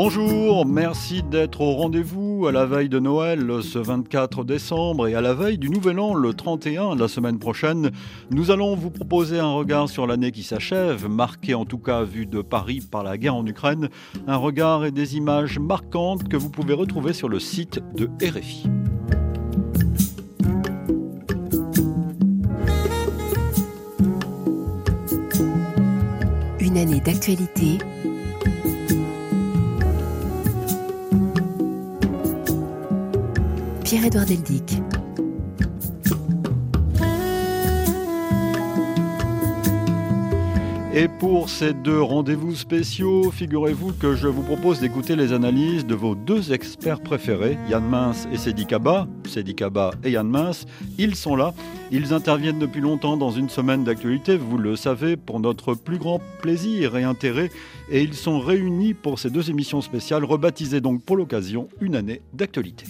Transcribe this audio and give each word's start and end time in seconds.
Bonjour, 0.00 0.64
merci 0.64 1.24
d'être 1.24 1.60
au 1.60 1.72
rendez-vous 1.72 2.46
à 2.46 2.52
la 2.52 2.66
veille 2.66 2.88
de 2.88 3.00
Noël 3.00 3.50
ce 3.64 3.80
24 3.80 4.44
décembre 4.44 5.08
et 5.08 5.16
à 5.16 5.20
la 5.20 5.34
veille 5.34 5.58
du 5.58 5.70
Nouvel 5.70 5.98
An 5.98 6.14
le 6.14 6.34
31 6.34 6.94
la 6.94 7.08
semaine 7.08 7.40
prochaine. 7.40 7.90
Nous 8.30 8.52
allons 8.52 8.76
vous 8.76 8.92
proposer 8.92 9.40
un 9.40 9.50
regard 9.50 9.88
sur 9.88 10.06
l'année 10.06 10.30
qui 10.30 10.44
s'achève, 10.44 11.08
marqué 11.08 11.56
en 11.56 11.64
tout 11.64 11.78
cas 11.78 12.04
vu 12.04 12.26
de 12.26 12.42
Paris 12.42 12.80
par 12.88 13.02
la 13.02 13.18
guerre 13.18 13.34
en 13.34 13.44
Ukraine, 13.44 13.88
un 14.28 14.36
regard 14.36 14.84
et 14.84 14.92
des 14.92 15.16
images 15.16 15.58
marquantes 15.58 16.28
que 16.28 16.36
vous 16.36 16.48
pouvez 16.48 16.74
retrouver 16.74 17.12
sur 17.12 17.28
le 17.28 17.40
site 17.40 17.80
de 17.96 18.08
RFI. 18.24 18.68
Une 26.60 26.78
année 26.78 27.00
d'actualité 27.00 27.78
Pierre-Édouard 33.88 34.26
Deldic. 34.26 34.82
Et 40.94 41.08
pour 41.08 41.48
ces 41.48 41.72
deux 41.72 42.02
rendez-vous 42.02 42.54
spéciaux, 42.54 43.30
figurez-vous 43.30 43.94
que 43.94 44.14
je 44.14 44.28
vous 44.28 44.42
propose 44.42 44.80
d'écouter 44.80 45.16
les 45.16 45.32
analyses 45.32 45.86
de 45.86 45.94
vos 45.94 46.14
deux 46.14 46.52
experts 46.52 47.00
préférés, 47.00 47.56
Yann 47.70 47.82
Mince 47.82 48.28
et 48.30 48.36
Sédi 48.36 48.66
Kaba. 48.66 49.08
Kaba 49.56 49.92
et 50.04 50.10
Yann 50.10 50.28
Mince, 50.28 50.66
ils 50.98 51.16
sont 51.16 51.34
là. 51.34 51.54
Ils 51.90 52.12
interviennent 52.12 52.58
depuis 52.58 52.82
longtemps 52.82 53.16
dans 53.16 53.30
une 53.30 53.48
semaine 53.48 53.84
d'actualité, 53.84 54.36
vous 54.36 54.58
le 54.58 54.76
savez, 54.76 55.16
pour 55.16 55.40
notre 55.40 55.72
plus 55.72 55.96
grand 55.96 56.20
plaisir 56.42 56.94
et 56.98 57.04
intérêt. 57.04 57.50
Et 57.90 58.02
ils 58.02 58.12
sont 58.12 58.38
réunis 58.38 58.92
pour 58.92 59.18
ces 59.18 59.30
deux 59.30 59.48
émissions 59.48 59.80
spéciales, 59.80 60.24
rebaptisées 60.24 60.82
donc 60.82 61.02
pour 61.02 61.16
l'occasion 61.16 61.68
Une 61.80 61.96
année 61.96 62.20
d'actualité. 62.34 62.84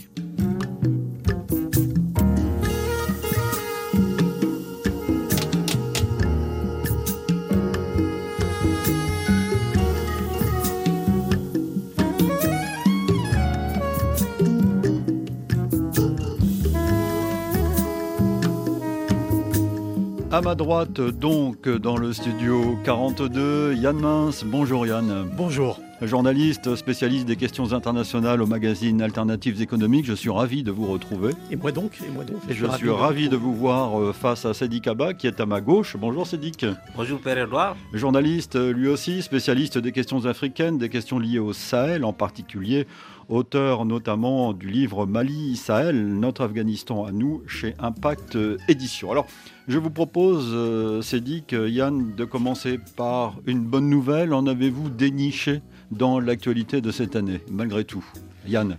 À 20.39 20.41
ma 20.41 20.55
droite, 20.55 21.01
donc, 21.01 21.69
dans 21.69 21.97
le 21.97 22.13
studio 22.13 22.79
42, 22.85 23.75
Yann 23.75 23.99
Mince. 23.99 24.45
Bonjour 24.45 24.87
Yann. 24.87 25.29
Bonjour. 25.37 25.81
Journaliste, 26.01 26.77
spécialiste 26.77 27.27
des 27.27 27.35
questions 27.35 27.73
internationales 27.73 28.41
au 28.41 28.47
magazine 28.47 29.03
Alternatives 29.03 29.61
économiques, 29.61 30.07
je 30.07 30.13
suis 30.13 30.31
ravi 30.31 30.63
de 30.63 30.71
vous 30.71 30.87
retrouver. 30.87 31.33
Et 31.51 31.57
moi 31.57 31.73
donc 31.73 31.99
Et 32.07 32.13
moi 32.13 32.23
donc 32.23 32.37
Et 32.49 32.55
je, 32.55 32.67
suis 32.77 32.89
ravi, 32.89 33.29
de, 33.29 33.35
vous 33.35 33.53
voir 33.53 34.01
euh, 34.01 34.13
face 34.13 34.45
à 34.45 34.55
Sédic 34.55 34.87
Abba 34.87 35.13
qui 35.13 35.27
est 35.27 35.41
à 35.41 35.47
ma 35.47 35.61
gauche. 35.61 35.97
Bonjour 35.99 36.25
Sédic. 36.25 36.65
Bonjour 36.95 37.19
Père 37.19 37.37
Edouard. 37.37 37.77
Journaliste 37.93 38.57
lui 38.57 38.87
aussi, 38.87 39.23
spécialiste 39.23 39.77
des 39.79 39.91
questions 39.91 40.25
africaines, 40.27 40.79
des 40.79 40.89
questions 40.89 41.19
liées 41.19 41.41
au 41.41 41.53
Sahel 41.53 42.05
en 42.05 42.13
particulier 42.13 42.87
auteur 43.29 43.85
notamment 43.85 44.53
du 44.53 44.69
livre 44.69 45.07
Mali-Sahel, 45.07 46.19
notre 46.19 46.43
Afghanistan 46.43 47.05
à 47.05 47.13
nous, 47.13 47.43
chez 47.47 47.75
Impact 47.79 48.39
Édition. 48.69 49.11
Alors, 49.11 49.27
je 49.69 49.79
vous 49.79 49.91
propose, 49.91 50.51
euh, 50.53 51.03
Cédric, 51.03 51.53
Yann, 51.53 52.15
de 52.15 52.25
commencer 52.25 52.79
par 52.97 53.37
une 53.47 53.61
bonne 53.61 53.89
nouvelle. 53.89 54.33
En 54.33 54.47
avez-vous 54.47 54.89
déniché 54.89 55.61
dans 55.91 56.21
l'actualité 56.21 56.81
de 56.81 56.91
cette 56.91 57.17
année, 57.17 57.41
malgré 57.51 57.85
tout? 57.85 58.05
Yann 58.47 58.79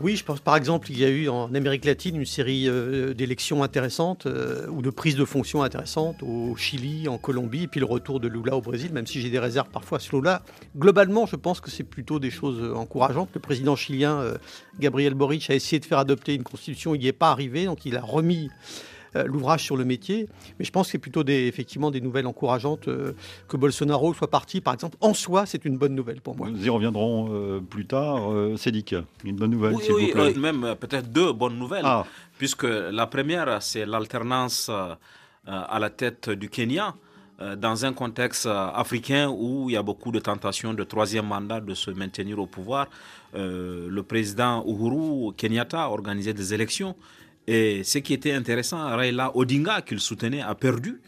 oui, 0.00 0.16
je 0.16 0.24
pense 0.24 0.40
par 0.40 0.56
exemple 0.56 0.86
qu'il 0.86 0.98
y 0.98 1.04
a 1.04 1.08
eu 1.08 1.28
en 1.28 1.54
Amérique 1.54 1.86
latine 1.86 2.16
une 2.16 2.26
série 2.26 2.68
euh, 2.68 3.14
d'élections 3.14 3.62
intéressantes 3.62 4.26
euh, 4.26 4.66
ou 4.68 4.82
de 4.82 4.90
prises 4.90 5.16
de 5.16 5.24
fonctions 5.24 5.62
intéressantes 5.62 6.22
au 6.22 6.54
Chili, 6.56 7.08
en 7.08 7.16
Colombie, 7.16 7.62
et 7.62 7.66
puis 7.66 7.80
le 7.80 7.86
retour 7.86 8.20
de 8.20 8.28
Lula 8.28 8.56
au 8.56 8.60
Brésil, 8.60 8.92
même 8.92 9.06
si 9.06 9.22
j'ai 9.22 9.30
des 9.30 9.38
réserves 9.38 9.70
parfois 9.70 9.98
sur 9.98 10.18
Lula. 10.18 10.42
Globalement, 10.76 11.24
je 11.24 11.36
pense 11.36 11.60
que 11.60 11.70
c'est 11.70 11.84
plutôt 11.84 12.18
des 12.18 12.30
choses 12.30 12.60
euh, 12.60 12.74
encourageantes. 12.74 13.30
Le 13.34 13.40
président 13.40 13.74
chilien 13.74 14.22
Gabriel 14.78 15.14
Boric 15.14 15.48
a 15.50 15.54
essayé 15.54 15.80
de 15.80 15.86
faire 15.86 15.98
adopter 15.98 16.34
une 16.34 16.42
constitution, 16.42 16.94
il 16.94 17.00
n'y 17.00 17.06
est 17.06 17.12
pas 17.12 17.30
arrivé, 17.30 17.64
donc 17.64 17.86
il 17.86 17.96
a 17.96 18.02
remis 18.02 18.50
l'ouvrage 19.14 19.62
sur 19.62 19.76
le 19.76 19.84
métier. 19.84 20.28
Mais 20.58 20.64
je 20.64 20.70
pense 20.70 20.86
que 20.86 20.92
c'est 20.92 20.98
plutôt 20.98 21.24
des, 21.24 21.46
effectivement 21.46 21.90
des 21.90 22.00
nouvelles 22.00 22.26
encourageantes 22.26 22.88
euh, 22.88 23.12
que 23.48 23.56
Bolsonaro 23.56 24.14
soit 24.14 24.30
parti, 24.30 24.60
par 24.60 24.74
exemple. 24.74 24.96
En 25.00 25.14
soi, 25.14 25.46
c'est 25.46 25.64
une 25.64 25.78
bonne 25.78 25.94
nouvelle 25.94 26.20
pour 26.20 26.36
moi. 26.36 26.48
Nous 26.50 26.64
y 26.66 26.68
reviendrons 26.68 27.28
euh, 27.30 27.60
plus 27.60 27.86
tard. 27.86 28.30
Cédric, 28.56 28.94
une 29.24 29.36
bonne 29.36 29.50
nouvelle, 29.50 29.76
s'il 29.78 29.92
vous 29.92 30.12
plaît. 30.12 30.34
même 30.34 30.74
peut-être 30.78 31.10
deux 31.10 31.32
bonnes 31.32 31.58
nouvelles. 31.58 31.84
Ah. 31.84 32.04
Puisque 32.38 32.64
la 32.64 33.06
première, 33.06 33.62
c'est 33.62 33.86
l'alternance 33.86 34.70
à 35.46 35.78
la 35.78 35.90
tête 35.90 36.28
du 36.30 36.48
Kenya 36.50 36.94
dans 37.56 37.84
un 37.84 37.92
contexte 37.92 38.46
africain 38.46 39.28
où 39.28 39.68
il 39.68 39.74
y 39.74 39.76
a 39.76 39.82
beaucoup 39.82 40.10
de 40.10 40.18
tentations 40.18 40.74
de 40.74 40.84
troisième 40.84 41.26
mandat 41.26 41.60
de 41.60 41.74
se 41.74 41.90
maintenir 41.90 42.38
au 42.38 42.46
pouvoir. 42.46 42.88
le 43.34 44.00
président 44.02 44.64
Uhuru 44.66 45.32
Kenyatta 45.34 45.84
a 45.84 45.88
organisé 45.88 46.34
des 46.34 46.52
élections 46.52 46.94
et 47.46 47.84
ce 47.84 47.98
qui 47.98 48.14
était 48.14 48.32
intéressant, 48.32 48.96
Raila 48.96 49.36
Odinga, 49.36 49.82
qu'il 49.82 50.00
soutenait, 50.00 50.42
a 50.42 50.54
perdu. 50.54 51.00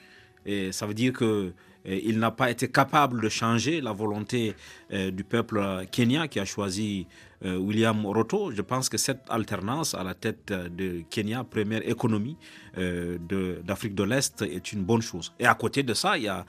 Et 0.46 0.72
ça 0.72 0.86
veut 0.86 0.94
dire 0.94 1.12
que 1.12 1.52
eh, 1.84 2.02
il 2.08 2.18
n'a 2.18 2.30
pas 2.30 2.50
été 2.50 2.68
capable 2.68 3.20
de 3.20 3.28
changer 3.28 3.80
la 3.80 3.92
volonté 3.92 4.54
eh, 4.90 5.10
du 5.10 5.24
peuple 5.24 5.86
kenyan 5.90 6.28
qui 6.28 6.38
a 6.38 6.44
choisi 6.44 7.06
eh, 7.42 7.56
William 7.56 8.06
Ruto. 8.06 8.52
Je 8.52 8.62
pense 8.62 8.88
que 8.88 8.98
cette 8.98 9.22
alternance 9.28 9.94
à 9.94 10.04
la 10.04 10.14
tête 10.14 10.52
de 10.52 11.02
Kenya, 11.10 11.44
première 11.44 11.86
économie 11.88 12.36
d'Afrique 12.76 13.96
de, 13.96 14.04
l'Est, 14.04 14.42
est 14.42 14.72
une 14.72 14.84
bonne 14.84 15.02
chose. 15.02 15.32
Et 15.40 15.46
à 15.46 15.54
côté 15.54 15.82
de 15.82 15.94
ça, 15.94 16.16
il 16.16 16.24
y 16.24 16.28
a 16.28 16.44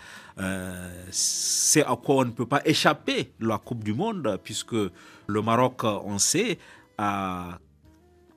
c'est 1.10 1.84
à 1.84 1.98
quoi 2.02 2.18
on 2.18 2.26
ne 2.26 2.32
peut 2.32 2.46
pas 2.46 2.62
échapper 2.64 3.32
la 3.40 3.58
Coupe 3.58 3.84
du 3.84 3.94
Monde, 3.94 4.40
puisque 4.44 4.74
le 4.74 5.42
Maroc, 5.42 5.84
on 5.84 6.18
sait, 6.18 6.58
a 6.98 7.60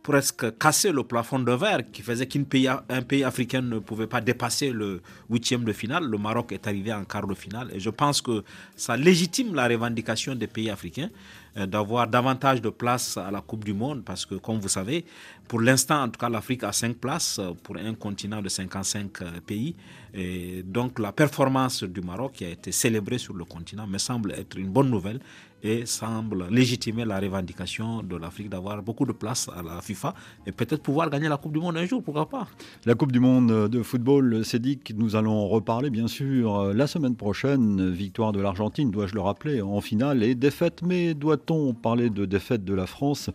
presque 0.02 0.58
cassé 0.58 0.90
le 0.90 1.04
plafond 1.04 1.38
de 1.38 1.52
verre 1.52 1.90
qui 1.92 2.02
faisait 2.02 2.26
qu'un 2.26 2.42
pays, 2.42 2.68
un 2.68 3.02
pays 3.02 3.24
africain 3.24 3.62
ne 3.62 3.78
pouvait 3.78 4.06
pas 4.06 4.20
dépasser 4.20 4.70
le 4.70 5.00
huitième 5.30 5.64
de 5.64 5.72
finale. 5.72 6.04
Le 6.04 6.18
Maroc 6.18 6.52
est 6.52 6.66
arrivé 6.66 6.92
en 6.92 7.04
quart 7.04 7.26
de 7.26 7.34
finale 7.34 7.70
et 7.72 7.78
je 7.80 7.90
pense 7.90 8.20
que 8.20 8.42
ça 8.76 8.96
légitime 8.96 9.54
la 9.54 9.68
revendication 9.68 10.34
des 10.34 10.48
pays 10.48 10.70
africains 10.70 11.08
euh, 11.56 11.66
d'avoir 11.66 12.08
davantage 12.08 12.60
de 12.60 12.70
places 12.70 13.16
à 13.16 13.30
la 13.30 13.40
Coupe 13.40 13.64
du 13.64 13.74
Monde 13.74 14.02
parce 14.04 14.26
que, 14.26 14.34
comme 14.36 14.58
vous 14.58 14.68
savez, 14.68 15.04
pour 15.46 15.60
l'instant, 15.60 16.02
en 16.02 16.08
tout 16.08 16.18
cas, 16.18 16.28
l'Afrique 16.28 16.64
a 16.64 16.72
cinq 16.72 16.96
places 16.96 17.40
pour 17.62 17.76
un 17.76 17.94
continent 17.94 18.42
de 18.42 18.48
55 18.48 19.22
euh, 19.22 19.30
pays. 19.46 19.76
Et 20.14 20.62
donc, 20.64 20.98
la 20.98 21.12
performance 21.12 21.84
du 21.84 22.00
Maroc 22.00 22.32
qui 22.32 22.44
a 22.44 22.48
été 22.48 22.72
célébrée 22.72 23.18
sur 23.18 23.34
le 23.34 23.44
continent 23.44 23.86
me 23.86 23.98
semble 23.98 24.32
être 24.32 24.56
une 24.58 24.68
bonne 24.68 24.90
nouvelle 24.90 25.20
et 25.62 25.86
semble 25.86 26.46
légitimer 26.50 27.04
la 27.04 27.20
revendication 27.20 28.02
de 28.02 28.16
l'Afrique 28.16 28.48
d'avoir 28.48 28.82
beaucoup 28.82 29.06
de 29.06 29.12
place 29.12 29.48
à 29.56 29.62
la 29.62 29.80
FIFA 29.80 30.14
et 30.46 30.52
peut-être 30.52 30.82
pouvoir 30.82 31.08
gagner 31.08 31.28
la 31.28 31.36
Coupe 31.36 31.52
du 31.52 31.60
Monde 31.60 31.76
un 31.76 31.86
jour, 31.86 32.02
pourquoi 32.02 32.28
pas 32.28 32.46
La 32.84 32.94
Coupe 32.94 33.12
du 33.12 33.20
Monde 33.20 33.68
de 33.68 33.82
football, 33.82 34.44
c'est 34.44 34.60
dit 34.60 34.78
que 34.78 34.92
nous 34.92 35.16
allons 35.16 35.46
reparler 35.48 35.90
bien 35.90 36.08
sûr 36.08 36.74
la 36.74 36.86
semaine 36.86 37.16
prochaine. 37.16 37.90
Victoire 37.90 38.32
de 38.32 38.40
l'Argentine, 38.40 38.90
dois-je 38.90 39.14
le 39.14 39.20
rappeler, 39.20 39.62
en 39.62 39.80
finale 39.80 40.22
et 40.22 40.34
défaite, 40.34 40.82
mais 40.82 41.14
doit-on 41.14 41.74
parler 41.74 42.10
de 42.10 42.24
défaite 42.24 42.64
de 42.64 42.74
la 42.74 42.86
France 42.86 43.30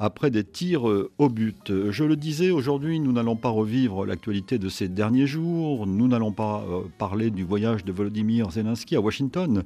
après 0.00 0.30
des 0.30 0.44
tirs 0.44 0.84
au 0.84 1.28
but. 1.28 1.72
Je 1.90 2.04
le 2.04 2.16
disais, 2.16 2.50
aujourd'hui, 2.50 2.98
nous 2.98 3.12
n'allons 3.12 3.36
pas 3.36 3.50
revivre 3.50 4.06
l'actualité 4.06 4.58
de 4.58 4.68
ces 4.68 4.88
derniers 4.88 5.26
jours, 5.26 5.86
nous 5.86 6.08
n'allons 6.08 6.32
pas 6.32 6.64
euh, 6.68 6.82
parler 6.98 7.30
du 7.30 7.44
voyage 7.44 7.84
de 7.84 7.92
Volodymyr 7.92 8.50
Zelensky 8.50 8.96
à 8.96 9.00
Washington, 9.00 9.62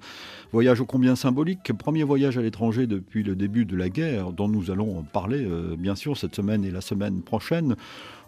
voyage 0.53 0.81
ô 0.81 0.87
combien 0.87 1.15
symbolique, 1.17 1.73
premier 1.73 2.03
voyage 2.03 2.37
à 2.37 2.43
l'étranger 2.43 2.87
depuis 2.87 3.23
le 3.23 3.37
début 3.37 3.65
de 3.65 3.77
la 3.77 3.89
guerre, 3.89 4.33
dont 4.33 4.49
nous 4.49 4.71
allons 4.71 5.05
parler 5.13 5.45
euh, 5.45 5.77
bien 5.79 5.95
sûr 5.95 6.17
cette 6.17 6.35
semaine 6.35 6.65
et 6.65 6.71
la 6.71 6.81
semaine 6.81 7.23
prochaine 7.23 7.77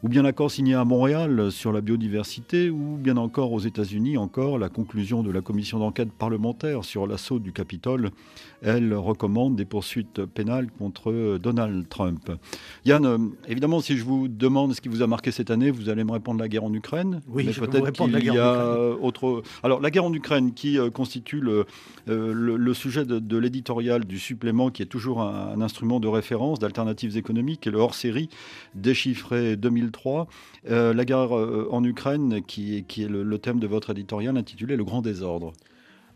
ou 0.03 0.09
bien 0.09 0.23
l'accord 0.23 0.51
signé 0.51 0.75
à 0.75 0.85
Montréal 0.85 1.51
sur 1.51 1.73
la 1.73 1.81
biodiversité, 1.81 2.71
ou 2.71 2.97
bien 2.97 3.17
encore 3.17 3.53
aux 3.53 3.61
États-Unis, 3.61 4.19
encore 4.19 4.59
la 4.59 4.69
conclusion 4.69 5.23
de 5.23 5.31
la 5.31 5.41
commission 5.41 5.79
d'enquête 5.79 6.13
parlementaire 6.13 6.85
sur 6.85 7.07
l'assaut 7.07 7.39
du 7.39 7.53
Capitole. 7.53 8.11
Elle 8.63 8.95
recommande 8.95 9.57
des 9.57 9.65
poursuites 9.65 10.25
pénales 10.25 10.71
contre 10.79 11.39
Donald 11.39 11.89
Trump. 11.89 11.96
Yann, 12.85 13.07
euh, 13.07 13.19
évidemment, 13.49 13.81
si 13.81 13.97
je 13.97 14.05
vous 14.05 14.29
demande 14.29 14.75
ce 14.75 14.81
qui 14.81 14.89
vous 14.89 15.03
a 15.03 15.07
marqué 15.07 15.31
cette 15.31 15.51
année, 15.51 15.71
vous 15.71 15.89
allez 15.89 16.05
me 16.05 16.13
répondre 16.13 16.41
la 16.41 16.49
guerre 16.49 16.65
en 16.65 16.73
Ukraine. 16.73 17.23
Oui, 17.29 17.45
mais 17.47 17.53
peut-être 17.53 17.93
qu'il 17.93 18.25
y 18.25 18.39
a 18.39 18.77
autre. 19.01 19.43
Alors, 19.63 19.81
la 19.81 19.91
guerre 19.91 20.05
en 20.05 20.13
Ukraine, 20.13 20.53
qui 20.53 20.79
euh, 20.79 20.91
constitue 20.91 21.41
le, 21.41 21.67
euh, 22.09 22.33
le, 22.33 22.75
sujet 22.75 23.05
de, 23.05 23.37
l'éditorial 23.37 24.05
du 24.05 24.19
supplément, 24.19 24.71
qui 24.71 24.83
est 24.83 24.87
toujours 24.87 25.21
un, 25.21 25.53
un 25.55 25.61
instrument 25.61 26.01
de 26.01 26.09
référence 26.09 26.59
d'alternatives 26.59 27.17
économiques, 27.17 27.67
et 27.67 27.71
le 27.71 27.79
hors-série 27.79 28.29
déchiffré 28.75 29.57
2003 29.57 30.27
euh, 30.71 30.93
la 30.95 31.05
guerre 31.05 31.33
en 31.33 31.85
Ukraine, 31.85 32.43
qui, 32.47 32.85
qui 32.89 33.03
est 33.03 33.09
le, 33.09 33.39
thème 33.39 33.61
de 33.61 33.67
votre 33.67 33.91
éditorial 33.91 34.37
intitulé 34.37 34.77
Le 34.77 34.85
Grand 34.85 35.03
Désordre. 35.03 35.53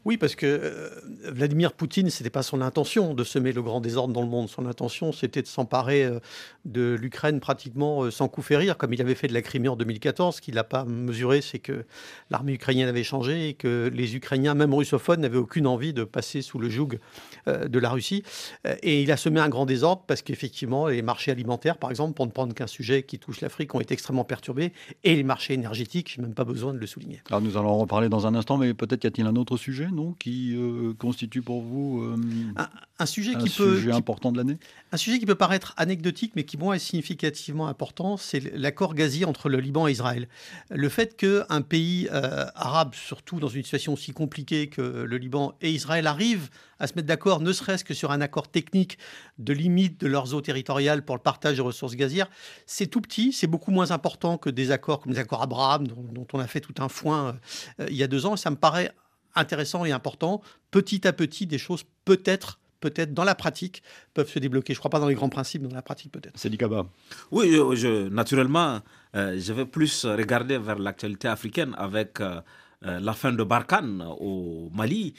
Oui, 0.07 0.17
parce 0.17 0.35
que 0.35 0.47
euh, 0.47 0.89
Vladimir 1.31 1.75
Poutine, 1.75 2.09
ce 2.09 2.23
n'était 2.23 2.31
pas 2.31 2.43
son 2.43 2.63
intention 2.63 3.13
de 3.13 3.23
semer 3.23 3.53
le 3.53 3.61
grand 3.61 3.83
désordre 3.83 4.15
dans 4.15 4.23
le 4.23 4.29
monde. 4.29 4.49
Son 4.49 4.65
intention, 4.65 5.13
c'était 5.13 5.43
de 5.43 5.47
s'emparer 5.47 6.05
euh, 6.05 6.21
de 6.65 6.97
l'Ukraine 6.99 7.39
pratiquement 7.39 8.05
euh, 8.05 8.11
sans 8.11 8.29
coup 8.29 8.41
férir, 8.41 8.79
comme 8.79 8.95
il 8.95 9.01
avait 9.03 9.15
fait 9.15 9.29
de 9.29 9.35
la 9.35 9.43
Crimée 9.43 9.69
en 9.69 9.77
2014. 9.77 10.37
Ce 10.37 10.41
qu'il 10.41 10.55
n'a 10.55 10.65
pas 10.65 10.87
mesuré, 10.87 11.43
c'est 11.43 11.59
que 11.59 11.85
l'armée 12.31 12.55
ukrainienne 12.55 12.89
avait 12.89 13.05
changé 13.05 13.51
et 13.51 13.55
que 13.55 13.91
les 13.93 14.17
Ukrainiens, 14.17 14.55
même 14.55 14.73
russophones, 14.73 15.21
n'avaient 15.21 15.37
aucune 15.37 15.67
envie 15.67 15.93
de 15.93 16.05
passer 16.05 16.41
sous 16.41 16.59
le 16.59 16.71
joug 16.71 16.99
de 17.47 17.79
la 17.79 17.91
Russie. 17.91 18.23
Et 18.83 19.03
il 19.03 19.13
a 19.13 19.17
semé 19.17 19.41
un 19.41 19.49
grand 19.49 19.67
désordre 19.67 20.05
parce 20.07 20.23
qu'effectivement, 20.23 20.87
les 20.89 21.03
marchés 21.03 21.31
alimentaires, 21.31 21.77
par 21.77 21.91
exemple, 21.91 22.15
pour 22.15 22.27
ne 22.27 22.31
prendre 22.31 22.55
qu'un 22.55 22.67
sujet 22.67 23.03
qui 23.03 23.19
touche 23.19 23.41
l'Afrique, 23.41 23.75
ont 23.75 23.81
été 23.81 23.95
extrêmement 23.95 24.25
perturbés. 24.25 24.73
Et 25.05 25.15
les 25.17 25.23
marchés 25.23 25.55
énergétiques, 25.55 26.13
je 26.15 26.21
n'ai 26.21 26.27
même 26.27 26.35
pas 26.35 26.45
besoin 26.45 26.73
de 26.73 26.79
le 26.79 26.87
souligner. 26.87 27.21
Alors 27.29 27.41
nous 27.41 27.57
allons 27.57 27.71
en 27.71 27.79
reparler 27.79 28.09
dans 28.09 28.27
un 28.27 28.35
instant, 28.35 28.57
mais 28.57 28.73
peut-être 28.75 29.05
y 29.05 29.07
a-t-il 29.07 29.27
un 29.27 29.37
autre 29.37 29.57
sujet? 29.57 29.90
Non, 29.93 30.13
qui 30.13 30.55
euh, 30.55 30.95
constitue 30.95 31.43
pour 31.43 31.63
vous 31.63 32.03
euh, 32.03 32.17
un, 32.99 33.07
sujet 33.07 33.35
qui 33.37 33.51
peut 33.51 33.81
important 33.93 34.33
de 34.33 34.39
l'année? 34.39 34.59
Un 34.93 34.97
sujet 34.97 35.19
qui 35.19 35.27
peut 35.27 35.35
paraître 35.35 35.75
anecdotique, 35.77 36.33
mais 36.37 36.45
qui 36.45 36.57
moi 36.57 36.77
est 36.77 36.81
significativement 36.81 37.69
important, 37.69 38.17
c'est 38.17 38.57
l'accord 38.57 38.95
gazier 38.95 39.25
entre 39.25 39.49
le 39.49 39.59
Liban 39.59 39.89
et 39.89 39.93
Israël. 39.93 40.29
Le 40.71 40.89
fait 40.89 41.17
qu'un 41.17 41.63
pays 41.63 42.09
euh, 42.13 42.47
arabe, 42.55 42.95
surtout 42.95 43.41
dans 43.41 43.49
une 43.49 43.63
situation 43.63 43.93
aussi 43.93 44.13
compliquée 44.13 44.69
que 44.69 44.81
le 44.81 45.17
Liban 45.17 45.55
et 45.61 45.71
Israël, 45.71 46.07
arrive 46.07 46.49
à 46.79 46.87
se 46.87 46.95
mettre 46.95 47.09
d'accord, 47.09 47.41
ne 47.41 47.53
serait-ce 47.53 47.85
que 47.85 47.93
sur 47.93 48.11
un 48.11 48.21
accord 48.21 48.49
technique 48.49 48.99
de 49.39 49.53
limite 49.53 50.01
de 50.01 50.07
leurs 50.07 50.35
eaux 50.35 50.41
territoriales 50.41 51.05
pour 51.05 51.15
le 51.15 51.23
partage 51.23 51.57
des 51.57 51.63
ressources 51.63 51.95
gazières, 51.95 52.31
c'est 52.65 52.87
tout 52.87 53.03
petit, 53.03 53.33
c'est 53.33 53.47
beaucoup 53.47 53.71
moins 53.71 53.91
important 53.91 54.39
que 54.39 54.49
des 54.49 54.71
accords 54.71 55.01
comme 55.01 55.13
les 55.13 55.19
accords 55.19 55.43
Abraham, 55.43 55.87
dont, 55.87 56.03
dont 56.11 56.27
on 56.33 56.39
a 56.39 56.47
fait 56.47 56.61
tout 56.61 56.75
un 56.79 56.89
foin 56.89 57.37
il 57.79 57.97
y 57.97 58.03
a 58.03 58.07
deux 58.07 58.25
ans. 58.25 58.35
Et 58.35 58.39
ça 58.39 58.51
me 58.51 58.57
paraît 58.57 58.93
intéressant 59.35 59.85
et 59.85 59.93
important. 59.93 60.41
Petit 60.71 61.07
à 61.07 61.13
petit, 61.13 61.47
des 61.47 61.59
choses 61.59 61.85
peut-être 62.05 62.59
peut-être 62.81 63.15
dans 63.15 63.25
la 63.25 63.35
pratique 63.35 63.83
peuvent 64.15 64.29
se 64.29 64.39
débloquer. 64.39 64.73
Je 64.73 64.79
ne 64.79 64.81
crois 64.81 64.91
pas 64.91 65.01
dans 65.01 65.09
les 65.09 65.15
grands 65.15 65.29
principes, 65.29 65.63
mais 65.63 65.69
dans 65.69 65.77
la 65.77 65.83
pratique 65.83 66.13
peut-être. 66.13 66.33
C'est 66.35 66.55
Kaba. 66.57 66.87
Oui, 67.31 67.53
je, 67.53 68.09
naturellement, 68.09 68.81
euh, 69.15 69.39
je 69.39 69.53
vais 69.53 69.67
plus 69.67 70.05
regarder 70.05 70.59
vers 70.59 70.79
l'actualité 70.79 71.29
africaine 71.29 71.75
avec 71.79 72.21
euh, 72.21 72.41
euh, 72.85 72.99
la 73.01 73.13
fin 73.13 73.33
de 73.33 73.45
Barkhane 73.45 74.03
au 74.19 74.71
Mali. 74.73 75.15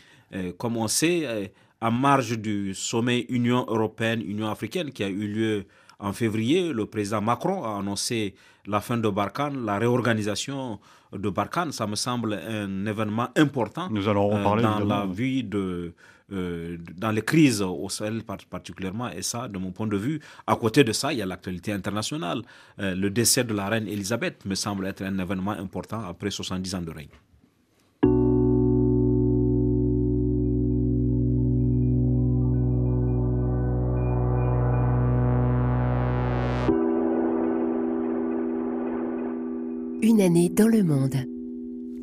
comme 0.58 0.78
on 0.78 0.88
sait, 0.88 1.52
en 1.82 1.92
marge 1.92 2.38
du 2.38 2.74
sommet 2.74 3.26
Union 3.30 3.66
européenne-Union 3.68 4.50
africaine 4.50 4.92
qui 4.92 5.04
a 5.04 5.10
eu 5.10 5.28
lieu 5.28 5.66
en 6.00 6.14
février, 6.14 6.72
le 6.72 6.86
président 6.86 7.22
Macron 7.22 7.64
a 7.64 7.78
annoncé 7.78 8.34
la 8.66 8.80
fin 8.80 8.98
de 8.98 9.10
Barkhane, 9.10 9.66
la 9.66 9.78
réorganisation 9.78 10.80
de 11.14 11.30
Barkhane. 11.30 11.72
Ça 11.72 11.88
me 11.88 11.96
semble 11.96 12.34
un 12.34 12.86
événement 12.86 13.30
important 13.36 13.90
Nous 13.90 14.08
allons 14.08 14.34
en 14.34 14.44
parler, 14.44 14.64
dans 14.64 14.80
la 14.80 15.06
vie 15.06 15.44
de, 15.44 15.94
euh, 16.32 16.78
dans 16.98 17.12
les 17.12 17.22
crises 17.22 17.62
au 17.62 17.90
Sahel 17.90 18.24
particulièrement. 18.50 19.10
Et 19.10 19.22
ça, 19.22 19.48
de 19.48 19.58
mon 19.58 19.72
point 19.72 19.88
de 19.88 19.98
vue, 19.98 20.22
à 20.48 20.56
côté 20.56 20.84
de 20.84 20.94
ça, 20.94 21.12
il 21.12 21.20
y 21.20 21.22
a 21.22 21.26
l'actualité 21.26 21.74
internationale. 21.74 22.42
Euh, 22.80 22.96
le 22.96 23.10
décès 23.10 23.44
de 23.44 23.54
la 23.54 23.68
reine 23.68 23.88
Elisabeth 23.88 24.46
me 24.46 24.56
semble 24.56 24.86
être 24.88 25.02
un 25.02 25.18
événement 25.20 25.52
important 25.52 26.02
après 26.08 26.32
70 26.32 26.76
ans 26.76 26.82
de 26.82 26.92
règne. 26.92 27.10
Une 40.22 40.28
année 40.28 40.50
dans 40.50 40.68
le 40.68 40.84
monde. 40.84 41.16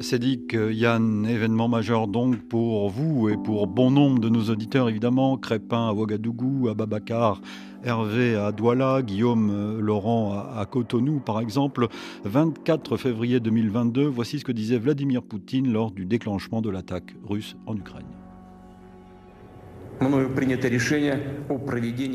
C'est 0.00 0.18
dit 0.18 0.44
que 0.48 0.72
Yann, 0.72 1.24
événement 1.24 1.68
majeur 1.68 2.08
donc 2.08 2.36
pour 2.48 2.90
vous 2.90 3.28
et 3.28 3.36
pour 3.36 3.68
bon 3.68 3.92
nombre 3.92 4.18
de 4.18 4.28
nos 4.28 4.50
auditeurs 4.50 4.88
évidemment, 4.88 5.36
Crépin 5.36 5.90
à 5.90 5.92
Ouagadougou, 5.92 6.66
à 6.68 6.74
Babacar, 6.74 7.40
Hervé 7.84 8.34
à 8.34 8.50
Douala, 8.50 9.02
Guillaume 9.02 9.50
euh, 9.52 9.80
Laurent 9.80 10.32
à, 10.32 10.66
Cotonou 10.66 11.20
par 11.20 11.38
exemple. 11.38 11.86
24 12.24 12.96
février 12.96 13.38
2022, 13.38 14.06
voici 14.06 14.40
ce 14.40 14.44
que 14.44 14.50
disait 14.50 14.78
Vladimir 14.78 15.22
Poutine 15.22 15.72
lors 15.72 15.92
du 15.92 16.04
déclenchement 16.04 16.60
de 16.60 16.70
l'attaque 16.70 17.14
russe 17.22 17.54
en 17.66 17.76
Ukraine. 17.76 18.02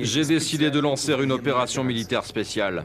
J'ai 0.02 0.26
décidé 0.26 0.70
de 0.70 0.80
lancer 0.82 1.14
une 1.24 1.32
opération 1.32 1.86
militaire 1.86 2.26
spéciale. 2.26 2.84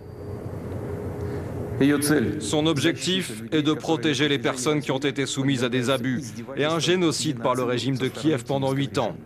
Son 2.41 2.67
objectif 2.67 3.43
est 3.53 3.63
de 3.63 3.73
protéger 3.73 4.29
les 4.29 4.39
personnes 4.39 4.81
qui 4.81 4.91
ont 4.91 4.99
été 4.99 5.27
soumises 5.27 5.65
à 5.65 5.69
des 5.69 5.91
abus 5.91 6.23
et 6.57 6.65
un 6.65 6.79
génocide 6.79 7.39
par 7.41 7.55
le 7.55 7.63
régime 7.63 7.97
de 7.97 8.09
Kiev 8.09 8.45
pendant 8.45 8.73
huit 8.73 8.99
ans. 8.99 9.17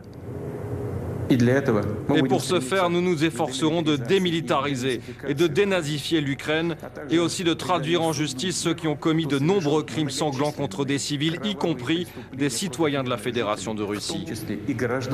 Et 2.14 2.22
pour 2.22 2.42
ce 2.42 2.60
faire, 2.60 2.90
nous 2.90 3.00
nous 3.00 3.24
efforcerons 3.24 3.82
de 3.82 3.96
démilitariser 3.96 5.00
et 5.26 5.34
de 5.34 5.46
dénazifier 5.46 6.20
l'Ukraine 6.20 6.76
et 7.10 7.18
aussi 7.18 7.44
de 7.44 7.54
traduire 7.54 8.02
en 8.02 8.12
justice 8.12 8.58
ceux 8.58 8.74
qui 8.74 8.88
ont 8.88 8.96
commis 8.96 9.26
de 9.26 9.38
nombreux 9.38 9.82
crimes 9.82 10.10
sanglants 10.10 10.52
contre 10.52 10.84
des 10.84 10.98
civils, 10.98 11.38
y 11.44 11.54
compris 11.54 12.06
des 12.36 12.50
citoyens 12.50 13.04
de 13.04 13.10
la 13.10 13.18
Fédération 13.18 13.74
de 13.74 13.82
Russie. 13.82 14.26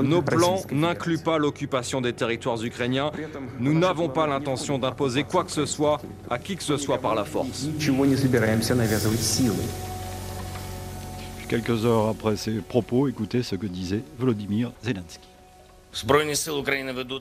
Nos 0.03 0.23
plans 0.23 0.63
n'incluent 0.73 1.23
pas 1.23 1.39
l'occupation 1.39 2.01
des 2.01 2.13
territoires 2.13 2.63
ukrainiens. 2.63 3.11
Nous 3.61 3.79
n'avons 3.79 4.09
pas 4.09 4.27
l'intention 4.27 4.79
d'imposer 4.79 5.25
quoi 5.25 5.45
que 5.45 5.53
ce 5.53 5.67
soit 5.67 6.01
à 6.31 6.39
qui 6.39 6.57
que 6.57 6.63
ce 6.63 6.77
soit 6.77 6.99
par 6.99 7.15
la 7.15 7.25
force. 7.25 7.69
Quelques 11.49 11.87
heures 11.87 12.09
après 12.09 12.37
ces 12.37 12.61
propos, 12.61 13.09
écoutez 13.09 13.43
ce 13.43 13.57
que 13.57 13.67
disait 13.67 14.03
Volodymyr 14.19 14.73
Zelensky. 14.83 15.28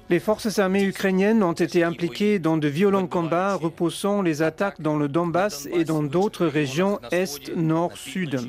Les 0.10 0.20
forces 0.20 0.60
armées 0.60 0.84
ukrainiennes 0.84 1.44
ont 1.44 1.54
été 1.54 1.84
impliquées 1.84 2.40
dans 2.40 2.58
de 2.58 2.68
violents 2.68 3.08
combats 3.08 3.56
repoussant 3.56 4.22
les 4.22 4.42
attaques 4.42 4.82
dans 4.82 4.98
le 4.98 5.08
Donbass 5.08 5.68
et 5.72 5.84
dans 5.84 6.04
d'autres 6.04 6.46
régions 6.46 7.00
Est, 7.12 7.56
Nord, 7.56 7.98
Sud. 7.98 8.40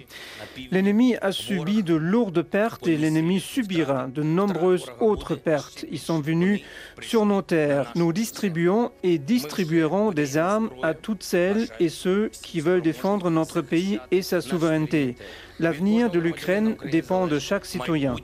L'ennemi 0.70 1.16
a 1.16 1.32
subi 1.32 1.82
de 1.82 1.94
lourdes 1.94 2.42
pertes 2.42 2.86
et 2.86 2.96
l'ennemi 2.96 3.40
subira 3.40 4.06
de 4.06 4.22
nombreuses 4.22 4.86
autres 5.00 5.34
pertes. 5.34 5.84
Ils 5.90 5.98
sont 5.98 6.20
venus 6.20 6.62
sur 7.00 7.24
nos 7.24 7.42
terres. 7.42 7.92
Nous 7.94 8.12
distribuons 8.12 8.90
et 9.02 9.18
distribuerons 9.18 10.12
des 10.12 10.36
armes 10.36 10.70
à 10.82 10.94
toutes 10.94 11.22
celles 11.22 11.68
et 11.80 11.88
ceux 11.88 12.30
qui 12.42 12.60
veulent 12.60 12.82
défendre 12.82 13.30
notre 13.30 13.60
pays 13.60 13.98
et 14.10 14.22
sa 14.22 14.40
souveraineté. 14.40 15.16
L'avenir 15.60 16.10
de 16.10 16.20
l'Ukraine 16.20 16.76
dépend 16.90 17.26
de 17.26 17.38
chaque 17.38 17.66
citoyen. 17.66 18.14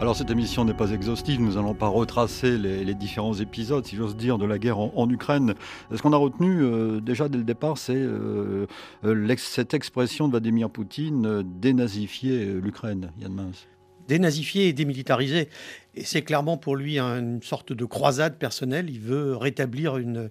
Alors 0.00 0.16
cette 0.16 0.30
émission 0.30 0.64
n'est 0.64 0.74
pas 0.74 0.90
exhaustive, 0.90 1.40
nous 1.40 1.54
n'allons 1.54 1.74
pas 1.74 1.86
retracer 1.86 2.58
les, 2.58 2.94
différents 2.94 3.34
épisodes, 3.34 3.86
si 3.86 3.96
j'ose 3.96 4.16
dire, 4.16 4.36
de 4.36 4.44
la 4.44 4.58
guerre 4.58 4.78
en, 4.78 5.08
Ukraine. 5.08 5.54
Ce 5.94 6.02
qu'on 6.02 6.12
a 6.12 6.16
retenu 6.16 6.62
euh, 6.62 7.00
déjà 7.00 7.28
dès 7.28 7.38
le 7.38 7.44
départ, 7.44 7.78
c'est 7.78 7.94
euh, 7.94 8.66
euh, 9.04 9.34
cette 9.36 9.74
expression 9.74 10.26
de 10.26 10.32
Vladimir 10.32 10.70
Poutine, 10.70 11.42
dénazifier 11.60 12.44
l'Ukraine, 12.44 13.12
Yann 13.20 13.32
Mince 13.32 13.68
dénazifier 14.08 14.66
et 14.66 14.72
démilitariser. 14.72 15.48
Et 15.94 16.04
c'est 16.04 16.22
clairement 16.22 16.56
pour 16.56 16.74
lui 16.74 16.98
une 16.98 17.40
sorte 17.40 17.72
de 17.72 17.84
croisade 17.84 18.36
personnelle. 18.36 18.90
Il 18.90 18.98
veut 18.98 19.36
rétablir 19.36 19.96
une, 19.96 20.28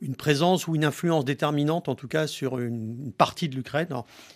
une 0.00 0.14
présence 0.14 0.66
ou 0.66 0.74
une 0.74 0.84
influence 0.84 1.24
déterminante, 1.24 1.88
en 1.88 1.94
tout 1.94 2.08
cas, 2.08 2.26
sur 2.26 2.58
une, 2.58 3.12
partie 3.16 3.48
de 3.48 3.56
l'Ukraine. 3.56 3.88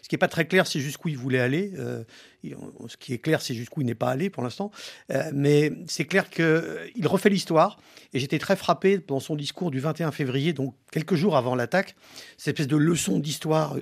Ce 0.03 0.09
qui 0.09 0.15
n'est 0.15 0.19
pas 0.19 0.29
très 0.29 0.47
clair, 0.47 0.67
c'est 0.67 0.81
jusqu'où 0.81 1.09
il 1.09 1.19
voulait 1.19 1.41
aller. 1.41 1.73
Euh, 1.79 2.05
ce 2.89 2.97
qui 2.97 3.13
est 3.13 3.19
clair, 3.19 3.41
c'est 3.43 3.55
jusqu'où 3.55 3.81
il 3.81 3.87
n'est 3.87 3.95
pas 3.95 4.11
allé 4.11 4.31
pour 4.31 4.43
l'instant. 4.43 4.71
Euh, 5.13 5.31
mais 5.33 5.73
c'est 5.87 6.05
clair 6.05 6.29
qu'il 6.31 7.07
refait 7.07 7.31
l'histoire. 7.31 7.79
Et 8.13 8.19
j'étais 8.19 8.39
très 8.39 8.57
frappé 8.57 8.99
dans 8.99 9.21
son 9.21 9.37
discours 9.37 9.71
du 9.71 9.81
21 9.81 10.13
février, 10.13 10.53
donc 10.53 10.75
quelques 10.91 11.15
jours 11.15 11.37
avant 11.37 11.55
l'attaque, 11.55 11.95
cette 12.37 12.55
espèce 12.59 12.69
de 12.69 12.77
leçon 12.77 13.19
d'histoire 13.19 13.77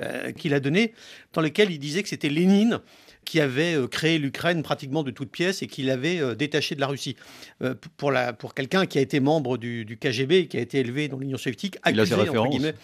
euh, 0.00 0.32
qu'il 0.32 0.54
a 0.54 0.60
donnée, 0.60 0.94
dans 1.32 1.40
lequel 1.40 1.70
il 1.70 1.78
disait 1.78 2.02
que 2.02 2.08
c'était 2.08 2.28
Lénine 2.28 2.80
qui 3.24 3.40
avait 3.40 3.74
euh, 3.74 3.86
créé 3.86 4.18
l'Ukraine 4.18 4.62
pratiquement 4.62 5.02
de 5.02 5.10
toutes 5.10 5.30
pièces 5.30 5.62
et 5.62 5.66
qui 5.66 5.82
l'avait 5.82 6.20
euh, 6.20 6.34
détaché 6.34 6.74
de 6.74 6.80
la 6.80 6.86
Russie. 6.86 7.16
Euh, 7.62 7.74
pour, 7.96 8.10
la, 8.10 8.32
pour 8.32 8.54
quelqu'un 8.54 8.86
qui 8.86 8.98
a 8.98 9.00
été 9.00 9.20
membre 9.20 9.58
du, 9.58 9.98
KGB, 10.00 10.48
qui 10.48 10.56
a 10.56 10.60
été 10.60 10.78
élevé 10.78 11.08
dans 11.08 11.18
l'Union 11.18 11.38
soviétique, 11.38 11.78
accusé, 11.82 12.14
entre 12.14 12.48
guillemets, 12.48 12.74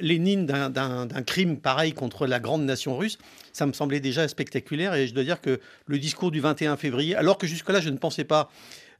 Lénine 0.00 0.46
d'un 0.46 1.06
crime 1.26 1.58
pareil 1.58 1.92
contre 1.92 2.26
la 2.26 2.40
grande 2.40 2.64
nation 2.64 2.96
russe, 2.96 3.18
ça 3.52 3.66
me 3.66 3.72
semblait 3.72 4.00
déjà 4.00 4.26
spectaculaire. 4.28 4.94
Et 4.94 5.06
je 5.06 5.14
dois 5.14 5.24
dire 5.24 5.40
que 5.40 5.60
le 5.86 5.98
discours 5.98 6.30
du 6.30 6.40
21 6.40 6.76
février, 6.76 7.14
alors 7.14 7.38
que 7.38 7.46
jusque-là, 7.46 7.80
je 7.80 7.90
ne 7.90 7.98
pensais 7.98 8.24
pas 8.24 8.50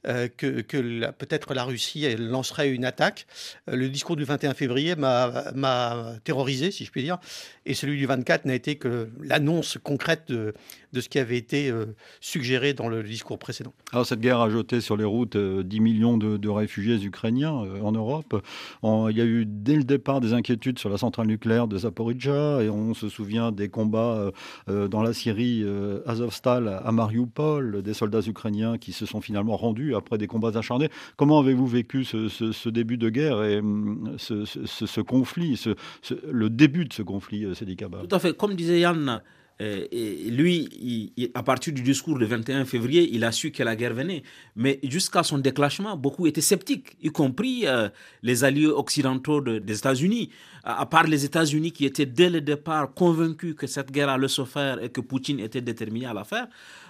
que, 0.05 1.11
peut-être 1.11 1.55
la 1.55 1.65
Russie 1.65 2.07
lancerait 2.17 2.71
une 2.71 2.85
attaque. 2.85 3.27
le 3.67 3.89
discours 3.89 4.17
du 4.17 4.25
21 4.25 4.55
février 4.55 4.97
m'a 4.97 6.15
terrorisé, 6.25 6.71
si 6.71 6.85
je 6.85 6.91
puis 6.91 7.03
dire, 7.03 7.19
et 7.67 7.75
celui 7.75 7.99
du 7.99 8.07
24 8.07 8.45
n'a 8.45 8.55
été 8.55 8.77
que 8.77 9.11
l'annonce 9.21 9.79
concrète 9.83 10.29
de, 10.29 10.55
ce 10.99 11.09
qui 11.09 11.19
avait 11.19 11.37
été 11.37 11.73
suggéré 12.21 12.75
dans 12.75 12.89
le 12.89 13.03
discours 13.03 13.39
précédent. 13.39 13.73
Alors 13.93 14.07
cette 14.07 14.21
guerre 14.21 14.41
a 14.41 14.51
jeté 14.51 14.81
sur 14.81 14.97
les 14.97 15.05
routes 15.05 15.37
10 15.37 15.81
millions 15.81 16.19
de, 16.19 16.49
réfugiés 16.49 17.03
ukrainiens 17.03 17.53
en 17.53 17.93
Europe. 17.93 18.43
il 18.83 19.17
y 19.17 19.21
a 19.21 19.25
eu 19.25 19.45
dès 19.47 19.77
le 19.77 19.85
départ 19.85 20.21
des 20.21 20.33
inquiétudes 20.33 20.79
sur 20.79 20.91
la 20.91 20.99
centrale 20.99 21.27
nucléaire 21.27 21.69
de 21.69 21.79
Zaporizhia 21.79 22.63
et 22.63 22.69
on 22.69 22.95
se 22.95 23.09
souvient 23.09 23.53
des 23.53 23.69
combats 23.69 24.31
dans 24.67 25.03
la 25.03 25.13
Syrie, 25.13 25.65
Azovstal, 26.07 26.81
à 26.85 26.93
Mariupol, 26.93 27.83
des 27.83 27.95
soldats 27.95 28.21
ukrainiens 28.27 28.79
qui 28.79 28.93
se 28.93 29.07
sont 29.07 29.21
finalement 29.21 29.57
rendus 29.57 29.92
après 29.95 30.19
des 30.19 30.27
combats 30.27 30.57
acharnés. 30.57 30.89
Comment 31.17 31.39
avez-vous 31.41 31.67
vécu 31.67 32.05
ce, 32.05 32.69
début 32.69 32.97
de 32.97 33.09
guerre 33.09 33.43
et 33.45 33.59
hum, 33.59 34.17
ce, 34.19 35.01
conflit, 35.01 35.63
le 36.31 36.51
début 36.51 36.85
de 36.85 36.93
ce 36.93 37.03
conflit, 37.03 37.45
euh, 37.45 37.55
Sédikaba 37.55 38.03
Tout 38.09 38.15
à 38.15 38.19
fait. 38.19 38.37
Comme 38.37 38.55
disait 38.55 38.81
Yann, 38.81 39.23
euh, 39.63 39.87
lui, 40.31 41.13
à 41.35 41.43
partir 41.43 41.73
du 41.73 41.83
discours 41.83 42.19
du 42.19 42.25
21 42.25 42.65
février, 42.65 43.09
il 43.13 43.23
a 43.23 43.31
su 43.31 43.53
que 43.53 43.63
la 43.63 43.77
guerre 43.77 43.95
venait. 43.95 44.25
Mais 44.57 44.81
jusqu'à 44.83 45.23
son 45.23 45.39
déclenchement, 45.39 45.97
beaucoup 45.97 46.27
étaient 46.27 46.41
sceptiques, 46.41 46.97
y 47.01 47.11
compris 47.11 47.67
euh, 47.67 47.89
les 48.23 48.43
alliés 48.43 48.67
occidentaux 48.67 49.41
des 49.41 49.79
États-Unis. 49.79 50.31
À, 50.65 50.87
part 50.87 51.05
les 51.05 51.25
États-Unis 51.25 51.73
qui 51.73 51.85
étaient 51.85 52.07
dès 52.07 52.31
le 52.31 52.41
départ 52.41 52.95
convaincus 52.95 53.55
que 53.57 53.67
cette 53.67 53.91
guerre 53.91 54.09
allait 54.09 54.29
se 54.29 54.45
faire 54.45 54.83
et 54.83 54.91
que 54.91 55.01
Poutine 55.01 55.41
était 55.41 55.61
déterminé 55.61 56.07
à 56.07 56.15
la 56.15 56.25
faire, 56.25 56.47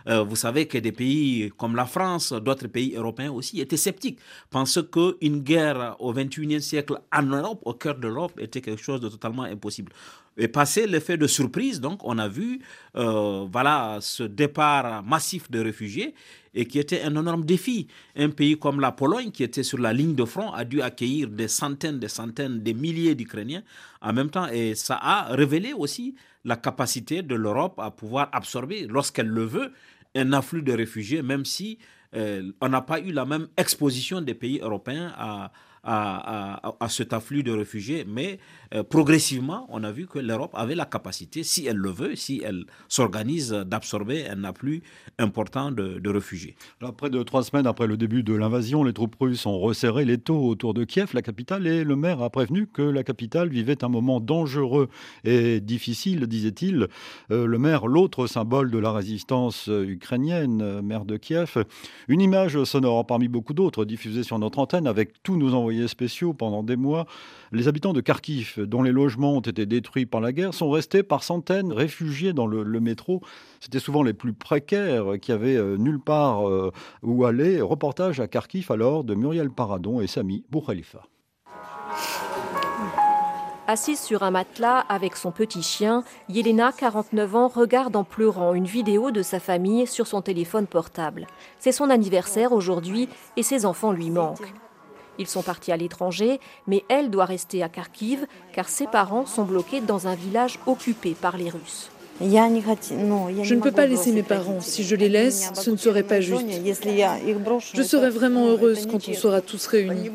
euh, 0.09 0.23
vous 0.23 0.37
savez 0.37 0.67
que 0.67 0.77
des 0.79 0.93
pays 0.93 1.51
comme 1.57 1.75
la 1.77 1.87
France, 1.87 2.33
d'autres 2.33 2.67
pays 2.69 2.95
européens 2.95 3.33
aussi 3.33 3.61
étaient 3.61 3.77
sceptiques, 3.79 4.19
pensant 4.51 4.83
qu'une 4.83 5.41
guerre 5.41 5.97
au 6.01 6.13
21e 6.13 6.61
siècle 6.61 7.01
en 7.13 7.23
Europe, 7.23 7.61
au 7.65 7.75
cœur 7.75 7.95
de 7.99 8.09
l'Europe, 8.09 8.39
était 8.39 8.61
quelque 8.61 8.83
chose 8.83 9.01
de 9.01 9.09
totalement 9.09 9.45
impossible. 9.45 9.93
Et 10.39 10.49
passé 10.49 10.87
l'effet 10.87 11.17
de 11.17 11.27
surprise, 11.27 11.81
donc, 11.81 12.01
on 12.05 12.19
a 12.19 12.27
vu 12.29 12.61
euh, 12.97 13.47
voilà, 13.53 13.99
ce 14.01 14.23
départ 14.23 15.03
massif 15.03 15.51
de 15.51 15.61
réfugiés 15.61 16.15
et 16.55 16.67
qui 16.67 16.79
était 16.79 17.03
un 17.03 17.11
énorme 17.17 17.45
défi. 17.45 17.87
Un 18.17 18.31
pays 18.31 18.59
comme 18.59 18.81
la 18.81 18.93
Pologne, 18.93 19.31
qui 19.31 19.43
était 19.43 19.63
sur 19.63 19.79
la 19.79 19.93
ligne 19.93 20.15
de 20.15 20.25
front, 20.25 20.51
a 20.53 20.65
dû 20.65 20.81
accueillir 20.81 21.29
des 21.29 21.49
centaines, 21.49 21.99
des 21.99 22.09
centaines, 22.09 22.63
des 22.63 22.75
milliers 22.75 23.15
d'Ukrainiens 23.15 23.63
en 24.01 24.13
même 24.13 24.31
temps. 24.31 24.49
Et 24.49 24.75
ça 24.75 24.99
a 25.01 25.35
révélé 25.35 25.73
aussi 25.73 26.15
la 26.45 26.57
capacité 26.57 27.23
de 27.23 27.35
l'Europe 27.35 27.79
à 27.79 27.91
pouvoir 27.91 28.29
absorber, 28.33 28.87
lorsqu'elle 28.89 29.29
le 29.29 29.45
veut, 29.45 29.73
un 30.15 30.33
afflux 30.33 30.63
de 30.63 30.73
réfugiés, 30.73 31.23
même 31.23 31.45
si 31.45 31.79
euh, 32.15 32.53
on 32.61 32.69
n'a 32.69 32.83
pas 32.83 33.01
eu 33.01 33.13
la 33.13 33.25
même 33.25 33.49
exposition 33.57 34.21
des 34.21 34.35
pays 34.35 34.59
européens 34.61 35.13
à, 35.17 35.53
à, 35.83 36.75
à, 36.79 36.89
cet 36.89 37.13
afflux 37.13 37.43
de 37.43 37.53
réfugiés, 37.53 38.05
mais 38.07 38.39
euh, 38.75 38.83
progressivement, 38.83 39.67
on 39.69 39.85
a 39.85 39.93
vu 39.93 40.07
que 40.07 40.19
l'Europe 40.19 40.53
avait 40.55 40.75
la 40.75 40.85
capacité, 40.85 41.43
si 41.43 41.67
elle 41.67 41.77
le 41.77 41.91
veut, 41.91 42.17
si 42.17 42.43
elle 42.45 42.65
s'organise, 42.89 43.51
d'absorber 43.51 44.29
un 44.29 44.45
afflux 44.45 44.83
important 45.19 45.71
de, 45.71 46.09
réfugiés. 46.09 46.57
Alors, 46.81 46.95
près 46.95 47.11
de 47.11 47.23
trois 47.23 47.43
semaines 47.43 47.67
après 47.67 47.87
le 47.87 47.97
début 47.97 48.23
de 48.23 48.35
l'invasion, 48.35 48.85
les 48.85 48.93
troupes 48.93 49.17
russes 49.19 49.47
ont 49.47 49.59
resserré 49.59 50.05
les 50.05 50.19
taux 50.19 50.47
autour 50.47 50.75
de 50.75 50.85
Kiev, 50.85 51.11
la 51.15 51.23
capitale, 51.23 51.67
et 51.67 51.85
le 51.85 51.97
maire 51.97 52.23
a 52.23 52.31
prévenu 52.31 52.67
que 52.67 52.83
la 52.83 53.03
capitale 53.03 53.49
vivait 53.49 53.83
un 53.85 53.89
moment 53.89 54.21
dangereux 54.21 54.89
et 55.25 55.61
difficile, 55.61 56.27
disait-il. 56.27 56.89
Euh, 57.31 57.47
le 57.47 57.59
maire, 57.59 57.87
l'autre 57.87 58.27
symbole 58.27 58.71
de 58.71 58.79
la 58.79 58.93
résistance 58.93 59.69
ukrainienne, 59.69 60.81
maire 60.83 61.05
de 61.05 61.17
Kiev, 61.17 61.65
une 62.09 62.21
image 62.21 62.63
sonore 62.65 63.07
parmi 63.07 63.29
beaucoup 63.29 63.55
d'autres 63.55 63.85
diffusée 63.85 64.23
sur 64.23 64.39
notre 64.39 64.59
antenne 64.59 64.87
avec 64.87 65.23
tous 65.23 65.37
nos 65.37 65.55
envoyés 65.55 65.89
spéciaux 65.89 66.35
pendant 66.35 66.63
des 66.63 66.77
mois, 66.77 67.07
les 67.53 67.69
habitants 67.69 67.93
de 67.93 68.01
Kharkiv, 68.01 68.59
dont 68.59 68.83
les 68.83 68.93
logements 68.93 69.35
ont 69.35 69.41
été 69.41 69.67
détruits 69.67 70.07
par 70.07 70.21
la 70.21 70.33
guerre, 70.33 70.55
sont 70.55 70.71
restés 70.71 71.03
par 71.03 71.23
centaines 71.23 71.73
réfugiés 71.73 72.33
dans 72.33 72.47
le, 72.47 72.81
métro. 72.81 73.21
C'était 73.61 73.79
souvent 73.79 74.03
les 74.03 74.15
plus 74.15 74.33
précaires 74.33 75.21
qui 75.21 75.31
avaient 75.31 75.57
euh, 75.57 75.77
nulle 75.77 76.01
part 76.01 76.49
euh, 76.49 76.73
où 77.03 77.25
aller. 77.25 77.61
Reportage 77.61 78.19
à 78.21 78.27
Kharkiv 78.27 78.73
alors 78.73 79.05
de 79.05 79.15
Muriel 79.15 79.51
Paradon 79.51 80.01
et 80.01 80.07
Sami 80.07 80.45
Boukhalifa. 80.51 81.03
Assise 83.69 84.01
sur 84.01 84.23
un 84.23 84.31
matelas 84.31 84.81
avec 84.89 85.17
son 85.17 85.31
petit 85.31 85.63
chien, 85.63 86.03
Yelena, 86.29 86.73
49 86.73 87.37
ans, 87.37 87.49
regarde 87.49 87.95
en 87.95 88.03
pleurant 88.03 88.55
une 88.55 88.65
vidéo 88.65 89.11
de 89.13 89.23
sa 89.23 89.39
famille 89.39 89.87
sur 89.87 90.07
son 90.07 90.21
téléphone 90.21 90.67
portable. 90.67 91.27
C'est 91.59 91.73
son 91.73 91.89
anniversaire 91.89 92.53
aujourd'hui 92.53 93.09
et 93.37 93.43
ses 93.43 93.65
enfants 93.65 93.93
lui 93.93 94.11
manquent. 94.11 94.53
Ils 95.19 95.27
sont 95.27 95.43
partis 95.43 95.73
à 95.73 95.77
l'étranger, 95.77 96.41
mais 96.67 96.85
elle 96.89 97.11
doit 97.11 97.25
rester 97.25 97.63
à 97.63 97.69
Kharkiv 97.69 98.27
car 98.53 98.69
ses 98.69 98.87
parents 98.87 99.27
sont 99.27 99.45
bloqués 99.45 99.81
dans 99.81 100.09
un 100.09 100.15
village 100.15 100.59
occupé 100.67 101.15
par 101.21 101.37
les 101.37 101.51
Russes. 101.51 101.91
Je 102.21 103.55
ne 103.55 103.61
peux 103.61 103.73
pas 103.73 103.87
laisser 103.87 104.13
mes 104.13 104.23
parents. 104.23 104.61
Si 104.61 104.85
je 104.85 104.95
les 104.97 105.09
laisse, 105.09 105.51
ce 105.55 105.71
ne 105.71 105.77
serait 105.77 106.03
pas 106.03 106.21
juste. 106.21 106.47
Je 107.75 107.83
serai 107.83 108.11
vraiment 108.11 108.47
heureuse 108.47 108.87
quand 108.87 109.09
on 109.09 109.15
sera 109.15 109.41
tous 109.41 109.67
réunis. 109.67 110.11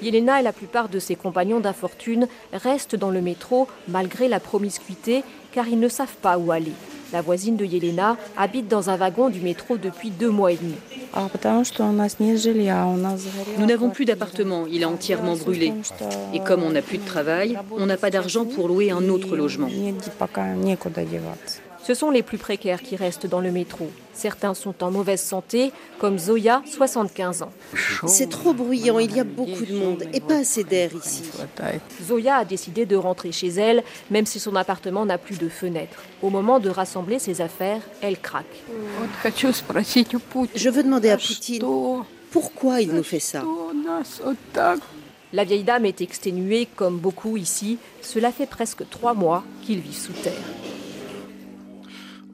Yelena 0.00 0.40
et 0.40 0.44
la 0.44 0.52
plupart 0.52 0.88
de 0.88 0.98
ses 1.00 1.16
compagnons 1.16 1.58
d'infortune 1.58 2.28
restent 2.52 2.94
dans 2.94 3.10
le 3.10 3.20
métro 3.20 3.66
malgré 3.88 4.28
la 4.28 4.38
promiscuité 4.38 5.24
car 5.52 5.66
ils 5.66 5.80
ne 5.80 5.88
savent 5.88 6.16
pas 6.22 6.38
où 6.38 6.52
aller. 6.52 6.72
La 7.12 7.22
voisine 7.22 7.56
de 7.56 7.64
Yelena 7.64 8.16
habite 8.36 8.68
dans 8.68 8.90
un 8.90 8.96
wagon 8.96 9.30
du 9.30 9.40
métro 9.40 9.78
depuis 9.78 10.10
deux 10.10 10.30
mois 10.30 10.52
et 10.52 10.56
demi. 10.56 10.74
Nous 13.58 13.66
n'avons 13.66 13.90
plus 13.90 14.04
d'appartement, 14.04 14.66
il 14.70 14.82
est 14.82 14.86
entièrement 14.86 15.36
brûlé. 15.36 15.72
Et 16.34 16.40
comme 16.40 16.62
on 16.62 16.70
n'a 16.70 16.82
plus 16.82 16.98
de 16.98 17.06
travail, 17.06 17.58
on 17.76 17.86
n'a 17.86 17.96
pas 17.96 18.10
d'argent 18.10 18.44
pour 18.44 18.68
louer 18.68 18.90
un 18.90 19.08
autre 19.08 19.36
logement. 19.36 19.68
Ce 21.82 21.94
sont 21.94 22.10
les 22.10 22.22
plus 22.22 22.38
précaires 22.38 22.82
qui 22.82 22.96
restent 22.96 23.26
dans 23.26 23.40
le 23.40 23.50
métro. 23.50 23.90
Certains 24.18 24.54
sont 24.54 24.82
en 24.82 24.90
mauvaise 24.90 25.22
santé, 25.22 25.70
comme 26.00 26.18
Zoya, 26.18 26.60
75 26.66 27.42
ans. 27.42 27.52
C'est 28.08 28.28
trop 28.28 28.52
bruyant, 28.52 28.98
il 28.98 29.14
y 29.14 29.20
a 29.20 29.24
beaucoup 29.24 29.64
de 29.64 29.72
monde 29.76 30.02
et 30.12 30.18
pas 30.18 30.38
assez 30.38 30.64
d'air 30.64 30.90
ici. 30.92 31.22
Zoya 32.04 32.38
a 32.38 32.44
décidé 32.44 32.84
de 32.84 32.96
rentrer 32.96 33.30
chez 33.30 33.46
elle, 33.46 33.84
même 34.10 34.26
si 34.26 34.40
son 34.40 34.56
appartement 34.56 35.06
n'a 35.06 35.18
plus 35.18 35.38
de 35.38 35.48
fenêtre. 35.48 36.02
Au 36.20 36.30
moment 36.30 36.58
de 36.58 36.68
rassembler 36.68 37.20
ses 37.20 37.40
affaires, 37.40 37.80
elle 38.00 38.18
craque. 38.18 38.44
Je 39.24 40.68
veux 40.68 40.82
demander 40.82 41.10
à 41.10 41.16
Poutine 41.16 41.62
pourquoi 42.32 42.80
il 42.80 42.92
nous 42.92 43.04
fait 43.04 43.20
ça? 43.20 43.44
La 45.32 45.44
vieille 45.44 45.62
dame 45.62 45.84
est 45.86 46.00
exténuée, 46.00 46.66
comme 46.74 46.98
beaucoup 46.98 47.36
ici. 47.36 47.78
Cela 48.02 48.32
fait 48.32 48.46
presque 48.46 48.82
trois 48.90 49.14
mois 49.14 49.44
qu'ils 49.62 49.78
vivent 49.78 49.94
sous 49.94 50.12
terre. 50.12 50.32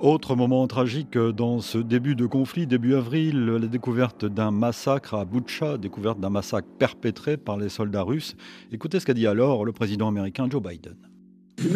Autre 0.05 0.37
moment 0.37 0.67
tragique 0.67 1.17
dans 1.17 1.63
ce 1.63 1.79
début 1.79 2.15
de 2.15 2.27
conflit, 2.27 2.67
début 2.67 2.95
avril, 2.95 3.47
la 3.47 3.67
découverte 3.67 4.27
d'un 4.27 4.51
massacre 4.51 5.15
à 5.15 5.25
Butcha, 5.25 5.79
découverte 5.79 6.21
d'un 6.21 6.29
massacre 6.29 6.69
perpétré 6.79 7.39
par 7.39 7.57
les 7.57 7.71
soldats 7.71 8.03
russes. 8.03 8.37
Écoutez 8.71 9.01
ce 9.01 9.07
qu'a 9.07 9.15
dit 9.15 9.27
alors 9.27 9.65
le 9.65 9.73
président 9.73 10.09
américain 10.09 10.47
Joe 10.51 10.63
Biden. 10.63 10.97
Vous 11.57 11.71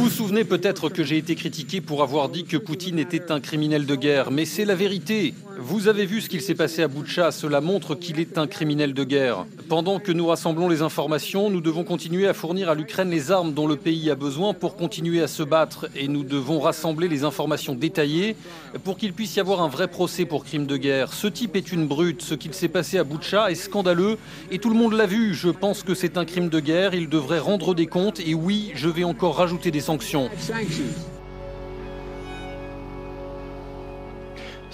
vous 0.00 0.10
souvenez 0.10 0.44
peut-être 0.44 0.88
que 0.88 1.04
j'ai 1.04 1.18
été 1.18 1.36
critiqué 1.36 1.80
pour 1.80 2.02
avoir 2.02 2.28
dit 2.28 2.42
que 2.42 2.56
Poutine 2.56 2.98
était 2.98 3.30
un 3.30 3.38
criminel 3.38 3.86
de 3.86 3.94
guerre, 3.94 4.32
mais 4.32 4.46
c'est 4.46 4.64
la 4.64 4.74
vérité. 4.74 5.32
Vous 5.58 5.88
avez 5.88 6.04
vu 6.04 6.20
ce 6.20 6.28
qu'il 6.28 6.40
s'est 6.40 6.54
passé 6.54 6.82
à 6.82 6.88
Boutcha, 6.88 7.30
cela 7.30 7.60
montre 7.60 7.94
qu'il 7.94 8.18
est 8.18 8.38
un 8.38 8.46
criminel 8.46 8.92
de 8.92 9.04
guerre. 9.04 9.46
Pendant 9.68 9.98
que 9.98 10.12
nous 10.12 10.26
rassemblons 10.26 10.68
les 10.68 10.82
informations, 10.82 11.48
nous 11.48 11.60
devons 11.60 11.84
continuer 11.84 12.26
à 12.26 12.34
fournir 12.34 12.68
à 12.68 12.74
l'Ukraine 12.74 13.10
les 13.10 13.30
armes 13.30 13.54
dont 13.54 13.66
le 13.66 13.76
pays 13.76 14.10
a 14.10 14.14
besoin 14.14 14.52
pour 14.52 14.76
continuer 14.76 15.22
à 15.22 15.28
se 15.28 15.42
battre 15.42 15.88
et 15.94 16.08
nous 16.08 16.24
devons 16.24 16.60
rassembler 16.60 17.08
les 17.08 17.24
informations 17.24 17.74
détaillées 17.74 18.36
pour 18.82 18.96
qu'il 18.96 19.12
puisse 19.12 19.36
y 19.36 19.40
avoir 19.40 19.62
un 19.62 19.68
vrai 19.68 19.88
procès 19.88 20.24
pour 20.24 20.44
crime 20.44 20.66
de 20.66 20.76
guerre. 20.76 21.12
Ce 21.12 21.26
type 21.26 21.56
est 21.56 21.72
une 21.72 21.86
brute, 21.86 22.22
ce 22.22 22.34
qu'il 22.34 22.52
s'est 22.52 22.68
passé 22.68 22.98
à 22.98 23.04
Boutcha 23.04 23.50
est 23.50 23.54
scandaleux 23.54 24.18
et 24.50 24.58
tout 24.58 24.70
le 24.70 24.76
monde 24.76 24.94
l'a 24.94 25.06
vu. 25.06 25.34
Je 25.34 25.48
pense 25.48 25.82
que 25.82 25.94
c'est 25.94 26.18
un 26.18 26.24
crime 26.24 26.48
de 26.48 26.60
guerre, 26.60 26.94
il 26.94 27.08
devrait 27.08 27.38
rendre 27.38 27.74
des 27.74 27.86
comptes 27.86 28.20
et 28.20 28.34
oui, 28.34 28.72
je 28.74 28.88
vais 28.88 29.04
encore 29.04 29.36
rajouter 29.36 29.70
des 29.70 29.80
sanctions. 29.80 30.30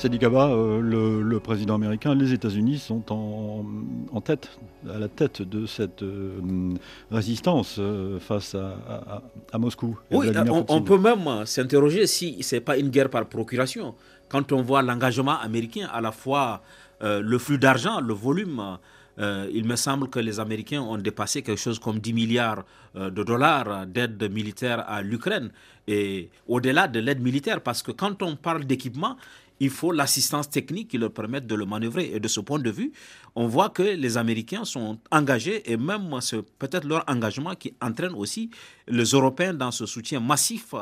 Sadi 0.00 0.18
Kaba, 0.18 0.48
euh, 0.48 0.80
le, 0.80 1.40
président 1.40 1.74
américain, 1.74 2.14
les 2.14 2.32
États-Unis 2.32 2.78
sont 2.78 3.04
en, 3.12 4.20
tête, 4.22 4.48
à 4.88 4.98
la 4.98 5.08
tête 5.08 5.42
de 5.42 5.66
cette 5.66 6.02
euh, 6.02 6.72
résistance 7.10 7.76
euh, 7.78 8.18
face 8.18 8.54
à, 8.54 9.58
Moscou. 9.58 9.98
oui, 10.10 10.28
on, 10.68 10.80
peut 10.80 10.96
même 10.96 11.44
s'interroger 11.44 12.06
si 12.06 12.42
ce 12.42 12.54
n'est 12.54 12.60
pas 12.62 12.78
une 12.78 12.88
guerre 12.88 13.10
par 13.10 13.26
procuration. 13.26 13.94
Quand 14.30 14.52
on 14.52 14.62
voit 14.62 14.80
l'engagement 14.80 15.38
américain, 15.38 15.86
à 15.92 16.00
la 16.00 16.12
fois 16.12 16.62
le 17.02 17.36
flux 17.36 17.58
d'argent, 17.58 18.00
le 18.00 18.14
volume, 18.14 18.78
il 19.18 19.64
me 19.66 19.76
semble 19.76 20.08
que 20.08 20.18
les 20.18 20.40
Américains 20.40 20.80
ont 20.80 20.96
dépassé 20.96 21.42
quelque 21.42 21.58
chose 21.60 21.78
comme 21.78 21.98
10 21.98 22.14
milliards 22.14 22.64
de 22.94 23.22
dollars 23.22 23.86
d'aide 23.86 24.32
militaire 24.32 24.82
à 24.88 25.02
l'Ukraine. 25.02 25.50
Et 25.88 26.30
au-delà 26.46 26.86
de 26.88 27.00
l'aide 27.00 27.20
militaire, 27.20 27.60
parce 27.60 27.82
que 27.82 27.90
quand 27.90 28.22
on 28.22 28.36
parle 28.36 28.64
d'équipement, 28.64 29.16
il 29.60 29.70
faut 29.70 29.92
l'assistance 29.92 30.48
technique 30.48 30.88
qui 30.88 30.98
leur 30.98 31.12
permette 31.12 31.46
de 31.46 31.54
le 31.54 31.66
manœuvrer. 31.66 32.10
Et 32.14 32.20
de 32.20 32.28
ce 32.28 32.40
point 32.40 32.58
de 32.58 32.70
vue, 32.70 32.92
on 33.34 33.46
voit 33.46 33.70
que 33.70 33.82
les 33.82 34.16
Américains 34.16 34.64
sont 34.64 34.98
engagés 35.10 35.70
et 35.70 35.76
même 35.76 36.16
c'est 36.20 36.42
peut-être 36.58 36.86
leur 36.86 37.04
engagement 37.08 37.54
qui 37.54 37.74
entraîne 37.80 38.14
aussi 38.14 38.50
les 38.88 39.04
Européens 39.04 39.54
dans 39.54 39.70
ce 39.70 39.86
soutien 39.86 40.20
massif 40.20 40.74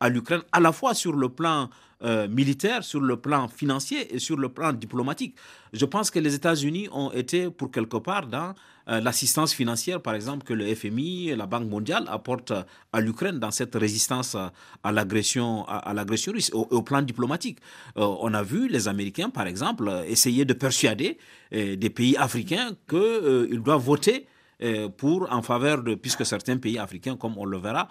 à, 0.00 0.08
l'Ukraine, 0.08 0.42
à 0.52 0.60
la 0.60 0.72
fois 0.72 0.94
sur 0.94 1.12
le 1.14 1.28
plan 1.28 1.70
euh, 2.02 2.28
militaire, 2.28 2.84
sur 2.84 3.00
le 3.00 3.16
plan 3.16 3.48
financier 3.48 4.14
et 4.14 4.18
sur 4.18 4.36
le 4.36 4.48
plan 4.50 4.72
diplomatique. 4.72 5.34
Je 5.72 5.86
pense 5.86 6.10
que 6.10 6.18
les 6.18 6.34
États-Unis 6.34 6.88
ont 6.92 7.10
été 7.12 7.48
pour 7.50 7.70
quelque 7.70 7.96
part 7.96 8.26
dans 8.26 8.54
euh, 8.88 9.00
l'assistance 9.00 9.54
financière, 9.54 10.02
par 10.02 10.14
exemple, 10.14 10.44
que 10.44 10.52
le 10.52 10.74
FMI, 10.74 11.34
la 11.34 11.46
Banque 11.46 11.70
mondiale 11.70 12.04
apportent 12.08 12.52
à 12.92 13.00
l'Ukraine 13.00 13.38
dans 13.38 13.50
cette 13.50 13.74
résistance 13.74 14.34
à 14.34 14.92
l'agression 14.92 15.64
à, 15.66 15.94
l'agression 15.94 16.32
russe 16.32 16.50
au, 16.52 16.82
plan 16.82 17.00
diplomatique. 17.00 17.58
Euh, 17.96 18.04
on 18.20 18.34
a 18.34 18.42
vu 18.42 18.68
les 18.68 18.86
Américains, 18.86 19.30
par 19.30 19.46
exemple, 19.46 19.90
essayer 20.06 20.44
de 20.44 20.52
persuader 20.52 21.16
des 21.54 21.90
pays 21.90 22.16
africains 22.16 22.72
qu'ils 22.88 23.62
doivent 23.62 23.84
voter 23.84 24.26
pour 24.96 25.30
en 25.32 25.42
faveur 25.42 25.82
de, 25.82 25.94
puisque 25.94 26.24
certains 26.26 26.56
pays 26.58 26.78
africains, 26.78 27.16
comme 27.16 27.36
on 27.38 27.44
le 27.44 27.58
verra, 27.58 27.88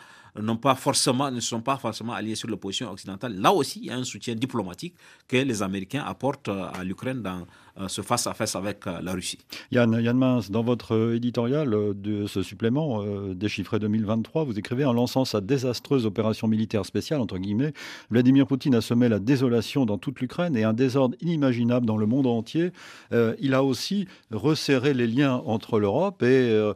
pas 0.61 0.75
forcément, 0.75 1.29
ne 1.29 1.39
sont 1.39 1.61
pas 1.61 1.77
forcément 1.77 2.13
alliés 2.13 2.35
sur 2.35 2.49
l'opposition 2.49 2.89
occidentale. 2.91 3.35
Là 3.39 3.51
aussi, 3.51 3.79
il 3.79 3.85
y 3.85 3.91
a 3.91 3.95
un 3.95 4.03
soutien 4.03 4.35
diplomatique 4.35 4.95
que 5.27 5.37
les 5.37 5.61
Américains 5.61 6.03
apportent 6.05 6.49
euh, 6.49 6.67
à 6.73 6.83
l'Ukraine 6.83 7.21
dans 7.21 7.41
euh, 7.41 7.45
ce 7.87 8.01
face-à-face 8.01 8.55
avec 8.55 8.85
euh, 8.87 9.01
la 9.01 9.13
Russie. 9.13 9.39
Yann, 9.71 9.99
Yann 10.01 10.41
dans 10.49 10.63
votre 10.63 11.13
éditorial 11.15 11.69
de 11.95 12.27
ce 12.27 12.41
supplément 12.41 13.03
déchiffré 13.33 13.79
2023, 13.79 14.43
vous 14.43 14.57
écrivez 14.57 14.85
en 14.85 14.93
lançant 14.93 15.25
sa 15.25 15.41
désastreuse 15.41 16.05
opération 16.05 16.47
militaire 16.47 16.85
spéciale, 16.85 17.19
entre 17.19 17.37
guillemets, 17.37 17.73
Vladimir 18.09 18.47
Poutine 18.47 18.75
a 18.75 18.81
semé 18.81 19.09
la 19.09 19.19
désolation 19.19 19.85
dans 19.85 19.97
toute 19.97 20.19
l'Ukraine 20.19 20.55
et 20.55 20.63
un 20.63 20.73
désordre 20.73 21.15
inimaginable 21.21 21.85
dans 21.85 21.97
le 21.97 22.05
monde 22.05 22.27
entier. 22.27 22.71
il 23.11 23.53
a 23.53 23.63
aussi 23.63 24.07
resserré 24.31 24.93
les 24.93 25.07
liens 25.07 25.41
entre 25.45 25.79
l'Europe 25.79 26.23
et 26.23 26.71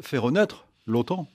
fait 0.00 0.18
renaître 0.18 0.66
l'OTAN. 0.86 1.26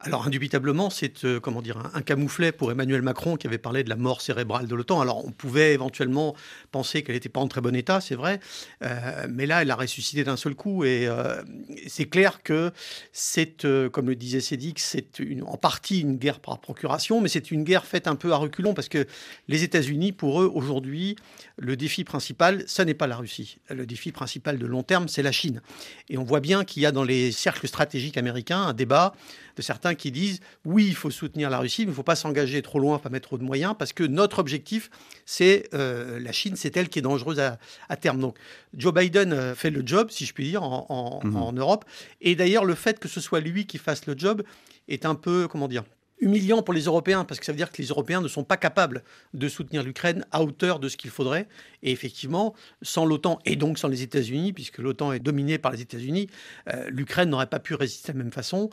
Alors 0.00 0.24
indubitablement, 0.24 0.90
c'est 0.90 1.24
euh, 1.24 1.40
comment 1.40 1.60
dire 1.60 1.82
un, 1.92 2.02
camouflet 2.02 2.52
pour 2.52 2.70
Emmanuel 2.70 3.02
Macron 3.02 3.36
qui 3.36 3.48
avait 3.48 3.58
parlé 3.58 3.82
de 3.82 3.88
la 3.88 3.96
mort 3.96 4.20
cérébrale 4.20 4.68
de 4.68 4.74
l'OTAN. 4.76 5.00
Alors 5.00 5.26
on 5.26 5.32
pouvait 5.32 5.74
éventuellement 5.74 6.36
penser 6.70 7.02
qu'elle 7.02 7.16
n'était 7.16 7.28
pas 7.28 7.40
en 7.40 7.48
très 7.48 7.60
bon 7.60 7.74
état, 7.74 8.00
c'est 8.00 8.14
vrai, 8.14 8.38
euh, 8.84 9.26
mais 9.28 9.46
là 9.46 9.62
elle 9.62 9.70
a 9.72 9.74
ressuscité 9.74 10.22
d'un 10.22 10.36
seul 10.36 10.54
coup 10.54 10.84
et 10.84 11.08
euh, 11.08 11.42
c'est 11.88 12.04
clair 12.04 12.44
que 12.44 12.70
c'est, 13.10 13.66
comme 13.90 14.06
le 14.06 14.14
disait 14.14 14.40
Cédric, 14.40 14.78
c'est 14.78 15.20
en 15.44 15.56
partie 15.56 16.00
une 16.00 16.16
guerre 16.16 16.38
par 16.38 16.60
procuration, 16.60 17.20
mais 17.20 17.28
c'est 17.28 17.50
une 17.50 17.64
guerre 17.64 17.84
faite 17.84 18.06
un 18.06 18.14
peu 18.14 18.32
à 18.32 18.36
reculons 18.36 18.74
parce 18.74 18.88
que 18.88 19.04
les 19.48 19.64
États-Unis, 19.64 20.12
pour 20.12 20.40
eux 20.42 20.50
aujourd'hui, 20.54 21.16
le 21.58 21.76
défi 21.76 22.04
principal, 22.04 22.62
ce 22.66 22.82
n'est 22.82 22.94
pas 22.94 23.06
la 23.06 23.16
Russie. 23.16 23.58
Le 23.68 23.84
défi 23.84 24.12
principal 24.12 24.58
de 24.58 24.66
long 24.66 24.82
terme, 24.82 25.08
c'est 25.08 25.22
la 25.22 25.32
Chine. 25.32 25.60
Et 26.08 26.16
on 26.16 26.24
voit 26.24 26.40
bien 26.40 26.64
qu'il 26.64 26.82
y 26.82 26.86
a 26.86 26.92
dans 26.92 27.02
les 27.02 27.32
cercles 27.32 27.66
stratégiques 27.66 28.16
américains 28.16 28.62
un 28.62 28.72
débat 28.72 29.14
de 29.56 29.62
certains 29.62 29.96
qui 29.96 30.12
disent 30.12 30.40
oui, 30.64 30.86
il 30.86 30.94
faut 30.94 31.10
soutenir 31.10 31.50
la 31.50 31.58
Russie, 31.58 31.82
mais 31.82 31.86
il 31.86 31.90
ne 31.90 31.96
faut 31.96 32.04
pas 32.04 32.16
s'engager 32.16 32.62
trop 32.62 32.78
loin, 32.78 32.98
pas 32.98 33.08
mettre 33.08 33.28
trop 33.28 33.38
de 33.38 33.42
moyens, 33.42 33.74
parce 33.76 33.92
que 33.92 34.04
notre 34.04 34.38
objectif, 34.38 34.88
c'est 35.26 35.68
euh, 35.74 36.20
la 36.20 36.32
Chine, 36.32 36.54
c'est 36.54 36.76
elle 36.76 36.88
qui 36.88 37.00
est 37.00 37.02
dangereuse 37.02 37.40
à, 37.40 37.96
terme. 37.96 38.20
Donc 38.20 38.38
Joe 38.74 38.94
Biden 38.94 39.32
euh, 39.32 39.54
fait 39.56 39.70
le 39.70 39.82
job, 39.84 40.10
si 40.10 40.26
je 40.26 40.32
puis 40.32 40.48
dire, 40.48 40.62
en, 40.62 41.20
mhm. 41.24 41.36
en 41.36 41.52
Europe. 41.52 41.84
Et 42.20 42.36
d'ailleurs, 42.36 42.64
le 42.64 42.74
fait 42.76 43.00
que 43.00 43.08
ce 43.08 43.20
soit 43.20 43.40
lui 43.40 43.66
qui 43.66 43.78
fasse 43.78 44.06
le 44.06 44.16
job 44.16 44.42
est 44.86 45.04
un 45.04 45.16
peu, 45.16 45.48
comment 45.48 45.68
dire, 45.68 45.82
humiliant 46.20 46.62
pour 46.62 46.74
les 46.74 46.82
Européens, 46.82 47.24
parce 47.24 47.40
que 47.40 47.46
ça 47.46 47.52
veut 47.52 47.56
dire 47.56 47.70
que 47.70 47.80
les 47.80 47.88
Européens 47.88 48.20
ne 48.20 48.28
sont 48.28 48.44
pas 48.44 48.56
capables 48.56 49.02
de 49.34 49.48
soutenir 49.48 49.82
l'Ukraine 49.82 50.24
à 50.32 50.42
hauteur 50.42 50.80
de 50.80 50.88
ce 50.88 50.96
qu'il 50.96 51.10
faudrait. 51.10 51.48
Et 51.82 51.92
effectivement, 51.92 52.54
sans 52.82 53.04
l'OTAN 53.04 53.38
et 53.44 53.56
donc 53.56 53.78
sans 53.78 53.88
les 53.88 54.02
États-Unis, 54.02 54.52
puisque 54.52 54.78
l'OTAN 54.78 55.12
est 55.12 55.20
dominée 55.20 55.58
par 55.58 55.72
les 55.72 55.80
États-Unis, 55.80 56.28
euh, 56.68 56.88
l'Ukraine 56.90 57.30
n'aurait 57.30 57.46
pas 57.46 57.60
pu 57.60 57.74
résister 57.74 58.12
de 58.12 58.18
la 58.18 58.24
même 58.24 58.32
façon 58.32 58.70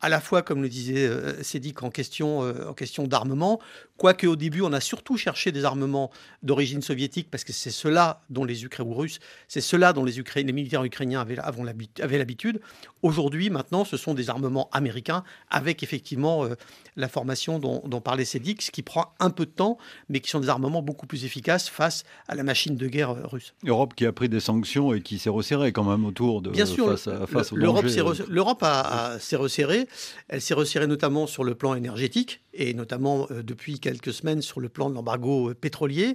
à 0.00 0.08
la 0.08 0.20
fois, 0.20 0.42
comme 0.42 0.62
le 0.62 0.68
disait 0.68 1.06
euh, 1.06 1.42
en 1.82 1.90
question, 1.90 2.42
euh, 2.42 2.68
en 2.68 2.74
question 2.74 3.06
d'armement, 3.06 3.60
quoique 3.98 4.26
au 4.26 4.36
début, 4.36 4.62
on 4.62 4.72
a 4.72 4.80
surtout 4.80 5.18
cherché 5.18 5.52
des 5.52 5.66
armements 5.66 6.10
d'origine 6.42 6.80
soviétique, 6.80 7.28
parce 7.30 7.44
que 7.44 7.52
c'est 7.52 7.70
cela 7.70 8.22
dont 8.30 8.44
les 8.44 8.64
Ukrainiens 8.64 8.90
ou 8.90 8.94
Russes, 8.94 9.18
c'est 9.48 9.60
cela 9.60 9.92
dont 9.92 10.04
les, 10.04 10.22
les 10.36 10.52
militaires 10.52 10.84
ukrainiens 10.84 11.20
avaient, 11.20 11.38
avaient 11.38 12.18
l'habitude. 12.18 12.60
Aujourd'hui, 13.02 13.50
maintenant, 13.50 13.84
ce 13.84 13.96
sont 13.96 14.14
des 14.14 14.30
armements 14.30 14.70
américains, 14.72 15.24
avec 15.50 15.82
effectivement 15.82 16.44
euh, 16.44 16.54
la 16.96 17.08
formation 17.08 17.58
dont, 17.58 18.00
parlait 18.00 18.24
Cédric, 18.24 18.62
ce 18.62 18.70
qui 18.70 18.82
prend 18.82 19.12
un 19.18 19.30
peu 19.30 19.44
de 19.44 19.50
temps, 19.50 19.76
mais 20.08 20.20
qui 20.20 20.30
sont 20.30 20.40
des 20.40 20.48
armements 20.48 20.82
beaucoup 20.82 21.06
plus 21.06 21.24
efficaces 21.24 21.68
face 21.68 22.04
à 22.28 22.34
la 22.34 22.44
machine 22.44 22.76
de 22.76 22.86
guerre 22.86 23.28
russe. 23.28 23.52
L'Europe 23.64 23.94
qui 23.94 24.06
a 24.06 24.12
pris 24.12 24.28
des 24.28 24.40
sanctions 24.40 24.94
et 24.94 25.02
qui 25.02 25.18
s'est 25.18 25.28
resserrée 25.28 25.72
quand 25.72 25.84
même 25.84 26.04
autour 26.04 26.40
de 26.40 26.50
Bien 26.50 26.66
sûr, 26.66 26.98
face, 26.98 27.52
l'Europe 27.52 27.88
s'est 27.88 29.36
resserrée 29.36 29.88
elle 30.28 30.40
s'est 30.40 30.54
resserrée 30.54 30.86
notamment 30.86 31.26
sur 31.26 31.44
le 31.44 31.54
plan 31.54 31.74
énergétique 31.74 32.40
et 32.58 32.74
notamment 32.74 33.26
euh, 33.30 33.42
depuis 33.42 33.80
quelques 33.80 34.12
semaines 34.12 34.42
sur 34.42 34.60
le 34.60 34.68
plan 34.68 34.90
de 34.90 34.94
l'embargo 34.94 35.50
euh, 35.50 35.54
pétrolier. 35.54 36.14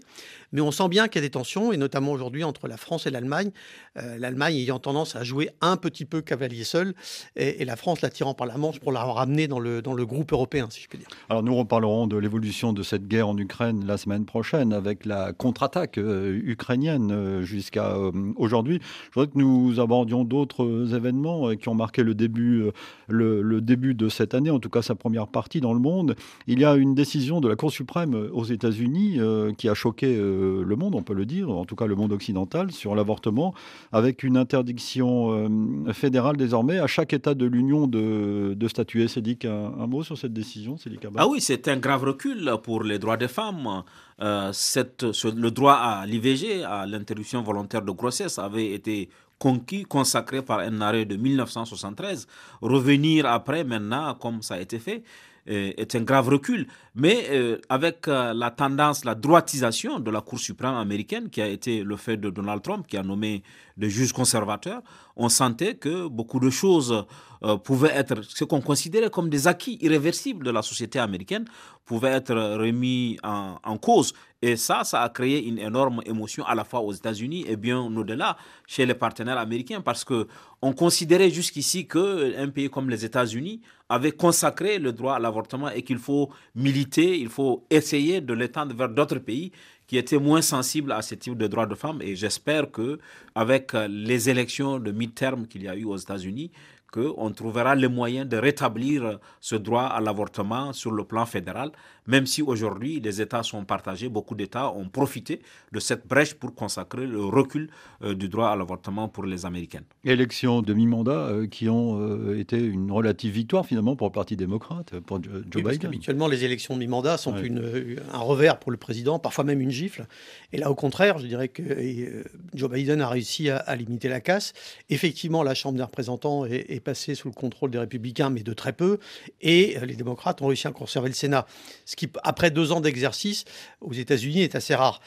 Mais 0.51 0.61
on 0.61 0.71
sent 0.71 0.89
bien 0.89 1.07
qu'il 1.07 1.21
y 1.21 1.23
a 1.23 1.27
des 1.27 1.31
tensions, 1.31 1.71
et 1.71 1.77
notamment 1.77 2.11
aujourd'hui 2.11 2.43
entre 2.43 2.67
la 2.67 2.77
France 2.77 3.07
et 3.07 3.09
l'Allemagne. 3.09 3.49
Euh, 3.97 4.17
L'Allemagne 4.19 4.55
ayant 4.55 4.77
tendance 4.77 5.15
à 5.15 5.23
jouer 5.23 5.49
un 5.61 5.77
petit 5.77 6.05
peu 6.05 6.21
cavalier 6.21 6.63
seul, 6.63 6.93
et, 7.35 7.63
la 7.63 7.77
France 7.77 8.01
l'attirant 8.01 8.33
par 8.33 8.45
la 8.45 8.57
manche 8.57 8.79
pour 8.79 8.91
la 8.91 9.03
ramener 9.03 9.47
dans 9.47 9.59
le, 9.59 9.81
dans 9.81 9.93
le 9.93 10.05
groupe 10.05 10.33
européen, 10.33 10.67
si 10.69 10.81
je 10.81 10.89
peux 10.89 10.97
dire. 10.97 11.07
Alors 11.29 11.43
nous 11.43 11.55
reparlerons 11.55 12.07
de 12.07 12.17
l'évolution 12.17 12.73
de 12.73 12.83
cette 12.83 13.07
guerre 13.07 13.29
en 13.29 13.37
Ukraine 13.37 13.85
la 13.85 13.97
semaine 13.97 14.25
prochaine, 14.25 14.73
avec 14.73 15.05
la 15.05 15.31
contre-attaque 15.31 15.97
ukrainienne 15.97 17.41
jusqu'à 17.41 17.97
aujourd'hui. 18.35 18.81
Je 19.09 19.13
voudrais 19.19 19.31
que 19.31 19.37
nous 19.37 19.79
abordions 19.79 20.25
d'autres 20.25 20.93
événements 20.93 21.55
qui 21.55 21.69
ont 21.69 21.75
marqué 21.75 22.03
le 22.03 22.15
début, 22.15 22.69
le 23.07 23.61
début 23.61 23.93
de 23.93 24.09
cette 24.09 24.33
année, 24.33 24.49
en 24.49 24.59
tout 24.59 24.69
cas 24.69 24.81
sa 24.81 24.95
première 24.95 25.27
partie 25.27 25.61
dans 25.61 25.73
le 25.73 25.79
monde. 25.79 26.15
Il 26.47 26.59
y 26.59 26.65
a 26.65 26.75
une 26.75 26.93
décision 26.93 27.39
de 27.39 27.47
la 27.47 27.55
Cour 27.55 27.71
suprême 27.71 28.29
aux 28.33 28.43
États-Unis 28.43 29.15
euh, 29.17 29.53
qui 29.53 29.69
a 29.69 29.73
choqué 29.73 30.15
euh, 30.17 30.63
le 30.65 30.75
monde, 30.75 30.95
on 30.95 31.01
peut 31.01 31.13
le 31.13 31.25
dire, 31.25 31.49
en 31.49 31.65
tout 31.65 31.75
cas 31.75 31.85
le 31.85 31.95
monde 31.95 32.11
occidental, 32.11 32.71
sur 32.71 32.95
l'avortement, 32.95 33.53
avec 33.91 34.23
une 34.23 34.35
interdiction 34.37 35.31
euh, 35.31 35.93
fédérale 35.93 36.35
désormais 36.35 36.79
à 36.79 36.87
chaque 36.87 37.13
État 37.13 37.33
de 37.33 37.45
l'Union 37.45 37.87
de, 37.87 38.67
statuer. 38.67 39.07
Cédric, 39.07 39.45
un, 39.45 39.87
mot 39.87 40.03
sur 40.03 40.17
cette 40.17 40.33
décision, 40.33 40.75
Ah 41.15 41.27
oui, 41.27 41.39
c'est 41.41 41.67
un 41.67 41.77
grave 41.77 42.03
recul 42.03 42.51
pour 42.63 42.83
les 42.83 42.99
droits 42.99 43.17
des 43.17 43.27
femmes. 43.27 43.83
Le 44.19 45.49
droit 45.49 45.73
à 45.73 46.05
l'IVG, 46.05 46.63
à 46.63 46.85
l'interruption 46.85 47.43
volontaire 47.43 47.81
de 47.81 47.91
grossesse, 47.91 48.39
avait 48.39 48.71
été 48.71 49.09
conquis, 49.43 49.83
consacré 49.83 50.41
par 50.41 50.59
un 50.59 50.81
arrêt 50.81 51.05
de 51.05 51.15
1973. 51.17 52.27
Revenir 52.61 53.25
après, 53.25 53.63
maintenant, 53.63 54.15
comme 54.15 54.41
ça 54.41 54.55
a 54.55 54.59
été 54.61 54.79
fait, 54.79 55.03
est 55.47 55.95
un 55.95 56.01
grave 56.01 56.29
recul. 56.29 56.67
Mais 56.95 57.27
euh, 57.31 57.57
avec 57.69 58.07
euh, 58.07 58.33
la 58.33 58.51
tendance, 58.51 59.03
la 59.03 59.15
droitisation 59.15 59.99
de 59.99 60.11
la 60.11 60.21
Cour 60.21 60.39
suprême 60.39 60.75
américaine, 60.75 61.29
qui 61.29 61.41
a 61.41 61.47
été 61.47 61.83
le 61.83 61.95
fait 61.97 62.17
de 62.17 62.29
Donald 62.29 62.61
Trump, 62.61 62.85
qui 62.87 62.97
a 62.97 63.03
nommé 63.03 63.43
des 63.77 63.89
juges 63.89 64.13
conservateurs, 64.13 64.81
on 65.15 65.29
sentait 65.29 65.75
que 65.75 66.07
beaucoup 66.07 66.39
de 66.39 66.49
choses 66.49 67.05
euh, 67.43 67.57
pouvaient 67.57 67.91
être, 67.93 68.21
ce 68.21 68.43
qu'on 68.43 68.61
considérait 68.61 69.09
comme 69.09 69.29
des 69.29 69.47
acquis 69.47 69.77
irréversibles 69.81 70.45
de 70.45 70.51
la 70.51 70.61
société 70.61 70.99
américaine, 70.99 71.45
pouvaient 71.85 72.11
être 72.11 72.33
remis 72.33 73.17
en, 73.23 73.77
cause. 73.77 74.13
Et 74.41 74.55
ça, 74.55 74.83
ça 74.83 75.01
a 75.01 75.09
créé 75.09 75.45
une 75.45 75.59
énorme 75.59 76.01
émotion 76.05 76.45
à 76.45 76.55
la 76.55 76.63
fois 76.63 76.81
aux 76.81 76.93
États-Unis 76.93 77.45
et 77.47 77.55
bien 77.57 77.79
au-delà 77.79 78.37
chez 78.67 78.85
les 78.85 78.93
partenaires 78.93 79.37
américains, 79.37 79.81
parce 79.81 80.03
que 80.03 80.27
on 80.61 80.71
considérait 80.73 81.29
jusqu'ici 81.29 81.87
qu'un 81.87 82.49
pays 82.53 82.69
comme 82.69 82.89
les 82.89 83.03
États-Unis 83.03 83.61
avait 83.89 84.13
consacré 84.13 84.79
le 84.79 84.93
droit 84.93 85.15
à 85.15 85.19
l'avortement 85.19 85.69
et 85.69 85.81
qu'il 85.83 85.97
faut 85.97 86.29
militer, 86.55 87.19
il 87.19 87.29
faut 87.29 87.65
essayer 87.69 88.21
de 88.21 88.33
l'étendre 88.33 88.73
vers 88.73 88.89
d'autres 88.89 89.19
pays 89.19 89.51
qui 89.93 89.99
étaient 89.99 90.17
moins 90.17 90.41
sensibles 90.41 90.91
à 90.91 91.03
ce 91.03 91.13
type 91.13 91.37
de 91.37 91.45
droits 91.45 91.67
de 91.67 91.75
femmes. 91.75 92.01
Et 92.01 92.15
j'espère 92.15 92.71
que 92.71 92.97
avec 93.35 93.73
les 93.87 94.27
élections 94.27 94.79
de 94.79 94.91
mi-terme 94.91 95.45
qu'il 95.45 95.61
y 95.61 95.67
a 95.67 95.75
eu 95.75 95.83
aux 95.85 95.97
États-Unis, 95.97 96.49
qu'on 96.91 97.29
trouvera 97.29 97.75
les 97.75 97.87
moyens 97.87 98.27
de 98.27 98.37
rétablir 98.37 99.19
ce 99.39 99.55
droit 99.55 99.83
à 99.83 100.01
l'avortement 100.01 100.73
sur 100.73 100.91
le 100.91 101.03
plan 101.03 101.27
fédéral, 101.27 101.71
même 102.07 102.25
si 102.25 102.41
aujourd'hui 102.41 102.99
les 102.99 103.21
États 103.21 103.43
sont 103.43 103.65
partagés, 103.65 104.09
beaucoup 104.09 104.35
d'États 104.35 104.71
ont 104.71 104.89
profité 104.89 105.41
de 105.71 105.79
cette 105.79 106.07
brèche 106.07 106.33
pour 106.33 106.53
consacrer 106.53 107.05
le 107.05 107.23
recul 107.23 107.69
euh, 108.03 108.13
du 108.13 108.29
droit 108.29 108.49
à 108.49 108.55
l'avortement 108.55 109.07
pour 109.07 109.25
les 109.25 109.45
Américaines. 109.45 109.85
Élections 110.03 110.61
de 110.61 110.73
mi-mandat 110.73 111.11
euh, 111.11 111.47
qui 111.47 111.69
ont 111.69 111.99
euh, 111.99 112.39
été 112.39 112.57
une 112.57 112.91
relative 112.91 113.33
victoire 113.33 113.65
finalement 113.65 113.95
pour 113.95 114.07
le 114.07 114.11
Parti 114.11 114.35
démocrate, 114.35 114.99
pour 115.01 115.21
Joe 115.23 115.63
Biden. 115.63 115.85
habituellement, 115.85 116.27
les 116.27 116.43
élections 116.43 116.75
de 116.75 116.79
mi-mandat 116.79 117.17
sont 117.17 117.37
une, 117.37 117.97
un 118.11 118.19
revers 118.19 118.59
pour 118.59 118.71
le 118.71 118.77
président, 118.77 119.19
parfois 119.19 119.43
même 119.43 119.61
une 119.61 119.71
gifle. 119.71 120.05
Et 120.51 120.57
là, 120.57 120.69
au 120.69 120.75
contraire, 120.75 121.17
je 121.17 121.27
dirais 121.27 121.47
que 121.47 122.23
Joe 122.53 122.69
Biden 122.69 123.01
a 123.01 123.07
réussi 123.07 123.49
à, 123.49 123.75
limiter 123.75 124.09
la 124.09 124.21
casse. 124.21 124.53
Effectivement, 124.89 125.43
la 125.43 125.53
Chambre 125.53 125.77
des 125.77 125.83
représentants 125.83 126.45
est 126.45 126.83
passé 126.83 127.15
sous 127.15 127.27
le 127.27 127.33
contrôle 127.33 127.71
des 127.71 127.79
républicains, 127.79 128.29
mais 128.29 128.43
de 128.43 128.53
très 128.53 128.73
peu. 128.73 128.99
Et 129.41 129.77
les 129.85 129.95
démocrates 129.95 130.41
ont 130.41 130.47
réussi 130.47 130.67
à 130.67 130.71
conserver 130.71 131.09
le 131.09 131.15
Sénat. 131.15 131.45
Ce 131.93 131.95
qui, 131.95 132.09
après 132.23 132.49
deux 132.49 132.71
ans 132.71 132.81
d'exercice 132.81 133.45
aux 133.79 133.93
États-Unis, 133.93 134.41
est 134.41 134.55
assez 134.55 134.73
rare. 134.73 134.99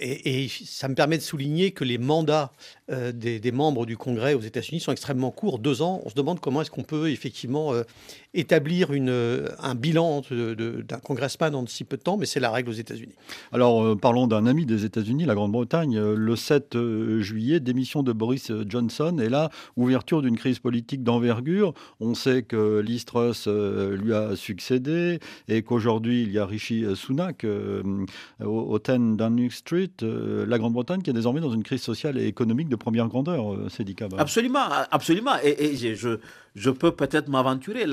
Et, 0.00 0.44
et, 0.44 0.48
ça 0.48 0.88
me 0.88 0.96
permet 0.96 1.18
de 1.18 1.22
souligner 1.22 1.70
que 1.70 1.84
les 1.84 1.98
mandats 1.98 2.52
des, 2.88 3.38
des, 3.38 3.52
membres 3.52 3.86
du 3.86 3.96
Congrès 3.96 4.34
aux 4.34 4.40
États-Unis 4.40 4.80
sont 4.80 4.90
extrêmement 4.90 5.30
courts, 5.30 5.60
deux 5.60 5.82
ans. 5.82 6.02
On 6.04 6.10
se 6.10 6.16
demande 6.16 6.40
comment 6.40 6.62
est-ce 6.62 6.70
qu'on 6.72 6.82
peut 6.82 7.10
effectivement 7.10 7.72
établir 8.34 8.92
une, 8.92 9.48
un 9.60 9.74
bilan 9.76 10.22
d'un 10.30 10.98
congressman 10.98 11.54
en 11.54 11.66
si 11.66 11.84
peu 11.84 11.96
de 11.96 12.02
temps, 12.02 12.16
mais 12.16 12.26
c'est 12.26 12.40
la 12.40 12.50
règle 12.50 12.70
aux 12.70 12.74
États-Unis. 12.74 13.14
Alors, 13.52 13.84
euh, 13.84 13.96
parlons 13.96 14.26
d'un 14.26 14.46
ami 14.46 14.66
des 14.66 14.84
États-Unis, 14.84 15.24
la 15.24 15.34
Grande-Bretagne. 15.34 15.96
Euh, 15.96 16.14
le 16.16 16.36
7 16.36 16.76
euh, 16.76 17.20
juillet, 17.20 17.60
démission 17.60 18.02
de 18.02 18.12
Boris 18.12 18.52
Johnson 18.66 19.18
et 19.20 19.28
là, 19.28 19.50
ouverture 19.76 20.22
d'une 20.22 20.36
crise 20.36 20.58
politique 20.58 21.02
d'envergure. 21.02 21.74
On 22.00 22.14
sait 22.14 22.42
que 22.42 22.80
Liz 22.80 23.04
Truss 23.04 23.46
lui 23.46 24.14
a 24.14 24.36
succédé 24.36 25.18
et 25.48 25.62
qu'aujourd'hui, 25.62 25.99
il 26.06 26.32
y 26.32 26.38
a 26.38 26.46
Rishi 26.46 26.84
Sunak 26.94 27.44
au, 28.44 28.78
10 28.78 29.16
Downing 29.16 29.50
Street. 29.50 29.90
la 30.00 30.58
Grande-Bretagne 30.58 31.02
qui 31.02 31.10
est 31.10 31.14
désormais 31.14 31.40
dans 31.40 31.52
une 31.52 31.62
crise 31.62 31.82
sociale 31.82 32.18
et 32.18 32.26
économique 32.26 32.68
de 32.68 32.76
première 32.76 33.08
grandeur, 33.08 33.56
c'est 33.68 33.84
Absolument, 34.18 34.66
absolument. 34.90 35.32
Et, 35.42 35.64
et 35.64 35.96
je, 35.96 36.18
je 36.54 36.70
peux 36.70 36.92
peut-être 36.92 37.28
m'aventurer. 37.28 37.86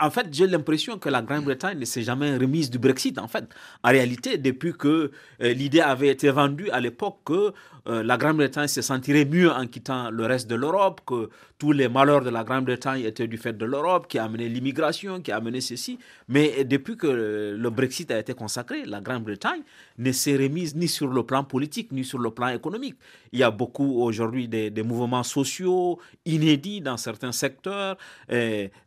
En 0.00 0.10
fait, 0.10 0.28
j'ai 0.32 0.46
l'impression 0.46 0.98
que 0.98 1.08
la 1.08 1.22
Grande-Bretagne 1.22 1.78
ne 1.78 1.84
s'est 1.84 2.02
jamais 2.02 2.36
remise 2.36 2.70
du 2.70 2.78
Brexit. 2.78 3.18
En 3.18 3.28
fait, 3.28 3.44
en 3.82 3.90
réalité, 3.90 4.38
depuis 4.38 4.72
que 4.72 5.10
euh, 5.42 5.52
l'idée 5.52 5.80
avait 5.80 6.08
été 6.08 6.30
vendue 6.30 6.70
à 6.70 6.80
l'époque 6.80 7.18
que 7.24 7.52
euh, 7.86 8.02
la 8.02 8.16
Grande-Bretagne 8.16 8.68
se 8.68 8.82
sentirait 8.82 9.24
mieux 9.24 9.50
en 9.50 9.66
quittant 9.66 10.10
le 10.10 10.26
reste 10.26 10.48
de 10.48 10.54
l'Europe, 10.54 11.00
que 11.06 11.30
tous 11.58 11.72
les 11.72 11.88
malheurs 11.88 12.22
de 12.22 12.30
la 12.30 12.44
Grande-Bretagne 12.44 13.02
étaient 13.02 13.26
du 13.26 13.38
fait 13.38 13.56
de 13.56 13.64
l'Europe, 13.64 14.06
qui 14.08 14.18
a 14.18 14.24
amené 14.24 14.48
l'immigration, 14.48 15.20
qui 15.20 15.32
a 15.32 15.36
amené 15.36 15.60
ceci. 15.60 15.98
Mais 16.28 16.64
depuis 16.64 16.96
que 16.96 17.06
le 17.06 17.70
Brexit 17.70 18.10
a 18.10 18.18
été 18.18 18.34
consacré, 18.34 18.84
la 18.84 19.00
Grande-Bretagne 19.00 19.62
ne 19.98 20.12
s'est 20.12 20.36
remise 20.36 20.76
ni 20.76 20.88
sur 20.88 21.08
le 21.08 21.22
plan 21.24 21.44
politique, 21.44 21.92
ni 21.92 22.04
sur 22.04 22.18
le 22.18 22.30
plan 22.30 22.48
économique. 22.48 22.96
Il 23.32 23.38
y 23.38 23.42
a 23.42 23.50
beaucoup 23.50 24.00
aujourd'hui 24.02 24.48
des, 24.48 24.70
mouvements 24.82 25.22
sociaux 25.22 25.98
inédits 26.24 26.80
dans 26.80 26.96
certains 26.96 27.32
secteurs. 27.32 27.96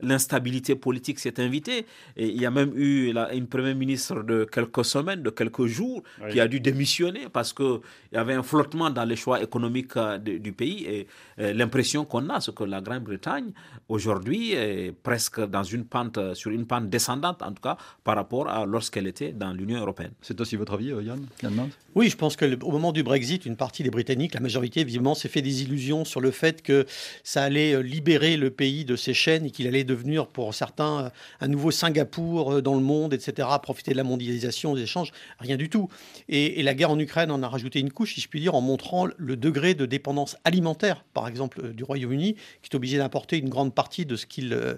L'instabilité 0.02 0.76
politique 0.76 1.20
s'est 1.20 1.40
invitée. 1.40 1.86
Et 2.18 2.28
il 2.28 2.42
y 2.42 2.46
a 2.46 2.52
même 2.52 2.72
eu 2.76 3.14
une 3.34 3.48
première 3.48 3.76
ministre 3.76 4.24
de 4.24 4.46
quelques 4.46 4.86
semaines, 4.86 5.24
de 5.24 5.30
quelques 5.30 5.66
jours, 5.66 6.04
qui 6.30 6.40
a 6.40 6.48
dû 6.48 6.60
démissionner 6.60 7.28
parce 7.32 7.54
qu'il 7.54 7.80
y 8.14 8.18
avait 8.18 8.34
un 8.34 8.44
flottement 8.44 8.90
dans 8.90 9.06
les 9.06 9.16
choix 9.16 9.42
économiques 9.42 9.98
euh, 9.98 10.18
du 10.18 10.52
pays. 10.52 10.86
Et 10.86 11.08
l'impression 11.54 12.06
qu'on 12.06 12.30
a, 12.30 12.40
c'est 12.40 12.54
que 12.54 12.64
la 12.64 12.82
Grande-Bretagne, 12.82 13.52
aujourd'hui, 13.90 14.54
est 14.54 14.92
presque 14.92 15.42
dans 15.42 15.64
une 15.64 15.86
pente, 15.86 16.34
sur 16.34 16.52
une 16.52 16.66
pente 16.66 16.90
descendante, 16.90 17.42
en 17.42 17.52
tout 17.52 17.62
cas, 17.62 17.78
par 18.04 18.16
rapport 18.16 18.50
à 18.50 18.66
lorsqu'elle 18.66 19.08
était 19.08 19.32
dans 19.32 19.54
l'Union 19.54 19.80
européenne. 19.80 20.12
C'est 20.22 20.40
aussi 20.40 20.56
votre 20.56 20.74
avis, 20.74 20.92
euh, 20.92 21.04
Yann, 21.04 21.26
Yann 21.44 21.70
Oui, 21.96 22.10
je 22.10 22.18
pense 22.18 22.36
qu'au 22.36 22.72
moment 22.72 22.92
du 22.92 23.04
Brexit, 23.04 23.46
une 23.46 23.56
partie 23.56 23.84
des 23.84 23.90
Britanniques, 23.90 24.34
la 24.34 24.40
majorité, 24.40 24.82
évidemment, 24.82 25.16
s'est 25.16 25.30
fait 25.30 25.42
des 25.42 25.64
illusions 25.64 26.06
sur 26.06 26.22
le 26.22 26.32
fait 26.32 26.62
que 26.62 26.86
ça 27.24 27.44
allait 27.44 27.74
euh, 27.74 27.82
libérer 27.82 28.38
le 28.38 28.50
pays 28.50 28.86
de 28.86 28.96
ses 29.02 29.14
chaînes 29.14 29.46
et 29.46 29.52
qu'il 29.52 29.68
allait 29.68 29.84
devenir, 29.84 30.28
pour 30.28 30.54
certains, 30.54 31.12
un 31.40 31.48
nouveau 31.48 31.72
Singapour 31.72 32.62
dans 32.62 32.76
le 32.76 32.82
monde, 32.82 33.14
etc., 33.14 33.48
profiter 33.62 33.92
de 33.92 33.98
la 33.98 34.04
mondialisation, 34.04 34.76
des 34.76 34.84
échanges. 34.84 35.12
Rien 35.40 35.58
du 35.58 35.70
tout. 35.70 35.90
Et, 36.30 36.62
la 36.62 36.74
guerre 36.76 36.92
en 36.92 37.00
Ukraine 37.00 37.32
en 37.32 37.42
a 37.42 37.48
rajouté 37.48 37.80
une 37.80 37.92
couche, 37.92 38.16
si 38.16 38.22
je 38.22 38.28
puis 38.28 38.40
dire, 38.40 38.56
en 38.56 38.62
montrant 38.62 39.08
le 39.18 39.36
degré 39.36 39.74
de 39.74 39.86
dépendance 39.86 40.38
alimentaire, 40.44 41.04
par 41.14 41.28
exemple, 41.28 41.62
euh, 41.64 41.74
du 41.74 41.84
Royaume-Uni, 41.84 42.36
qui 42.62 42.70
est 42.72 42.76
obligé 42.76 42.98
d'importer 42.98 43.38
une 43.38 43.50
grande 43.50 43.74
partie 43.74 44.06
de 44.06 44.16
ce 44.16 44.26
qu'il 44.26 44.54
euh, 44.54 44.76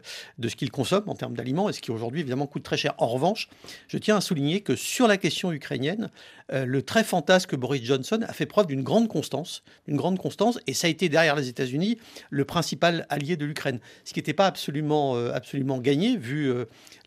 qu'il 0.58 0.72
consomme 0.72 1.04
en 1.08 1.16
termes 1.16 1.34
d'aliments, 1.34 1.70
et 1.70 1.74
ce 1.74 1.82
qui 1.82 1.92
aujourd'hui 1.92 2.22
évidemment 2.22 2.48
coûte 2.48 2.64
très 2.64 2.78
cher. 2.78 2.94
En 2.98 3.08
revanche, 3.08 3.50
je 3.88 3.98
tiens 3.98 4.18
à 4.18 4.22
souligner 4.22 4.62
que 4.62 4.76
sur 4.76 5.08
la 5.08 5.18
question 5.18 5.52
ukrainienne, 5.52 6.10
euh, 6.52 6.66
le 6.66 6.82
très 6.82 7.04
fantasque 7.04 7.56
Boris 7.56 7.84
Johnson 7.84 8.20
a 8.28 8.34
fait 8.34 8.46
preuve 8.46 8.68
d'une 8.68 8.84
grande 8.84 9.08
constance, 9.08 9.64
d'une 9.88 9.98
grande 9.98 10.20
constance, 10.20 10.60
et 10.68 10.74
ça 10.74 10.88
a 10.88 10.90
été 10.90 11.10
derrière 11.10 11.36
les 11.36 11.50
États-Unis 11.50 11.98
le 12.30 12.46
principal 12.46 13.06
allié 13.10 13.38
de 13.38 13.46
l'Ukraine, 13.46 13.80
ce 14.14 14.16
qui 14.16 14.20
n'était 14.20 14.34
pas 14.34 14.46
absolument 14.46 15.16
absolument 15.34 15.80
gagné 15.80 16.18
vu 16.18 16.54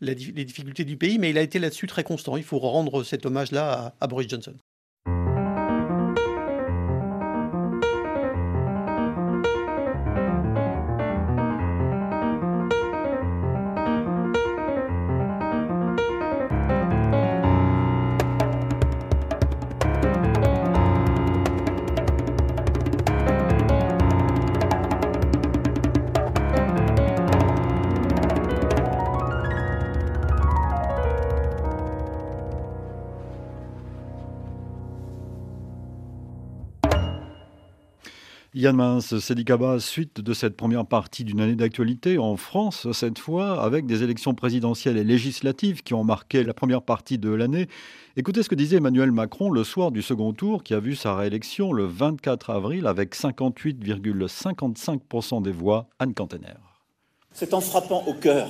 les 0.01 0.13
difficultés 0.13 0.83
du 0.83 0.97
pays, 0.97 1.17
mais 1.19 1.29
il 1.29 1.37
a 1.37 1.41
été 1.41 1.57
là-dessus 1.57 1.87
très 1.87 2.03
constant. 2.03 2.35
Il 2.35 2.43
faut 2.43 2.59
rendre 2.59 3.03
cet 3.05 3.25
hommage-là 3.25 3.95
à 4.01 4.07
Boris 4.07 4.27
Johnson. 4.27 4.53
Yann 38.57 38.75
Mince, 38.75 39.19
Sédicaba, 39.19 39.79
suite 39.79 40.19
de 40.19 40.33
cette 40.33 40.57
première 40.57 40.87
partie 40.87 41.23
d'une 41.23 41.41
année 41.41 41.53
d'actualité 41.53 42.17
en 42.17 42.37
France, 42.37 42.91
cette 42.91 43.19
fois 43.19 43.61
avec 43.61 43.85
des 43.85 44.01
élections 44.01 44.33
présidentielles 44.33 44.97
et 44.97 45.03
législatives 45.03 45.83
qui 45.83 45.93
ont 45.93 46.03
marqué 46.03 46.43
la 46.43 46.55
première 46.55 46.81
partie 46.81 47.19
de 47.19 47.29
l'année. 47.29 47.67
Écoutez 48.15 48.41
ce 48.41 48.49
que 48.49 48.55
disait 48.55 48.77
Emmanuel 48.77 49.11
Macron 49.11 49.51
le 49.51 49.63
soir 49.63 49.91
du 49.91 50.01
second 50.01 50.33
tour 50.33 50.63
qui 50.63 50.73
a 50.73 50.79
vu 50.79 50.95
sa 50.95 51.15
réélection 51.15 51.71
le 51.71 51.85
24 51.85 52.49
avril 52.49 52.87
avec 52.87 53.15
58,55% 53.15 55.43
des 55.43 55.51
voix. 55.51 55.87
Anne 55.99 56.15
Cantener. 56.15 56.55
C'est 57.33 57.53
en 57.53 57.61
frappant 57.61 58.05
au 58.07 58.15
cœur 58.15 58.49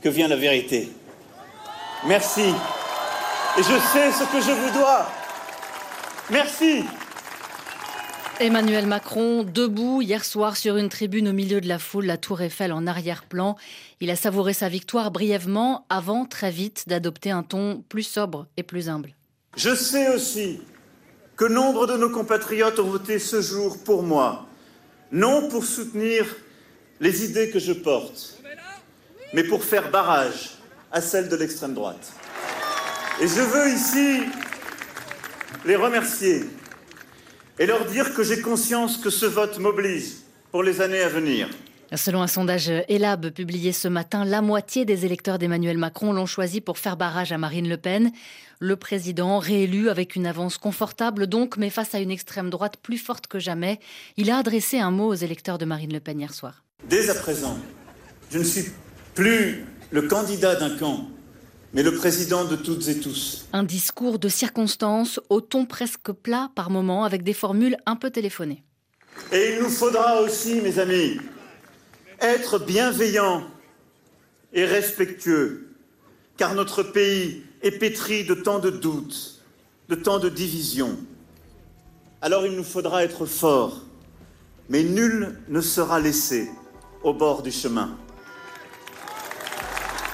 que 0.00 0.08
vient 0.08 0.28
la 0.28 0.36
vérité. 0.36 0.88
Merci. 2.08 2.54
Et 3.58 3.62
je 3.62 3.78
sais 3.92 4.12
ce 4.12 4.24
que 4.32 4.40
je 4.40 4.52
vous 4.52 4.72
dois. 4.78 5.06
Merci. 6.30 6.84
Emmanuel 8.38 8.86
Macron, 8.86 9.44
debout 9.44 10.02
hier 10.02 10.22
soir 10.22 10.58
sur 10.58 10.76
une 10.76 10.90
tribune 10.90 11.28
au 11.28 11.32
milieu 11.32 11.62
de 11.62 11.68
la 11.68 11.78
foule, 11.78 12.04
la 12.04 12.18
tour 12.18 12.42
Eiffel 12.42 12.70
en 12.70 12.86
arrière-plan. 12.86 13.56
Il 14.00 14.10
a 14.10 14.16
savouré 14.16 14.52
sa 14.52 14.68
victoire 14.68 15.10
brièvement 15.10 15.86
avant 15.88 16.26
très 16.26 16.50
vite 16.50 16.84
d'adopter 16.86 17.30
un 17.30 17.42
ton 17.42 17.82
plus 17.88 18.02
sobre 18.02 18.46
et 18.58 18.62
plus 18.62 18.90
humble. 18.90 19.14
Je 19.56 19.74
sais 19.74 20.14
aussi 20.14 20.60
que 21.36 21.46
nombre 21.46 21.86
de 21.86 21.96
nos 21.96 22.10
compatriotes 22.10 22.78
ont 22.78 22.90
voté 22.90 23.18
ce 23.18 23.40
jour 23.40 23.82
pour 23.82 24.02
moi, 24.02 24.46
non 25.12 25.48
pour 25.48 25.64
soutenir 25.64 26.26
les 27.00 27.24
idées 27.24 27.50
que 27.50 27.58
je 27.58 27.72
porte, 27.72 28.38
mais 29.32 29.44
pour 29.44 29.64
faire 29.64 29.90
barrage 29.90 30.58
à 30.92 31.00
celles 31.00 31.30
de 31.30 31.36
l'extrême 31.36 31.72
droite. 31.72 32.12
Et 33.18 33.28
je 33.28 33.40
veux 33.40 33.70
ici 33.70 34.24
les 35.64 35.76
remercier 35.76 36.44
et 37.58 37.66
leur 37.66 37.84
dire 37.86 38.14
que 38.14 38.22
j'ai 38.22 38.40
conscience 38.40 38.96
que 38.96 39.10
ce 39.10 39.26
vote 39.26 39.58
m'oblige 39.58 40.12
pour 40.50 40.62
les 40.62 40.80
années 40.80 41.00
à 41.00 41.08
venir. 41.08 41.48
Selon 41.94 42.20
un 42.20 42.26
sondage 42.26 42.68
ELAB 42.88 43.30
publié 43.30 43.72
ce 43.72 43.86
matin, 43.86 44.24
la 44.24 44.42
moitié 44.42 44.84
des 44.84 45.06
électeurs 45.06 45.38
d'Emmanuel 45.38 45.78
Macron 45.78 46.12
l'ont 46.12 46.26
choisi 46.26 46.60
pour 46.60 46.78
faire 46.78 46.96
barrage 46.96 47.30
à 47.30 47.38
Marine 47.38 47.68
Le 47.68 47.76
Pen. 47.76 48.10
Le 48.58 48.74
président, 48.74 49.38
réélu 49.38 49.88
avec 49.88 50.16
une 50.16 50.26
avance 50.26 50.58
confortable 50.58 51.28
donc, 51.28 51.56
mais 51.56 51.70
face 51.70 51.94
à 51.94 52.00
une 52.00 52.10
extrême 52.10 52.50
droite 52.50 52.78
plus 52.82 52.98
forte 52.98 53.28
que 53.28 53.38
jamais, 53.38 53.78
il 54.16 54.30
a 54.30 54.38
adressé 54.38 54.80
un 54.80 54.90
mot 54.90 55.06
aux 55.06 55.14
électeurs 55.14 55.58
de 55.58 55.64
Marine 55.64 55.92
Le 55.92 56.00
Pen 56.00 56.18
hier 56.18 56.34
soir. 56.34 56.64
Dès 56.88 57.08
à 57.08 57.14
présent, 57.14 57.56
je 58.32 58.38
ne 58.38 58.44
suis 58.44 58.64
plus 59.14 59.64
le 59.90 60.02
candidat 60.02 60.56
d'un 60.56 60.76
camp, 60.76 61.08
mais 61.76 61.82
le 61.82 61.94
président 61.94 62.46
de 62.46 62.56
toutes 62.56 62.88
et 62.88 62.98
tous. 63.00 63.44
Un 63.52 63.62
discours 63.62 64.18
de 64.18 64.30
circonstance 64.30 65.20
au 65.28 65.42
ton 65.42 65.66
presque 65.66 66.10
plat 66.10 66.50
par 66.54 66.70
moments, 66.70 67.04
avec 67.04 67.22
des 67.22 67.34
formules 67.34 67.76
un 67.84 67.96
peu 67.96 68.08
téléphonées. 68.08 68.64
Et 69.30 69.52
il 69.52 69.62
nous 69.62 69.68
faudra 69.68 70.22
aussi, 70.22 70.62
mes 70.62 70.78
amis, 70.78 71.20
être 72.18 72.58
bienveillants 72.58 73.42
et 74.54 74.64
respectueux, 74.64 75.68
car 76.38 76.54
notre 76.54 76.82
pays 76.82 77.42
est 77.60 77.78
pétri 77.78 78.24
de 78.24 78.32
tant 78.32 78.58
de 78.58 78.70
doutes, 78.70 79.42
de 79.90 79.96
tant 79.96 80.18
de 80.18 80.30
divisions. 80.30 80.96
Alors 82.22 82.46
il 82.46 82.56
nous 82.56 82.64
faudra 82.64 83.04
être 83.04 83.26
forts, 83.26 83.82
mais 84.70 84.82
nul 84.82 85.38
ne 85.50 85.60
sera 85.60 86.00
laissé 86.00 86.48
au 87.02 87.12
bord 87.12 87.42
du 87.42 87.52
chemin. 87.52 87.98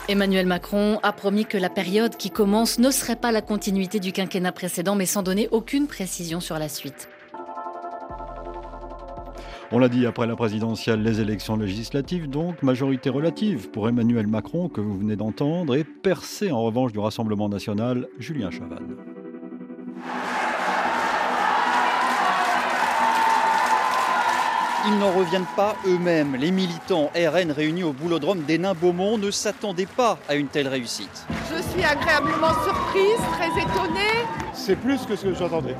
Emmanuel 0.08 0.46
Macron 0.46 0.98
a 1.04 1.12
promis 1.12 1.44
que 1.44 1.56
la 1.56 1.70
période 1.70 2.16
qui 2.16 2.30
commence 2.30 2.80
ne 2.80 2.90
serait 2.90 3.16
pas 3.16 3.30
la 3.30 3.40
continuité 3.40 4.00
du 4.00 4.12
quinquennat 4.12 4.50
précédent, 4.50 4.96
mais 4.96 5.06
sans 5.06 5.22
donner 5.22 5.48
aucune 5.52 5.86
précision 5.86 6.40
sur 6.40 6.58
la 6.58 6.68
suite. 6.68 7.08
On 9.70 9.78
l'a 9.78 9.88
dit 9.88 10.04
après 10.04 10.26
la 10.26 10.34
présidentielle, 10.34 11.02
les 11.02 11.20
élections 11.20 11.56
législatives, 11.56 12.28
donc 12.28 12.62
majorité 12.62 13.10
relative 13.10 13.70
pour 13.70 13.88
Emmanuel 13.88 14.26
Macron 14.26 14.68
que 14.68 14.80
vous 14.80 14.98
venez 14.98 15.16
d'entendre 15.16 15.76
et 15.76 15.84
percé 15.84 16.50
en 16.50 16.62
revanche 16.62 16.92
du 16.92 16.98
Rassemblement 16.98 17.48
national, 17.48 18.08
Julien 18.18 18.50
Chavannes. 18.50 18.96
Ils 24.84 24.98
n'en 24.98 25.12
reviennent 25.12 25.46
pas 25.54 25.76
eux-mêmes. 25.86 26.34
Les 26.34 26.50
militants 26.50 27.12
RN 27.14 27.52
réunis 27.52 27.84
au 27.84 27.92
boulodrome 27.92 28.42
des 28.42 28.58
Nains-Beaumont 28.58 29.16
ne 29.16 29.30
s'attendaient 29.30 29.86
pas 29.86 30.18
à 30.28 30.34
une 30.34 30.48
telle 30.48 30.66
réussite. 30.66 31.24
Je 31.48 31.62
suis 31.70 31.84
agréablement 31.84 32.52
surprise, 32.64 33.20
très 33.32 33.62
étonnée. 33.62 34.26
C'est 34.52 34.74
plus 34.74 34.98
que 35.06 35.14
ce 35.14 35.26
que 35.26 35.34
j'attendais. 35.34 35.76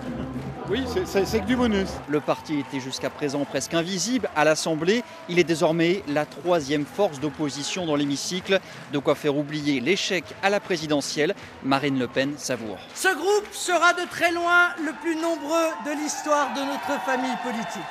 Oui, 0.71 0.85
c'est 1.05 1.41
que 1.41 1.47
du 1.47 1.57
bonus. 1.57 1.89
Le 2.09 2.21
parti 2.21 2.61
était 2.61 2.79
jusqu'à 2.79 3.11
présent 3.11 3.45
presque 3.45 3.75
invisible. 3.75 4.31
À 4.37 4.45
l'Assemblée, 4.45 5.03
il 5.29 5.41
est 5.41 5.45
désormais 5.45 6.05
la 6.07 6.25
troisième 6.25 6.87
force 6.87 7.19
d'opposition 7.19 7.87
dans 7.87 7.97
l'hémicycle. 7.97 8.61
De 8.93 8.99
quoi 8.99 9.17
faire 9.17 9.37
oublier 9.37 9.81
l'échec 9.81 10.25
à 10.45 10.49
la 10.49 10.61
présidentielle. 10.61 11.35
Marine 11.65 11.99
Le 11.99 12.07
Pen 12.07 12.35
savoure. 12.37 12.79
Ce 12.95 13.09
groupe 13.09 13.49
sera 13.51 13.95
de 13.95 14.09
très 14.09 14.31
loin 14.31 14.69
le 14.79 14.93
plus 15.03 15.17
nombreux 15.17 15.71
de 15.85 15.91
l'histoire 16.01 16.55
de 16.55 16.61
notre 16.61 17.03
famille 17.05 17.37
politique. 17.43 17.83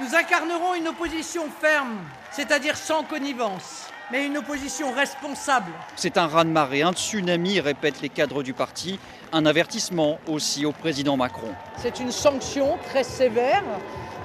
Nous 0.00 0.14
incarnerons 0.14 0.74
une 0.76 0.86
opposition 0.86 1.42
ferme, 1.60 1.98
c'est-à-dire 2.30 2.76
sans 2.76 3.02
connivence, 3.02 3.88
mais 4.12 4.26
une 4.26 4.36
opposition 4.36 4.92
responsable. 4.92 5.72
C'est 5.96 6.16
un 6.16 6.28
raz-de-marée, 6.28 6.82
un 6.82 6.92
tsunami, 6.92 7.58
répètent 7.58 8.00
les 8.00 8.08
cadres 8.08 8.44
du 8.44 8.52
parti. 8.52 9.00
Un 9.32 9.44
avertissement 9.44 10.20
aussi 10.28 10.64
au 10.64 10.70
président 10.70 11.16
Macron. 11.16 11.48
C'est 11.78 11.98
une 11.98 12.12
sanction 12.12 12.78
très 12.90 13.02
sévère 13.02 13.64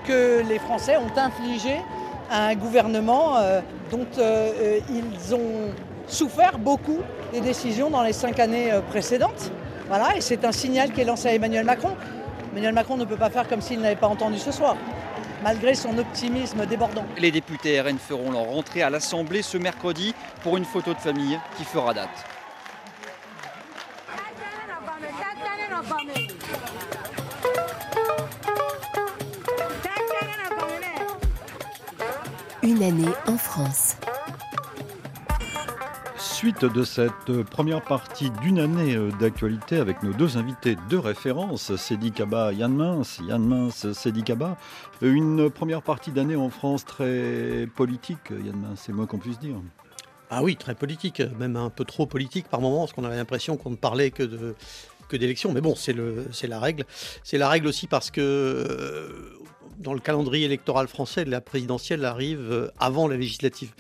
que 0.05 0.43
les 0.47 0.59
Français 0.59 0.97
ont 0.97 1.17
infligée 1.17 1.81
à 2.29 2.49
un 2.49 2.55
gouvernement 2.55 3.38
euh, 3.38 3.59
dont 3.89 4.05
euh, 4.19 4.51
euh, 4.55 4.79
ils 4.89 5.33
ont 5.33 5.71
souffert 6.07 6.59
beaucoup 6.59 6.99
des 7.31 7.41
décisions 7.41 7.89
dans 7.89 8.03
les 8.03 8.13
cinq 8.13 8.39
années 8.39 8.71
précédentes. 8.89 9.51
Voilà, 9.88 10.15
et 10.15 10.21
c'est 10.21 10.45
un 10.45 10.51
signal 10.51 10.91
qui 10.91 11.01
est 11.01 11.05
lancé 11.05 11.29
à 11.29 11.33
Emmanuel 11.33 11.65
Macron. 11.65 11.95
Emmanuel 12.51 12.75
Macron 12.75 12.95
ne 12.95 13.05
peut 13.05 13.17
pas 13.17 13.31
faire 13.31 13.47
comme 13.47 13.62
s'il 13.62 13.81
n'avait 13.81 13.95
pas 13.95 14.07
entendu 14.07 14.38
ce 14.38 14.51
soir 14.51 14.75
malgré 15.43 15.75
son 15.75 15.97
optimisme 15.97 16.65
débordant. 16.65 17.06
Les 17.17 17.32
députés 17.32 17.79
RN 17.82 17.99
feront 17.99 18.32
leur 18.32 18.45
rentrée 18.45 18.82
à 18.82 18.89
l'Assemblée 18.89 19.41
ce 19.41 19.58
mercredi 19.58 20.15
pour 20.41 20.58
une 20.58 20.65
photo 20.65 20.93
de 20.93 20.99
famille 20.99 21.39
qui 21.58 21.65
fera 21.65 21.93
date. 21.93 22.10
Une 32.63 32.82
année 32.82 33.13
en 33.27 33.38
France 33.38 33.92
suite 36.43 36.65
de 36.65 36.84
cette 36.84 37.41
première 37.51 37.82
partie 37.82 38.29
d'une 38.41 38.60
année 38.60 38.95
euh, 38.97 39.12
d'actualité 39.17 39.77
avec 39.77 40.03
nos 40.03 40.12
deux 40.12 40.36
invités 40.36 40.75
de 40.89 40.97
référence, 40.97 41.73
Cédric 41.77 42.15
Kaba, 42.15 42.51
Yann 42.51 42.75
Mince, 42.75 43.21
Yann 43.25 43.41
Mince, 43.41 43.93
Cédric 43.93 44.25
Kaba. 44.25 44.58
Une 45.01 45.49
première 45.49 45.82
partie 45.82 46.12
d'année 46.12 46.36
en 46.36 46.49
France 46.49 46.84
très 46.84 47.65
politique, 47.77 48.29
Yann 48.29 48.58
Mince, 48.58 48.82
c'est 48.84 48.91
moins 48.91 49.06
qu'on 49.06 49.19
puisse 49.19 49.39
dire. 49.39 49.56
Ah 50.29 50.43
oui, 50.43 50.58
très 50.58 50.75
politique, 50.75 51.21
même 51.39 51.56
un 51.56 51.69
peu 51.69 51.86
trop 51.86 52.08
politique 52.08 52.49
par 52.49 52.60
moments, 52.60 52.79
parce 52.79 52.91
qu'on 52.91 53.06
avait 53.06 53.15
l'impression 53.15 53.56
qu'on 53.56 53.69
ne 53.69 53.77
parlait 53.77 54.12
que 54.12 54.23
de 54.23 54.53
que 55.08 55.15
d'élections. 55.15 55.53
Mais 55.53 55.62
bon, 55.62 55.75
c'est 55.75 55.93
la 55.93 56.60
règle. 56.60 56.84
C'est 57.23 57.38
la 57.38 57.47
règle 57.47 57.67
aussi 57.67 57.88
parce 57.88 58.12
que 58.12 58.19
euh, 58.19 59.39
dans 59.79 59.93
le 59.93 59.99
calendrier 59.99 60.45
électoral 60.45 60.88
français, 60.88 61.25
la 61.25 61.41
présidentielle 61.41 62.06
arrive 62.06 62.51
euh, 62.51 62.67
avant 62.79 63.08
la 63.08 63.17
législative. 63.17 63.73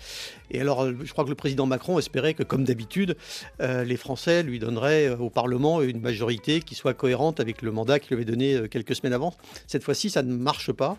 Et 0.53 0.61
alors, 0.61 0.83
euh, 0.83 0.93
je 1.03 1.11
crois 1.11 1.23
que 1.23 1.29
le 1.29 1.35
président 1.35 1.65
Macron 1.65 1.99
espérait 1.99 2.33
que, 2.33 2.43
comme 2.43 2.63
d'habitude, 2.63 3.17
euh, 3.61 3.83
les 3.83 3.97
Français 3.97 4.43
lui 4.43 4.59
donneraient 4.59 5.09
au 5.09 5.29
Parlement 5.29 5.81
une 5.81 5.99
majorité 5.99 6.61
qui 6.61 6.75
soit 6.75 6.93
cohérente 6.93 7.39
avec 7.39 7.61
le 7.61 7.71
mandat 7.71 7.99
qu'il 7.99 8.13
avait 8.13 8.25
donné 8.25 8.69
quelques 8.69 8.95
semaines 8.95 9.13
avant. 9.13 9.33
Cette 9.67 9.83
fois-ci, 9.83 10.09
ça 10.09 10.23
ne 10.23 10.33
marche 10.33 10.71
pas. 10.71 10.97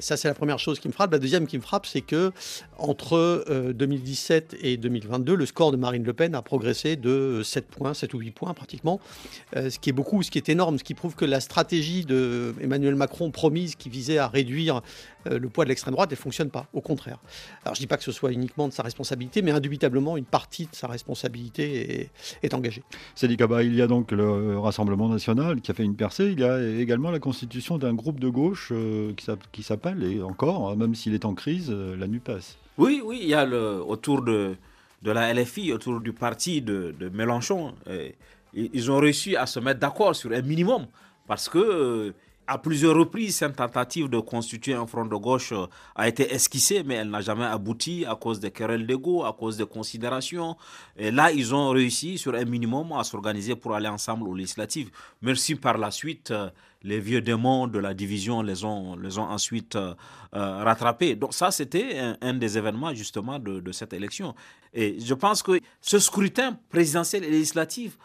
ça, 0.00 0.16
c'est 0.16 0.28
la 0.28 0.34
première 0.34 0.58
chose 0.58 0.78
qui 0.78 0.88
me 0.88 0.92
frappe. 0.92 1.12
La 1.12 1.18
deuxième 1.18 1.46
qui 1.46 1.56
me 1.56 1.62
frappe, 1.62 1.86
c'est 1.86 2.00
que 2.00 2.32
entre 2.78 3.72
2017 3.72 4.56
et 4.60 4.76
2022, 4.76 5.34
le 5.34 5.46
score 5.46 5.72
de 5.72 5.76
Marine 5.76 6.04
Le 6.04 6.12
Pen 6.12 6.34
a 6.34 6.42
progressé 6.42 6.96
de 6.96 7.42
7 7.42 7.66
points, 7.66 7.94
7 7.94 8.14
ou 8.14 8.18
8 8.18 8.30
points 8.32 8.54
pratiquement, 8.54 9.00
ce 9.54 9.78
qui 9.78 9.90
est 9.90 9.94
beaucoup, 9.94 10.22
ce 10.22 10.30
qui 10.30 10.38
est 10.38 10.48
énorme, 10.48 10.78
ce 10.78 10.84
qui 10.84 10.94
prouve 10.94 11.14
que 11.14 11.24
la 11.24 11.40
stratégie 11.40 12.04
de 12.04 12.54
Emmanuel 12.60 12.94
Macron 12.94 13.30
promise 13.30 13.74
qui 13.74 13.88
visait 13.88 14.18
à 14.18 14.28
réduire 14.28 14.82
euh, 15.21 15.21
le 15.24 15.48
poids 15.48 15.64
de 15.64 15.68
l'extrême 15.68 15.94
droite, 15.94 16.10
elle 16.10 16.18
ne 16.18 16.22
fonctionne 16.22 16.50
pas. 16.50 16.66
Au 16.72 16.80
contraire. 16.80 17.18
Alors 17.64 17.74
je 17.74 17.80
ne 17.80 17.82
dis 17.82 17.86
pas 17.86 17.96
que 17.96 18.04
ce 18.04 18.12
soit 18.12 18.32
uniquement 18.32 18.68
de 18.68 18.72
sa 18.72 18.82
responsabilité, 18.82 19.42
mais 19.42 19.50
indubitablement 19.50 20.16
une 20.16 20.24
partie 20.24 20.66
de 20.66 20.74
sa 20.74 20.86
responsabilité 20.86 22.10
est, 22.42 22.54
engagée. 22.54 22.82
C'est 23.14 23.34
Kaba, 23.36 23.62
il 23.62 23.74
y 23.74 23.82
a 23.82 23.86
donc 23.86 24.12
le 24.12 24.58
Rassemblement 24.58 25.08
national 25.08 25.60
qui 25.60 25.70
a 25.70 25.74
fait 25.74 25.84
une 25.84 25.96
percée. 25.96 26.30
Il 26.32 26.40
y 26.40 26.44
a 26.44 26.60
également 26.60 27.10
la 27.10 27.18
constitution 27.18 27.78
d'un 27.78 27.94
groupe 27.94 28.20
de 28.20 28.28
gauche 28.28 28.68
euh, 28.72 29.12
qui 29.52 29.62
s'appelle, 29.62 30.02
et 30.04 30.22
encore, 30.22 30.70
hein, 30.70 30.76
même 30.76 30.94
s'il 30.94 31.14
est 31.14 31.24
en 31.24 31.34
crise, 31.34 31.68
euh, 31.70 31.96
la 31.96 32.06
NUPES. 32.06 32.58
Oui, 32.78 33.02
oui, 33.04 33.20
il 33.22 33.28
y 33.28 33.34
a 33.34 33.44
le, 33.44 33.82
autour 33.82 34.22
de, 34.22 34.56
de 35.02 35.10
la 35.10 35.32
LFI, 35.32 35.72
autour 35.72 36.00
du 36.00 36.12
parti 36.12 36.62
de, 36.62 36.94
Mélenchon. 37.12 37.74
ils 38.54 38.90
ont 38.90 38.98
réussi 38.98 39.36
à 39.36 39.46
se 39.46 39.60
mettre 39.60 39.80
d'accord 39.80 40.14
sur 40.16 40.32
un 40.32 40.42
minimum 40.42 40.86
parce 41.26 41.48
que 41.48 42.14
à 42.52 42.58
plusieurs 42.58 42.94
reprises, 42.94 43.36
cette 43.36 43.56
tentative 43.56 44.10
de 44.10 44.18
constituer 44.18 44.74
un 44.74 44.86
front 44.86 45.06
de 45.06 45.16
gauche 45.16 45.54
a 45.94 46.06
été 46.06 46.30
esquissée, 46.34 46.82
mais 46.84 46.96
elle 46.96 47.08
n'a 47.08 47.22
jamais 47.22 47.46
abouti 47.46 48.04
à 48.06 48.14
cause 48.14 48.40
des 48.40 48.50
querelles 48.50 48.86
d'ego, 48.86 49.24
à 49.24 49.32
cause 49.32 49.56
des 49.56 49.64
considérations. 49.64 50.56
Et 50.98 51.10
là, 51.10 51.32
ils 51.32 51.54
ont 51.54 51.70
réussi 51.70 52.18
sur 52.18 52.34
un 52.34 52.44
minimum 52.44 52.92
à 52.92 53.04
s'organiser 53.04 53.56
pour 53.56 53.74
aller 53.74 53.88
ensemble 53.88 54.28
aux 54.28 54.34
législatives. 54.34 54.90
Merci 55.22 55.54
par 55.54 55.78
la 55.78 55.90
suite, 55.90 56.30
les 56.82 57.00
vieux 57.00 57.22
démons 57.22 57.68
de 57.68 57.78
la 57.78 57.94
division 57.94 58.42
les 58.42 58.64
ont, 58.64 58.96
les 58.96 59.16
ont 59.18 59.30
ensuite 59.30 59.76
euh, 59.76 59.94
rattrapés. 60.32 61.14
Donc 61.14 61.32
ça, 61.32 61.50
c'était 61.50 62.14
un, 62.20 62.34
des 62.34 62.58
événements 62.58 62.92
justement 62.94 63.38
de, 63.38 63.72
cette 63.72 63.94
élection. 63.94 64.34
Et 64.74 64.98
je 65.00 65.14
pense 65.14 65.42
que 65.42 65.58
ce 65.80 65.98
scrutin 65.98 66.58
présidentiel 66.68 67.24
et 67.24 67.30
législatif 67.30 67.96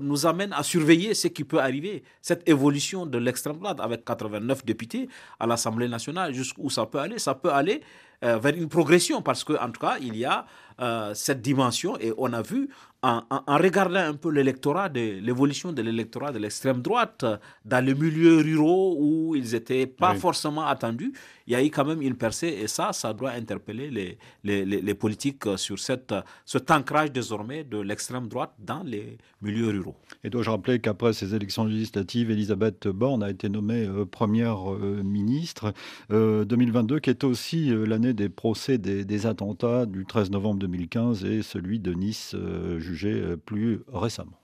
nous 0.00 0.26
amène 0.26 0.52
à 0.52 0.62
surveiller 0.62 1.14
ce 1.14 1.28
qui 1.28 1.44
peut 1.44 1.60
arriver, 1.60 2.02
cette 2.20 2.48
évolution 2.48 3.06
de 3.06 3.18
l'extrême 3.18 3.58
droite 3.58 3.80
avec 3.80 4.04
89 4.04 4.64
députés 4.64 5.08
à 5.40 5.46
l'Assemblée 5.46 5.88
nationale, 5.88 6.34
jusqu'où 6.34 6.70
ça 6.70 6.86
peut 6.86 6.98
aller. 6.98 7.18
Ça 7.18 7.34
peut 7.34 7.52
aller 7.52 7.82
euh, 8.24 8.38
vers 8.38 8.54
une 8.54 8.68
progression 8.68 9.22
parce 9.22 9.44
qu'en 9.44 9.70
tout 9.70 9.80
cas, 9.80 9.96
il 10.00 10.16
y 10.16 10.24
a 10.24 10.46
euh, 10.80 11.12
cette 11.14 11.42
dimension 11.42 11.98
et 11.98 12.12
on 12.16 12.32
a 12.32 12.42
vu 12.42 12.68
en, 13.04 13.22
regardant 13.48 13.98
un 13.98 14.14
peu 14.14 14.30
l'électorat, 14.30 14.88
l'évolution 14.88 15.72
de 15.72 15.82
l'électorat 15.82 16.30
de 16.30 16.38
l'extrême 16.38 16.80
droite 16.82 17.24
dans 17.64 17.84
les 17.84 17.94
milieux 17.94 18.36
ruraux 18.38 18.96
où 18.98 19.34
ils 19.34 19.52
n'étaient 19.52 19.86
pas 19.88 20.14
forcément 20.14 20.64
attendus, 20.66 21.12
il 21.48 21.52
y 21.52 21.56
a 21.56 21.64
eu 21.64 21.70
quand 21.70 21.84
même 21.84 22.00
une 22.00 22.14
percée 22.14 22.46
et 22.62 22.68
ça, 22.68 22.92
ça 22.92 23.12
doit 23.12 23.30
interpeller 23.32 23.90
les, 23.90 24.18
les, 24.44 24.64
les, 24.64 24.94
politiques 24.94 25.44
sur 25.58 25.80
cette, 25.80 26.14
cet 26.46 26.70
ancrage 26.70 27.10
désormais 27.10 27.64
de 27.64 27.78
l'extrême 27.78 28.28
droite 28.28 28.52
dans 28.60 28.84
les 28.84 29.18
milieux 29.40 29.70
ruraux. 29.70 29.96
Et 30.22 30.30
dois-je 30.30 30.50
rappeler 30.50 30.78
qu'après 30.78 31.12
ces 31.12 31.34
élections 31.34 31.64
législatives, 31.64 32.30
Elisabeth 32.30 32.86
Borne 32.86 33.24
a 33.24 33.30
été 33.30 33.48
nommée 33.48 33.84
euh, 33.84 34.04
première 34.06 34.72
euh, 34.72 35.02
ministre 35.02 35.72
2022, 36.10 37.00
qui 37.00 37.10
est 37.10 37.24
aussi 37.24 37.70
l'année 37.86 38.11
des 38.14 38.28
procès 38.28 38.78
des, 38.78 39.26
attentats 39.26 39.86
du 39.86 40.04
13 40.04 40.30
novembre 40.30 40.60
2015 40.60 41.24
et 41.24 41.42
celui 41.42 41.80
de 41.80 41.92
Nice 41.92 42.34
jugé 42.78 43.12
euh, 43.12 43.36
plus 43.36 43.80
récemment. 43.92 44.41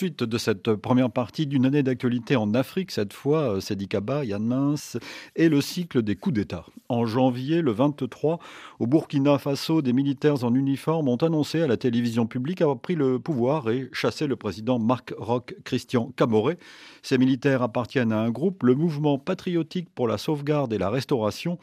Suite 0.00 0.24
de 0.24 0.38
cette 0.38 0.76
première 0.76 1.10
partie 1.10 1.46
d'une 1.46 1.66
année 1.66 1.82
d'actualité 1.82 2.34
en 2.34 2.54
Afrique, 2.54 2.90
cette 2.90 3.12
fois, 3.12 3.56
euh, 3.56 3.60
Sedi 3.60 3.86
Kaba, 3.86 4.24
Yann 4.24 4.42
Mince, 4.42 4.96
et 5.36 5.50
le 5.50 5.60
cycle 5.60 6.00
des 6.00 6.16
coups 6.16 6.36
d'État. 6.36 6.64
En 6.88 7.04
janvier, 7.04 7.60
le 7.60 7.72
23, 7.72 8.38
au 8.78 8.86
Burkina 8.86 9.36
Faso, 9.36 9.82
des 9.82 9.92
militaires 9.92 10.42
en 10.42 10.54
uniforme 10.54 11.06
ont 11.08 11.18
annoncé 11.18 11.60
à 11.60 11.66
la 11.66 11.76
télévision 11.76 12.26
publique 12.26 12.62
avoir 12.62 12.78
pris 12.78 12.94
le 12.94 13.18
pouvoir 13.18 13.68
et 13.68 13.90
chassé 13.92 14.26
le 14.26 14.36
président 14.36 14.78
Marc 14.78 15.12
Roch 15.18 15.54
Christian 15.64 16.14
Camoré. 16.16 16.56
Ces 17.02 17.18
militaires 17.18 17.60
appartiennent 17.60 18.12
à 18.12 18.20
un 18.20 18.30
groupe, 18.30 18.62
le 18.62 18.74
Mouvement 18.74 19.18
patriotique 19.18 19.90
pour 19.94 20.08
la 20.08 20.16
sauvegarde 20.16 20.72
et 20.72 20.78
la 20.78 20.88
restauration, 20.88 21.58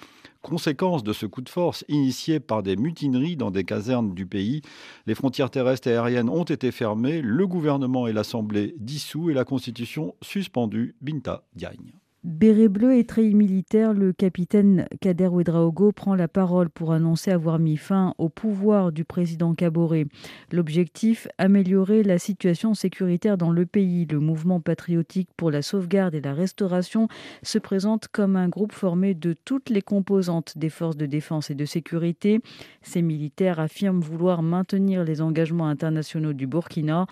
Conséquence 0.48 1.04
de 1.04 1.12
ce 1.12 1.26
coup 1.26 1.42
de 1.42 1.50
force 1.50 1.84
initié 1.90 2.40
par 2.40 2.64
des 2.64 2.78
mutineries 2.78 3.36
dans 3.36 3.52
des 3.52 3.66
casernes 3.66 4.14
du 4.14 4.26
pays, 4.26 4.62
les 5.06 5.14
frontières 5.14 5.50
terrestres 5.50 5.90
et 5.90 5.92
aériennes 5.92 6.30
ont 6.30 6.46
été 6.46 6.72
fermées, 6.72 7.22
le 7.22 7.46
gouvernement 7.46 8.08
et 8.08 8.14
l'Assemblée 8.14 8.74
dissous 8.78 9.30
et 9.30 9.34
la 9.34 9.44
Constitution 9.44 10.16
suspendue. 10.22 10.96
Binta 11.02 11.44
Diagne. 11.54 11.92
Béret 12.24 12.68
bleu 12.68 12.98
et 12.98 13.06
treillis 13.06 13.36
militaire, 13.36 13.94
le 13.94 14.12
capitaine 14.12 14.88
Kader 15.02 15.28
Ouedraogo 15.28 15.92
prend 15.92 16.16
la 16.16 16.28
parole 16.28 16.70
pour 16.70 16.92
annoncer 16.92 17.32
avoir 17.32 17.60
mis 17.60 17.78
fin 17.78 18.16
au 18.18 18.28
pouvoir 18.28 18.92
du 18.92 19.06
président 19.06 19.54
Kaboré. 19.54 20.08
L'objectif, 20.52 21.28
améliorer 21.38 22.02
la 22.02 22.18
situation 22.18 22.74
sécuritaire 22.74 23.38
dans 23.38 23.52
le 23.52 23.68
pays. 23.68 24.08
Le 24.08 24.20
mouvement 24.20 24.60
patriotique 24.60 25.30
pour 25.38 25.52
la 25.52 25.62
sauvegarde 25.62 26.16
et 26.16 26.22
la 26.22 26.34
restauration 26.34 27.08
se 27.44 27.60
présente 27.60 28.08
comme 28.08 28.36
un 28.36 28.50
groupe 28.50 28.74
formé 28.74 29.14
de 29.14 29.34
toutes 29.34 29.70
les 29.70 29.84
composantes 29.84 30.58
des 30.58 30.70
forces 30.70 30.98
de 30.98 31.06
défense 31.06 31.52
et 31.52 31.56
de 31.56 31.66
sécurité. 31.66 32.42
Ces 32.82 33.04
militaires 33.04 33.60
affirment 33.60 34.02
vouloir 34.02 34.42
maintenir 34.42 35.04
les 35.04 35.22
engagements 35.22 35.68
internationaux 35.68 36.34
du 36.34 36.48
Burkina 36.48 37.06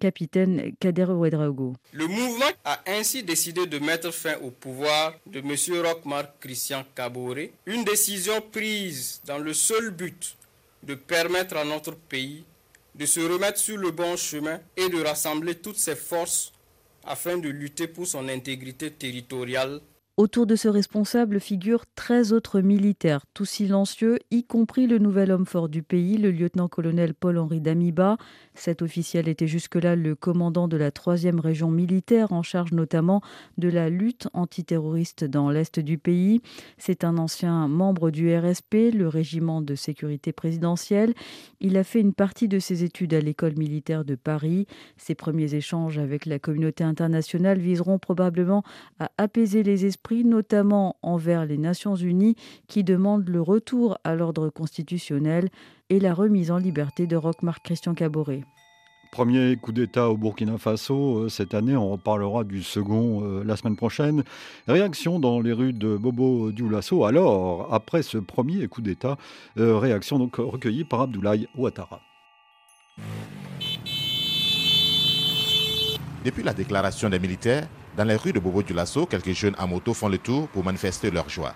capitaine 0.00 0.72
Kader. 0.80 1.06
Le 1.92 2.06
mouvement 2.06 2.50
a 2.64 2.80
ainsi 2.86 3.22
décidé 3.22 3.66
de 3.66 3.78
mettre 3.78 4.10
fin 4.10 4.36
au 4.42 4.50
pouvoir 4.50 5.14
de 5.26 5.38
M. 5.40 5.54
Rockmar 5.86 6.24
Christian 6.40 6.84
Caboret, 6.96 7.52
une 7.66 7.84
décision 7.84 8.40
prise 8.40 9.20
dans 9.26 9.38
le 9.38 9.52
seul 9.54 9.90
but 9.90 10.36
de 10.82 10.94
permettre 10.94 11.56
à 11.56 11.64
notre 11.64 11.94
pays 11.94 12.44
de 12.94 13.06
se 13.06 13.20
remettre 13.20 13.58
sur 13.58 13.76
le 13.76 13.90
bon 13.92 14.16
chemin 14.16 14.60
et 14.76 14.88
de 14.88 15.00
rassembler 15.02 15.54
toutes 15.54 15.78
ses 15.78 15.94
forces 15.96 16.52
afin 17.04 17.38
de 17.38 17.48
lutter 17.48 17.86
pour 17.86 18.06
son 18.06 18.28
intégrité 18.28 18.90
territoriale 18.90 19.80
Autour 20.20 20.46
de 20.46 20.54
ce 20.54 20.68
responsable 20.68 21.40
figurent 21.40 21.86
13 21.94 22.34
autres 22.34 22.60
militaires, 22.60 23.24
tous 23.32 23.46
silencieux, 23.46 24.18
y 24.30 24.44
compris 24.44 24.86
le 24.86 24.98
nouvel 24.98 25.30
homme 25.30 25.46
fort 25.46 25.70
du 25.70 25.82
pays, 25.82 26.18
le 26.18 26.30
lieutenant-colonel 26.30 27.14
Paul-Henri 27.14 27.62
Damiba. 27.62 28.18
Cet 28.52 28.82
officiel 28.82 29.28
était 29.28 29.46
jusque-là 29.46 29.96
le 29.96 30.14
commandant 30.14 30.68
de 30.68 30.76
la 30.76 30.90
troisième 30.90 31.40
région 31.40 31.70
militaire, 31.70 32.34
en 32.34 32.42
charge 32.42 32.72
notamment 32.72 33.22
de 33.56 33.70
la 33.70 33.88
lutte 33.88 34.28
antiterroriste 34.34 35.24
dans 35.24 35.48
l'est 35.48 35.80
du 35.80 35.96
pays. 35.96 36.42
C'est 36.76 37.02
un 37.02 37.16
ancien 37.16 37.66
membre 37.66 38.10
du 38.10 38.36
RSP, 38.36 38.92
le 38.92 39.08
régiment 39.08 39.62
de 39.62 39.74
sécurité 39.74 40.32
présidentielle. 40.32 41.14
Il 41.60 41.78
a 41.78 41.82
fait 41.82 42.00
une 42.00 42.12
partie 42.12 42.46
de 42.46 42.58
ses 42.58 42.84
études 42.84 43.14
à 43.14 43.20
l'école 43.20 43.56
militaire 43.56 44.04
de 44.04 44.16
Paris. 44.16 44.66
Ses 44.98 45.14
premiers 45.14 45.54
échanges 45.54 45.96
avec 45.96 46.26
la 46.26 46.38
communauté 46.38 46.84
internationale 46.84 47.58
viseront 47.58 47.98
probablement 47.98 48.62
à 48.98 49.10
apaiser 49.16 49.62
les 49.62 49.86
esprits 49.86 50.09
notamment 50.12 50.96
envers 51.02 51.46
les 51.46 51.58
Nations 51.58 51.96
Unies, 51.96 52.36
qui 52.68 52.84
demandent 52.84 53.28
le 53.28 53.40
retour 53.40 53.98
à 54.04 54.14
l'ordre 54.14 54.48
constitutionnel 54.50 55.48
et 55.88 56.00
la 56.00 56.14
remise 56.14 56.50
en 56.50 56.58
liberté 56.58 57.06
de 57.06 57.16
Roch-Marc 57.16 57.64
Christian 57.64 57.94
Caboret. 57.94 58.44
Premier 59.10 59.56
coup 59.56 59.72
d'État 59.72 60.08
au 60.08 60.16
Burkina 60.16 60.56
Faso 60.56 61.24
euh, 61.24 61.28
cette 61.28 61.52
année, 61.54 61.74
on 61.74 61.90
reparlera 61.90 62.44
du 62.44 62.62
second 62.62 63.24
euh, 63.24 63.42
la 63.44 63.56
semaine 63.56 63.74
prochaine. 63.74 64.22
Réaction 64.68 65.18
dans 65.18 65.40
les 65.40 65.52
rues 65.52 65.72
de 65.72 65.96
Bobo 65.96 66.52
Dioulasso. 66.52 67.04
Alors, 67.04 67.74
après 67.74 68.02
ce 68.02 68.18
premier 68.18 68.68
coup 68.68 68.82
d'État, 68.82 69.16
euh, 69.58 69.76
réaction 69.78 70.20
donc 70.20 70.36
recueillie 70.36 70.84
par 70.84 71.00
Abdoulaye 71.00 71.48
Ouattara. 71.56 72.00
Depuis 76.24 76.44
la 76.44 76.54
déclaration 76.54 77.08
des 77.08 77.18
militaires, 77.18 77.66
dans 77.96 78.04
les 78.04 78.16
rues 78.16 78.32
de 78.32 78.38
Bobo 78.38 78.62
Dioulasso, 78.62 79.06
quelques 79.06 79.32
jeunes 79.32 79.54
à 79.58 79.66
moto 79.66 79.92
font 79.94 80.08
le 80.08 80.18
tour 80.18 80.48
pour 80.48 80.64
manifester 80.64 81.10
leur 81.10 81.28
joie. 81.28 81.54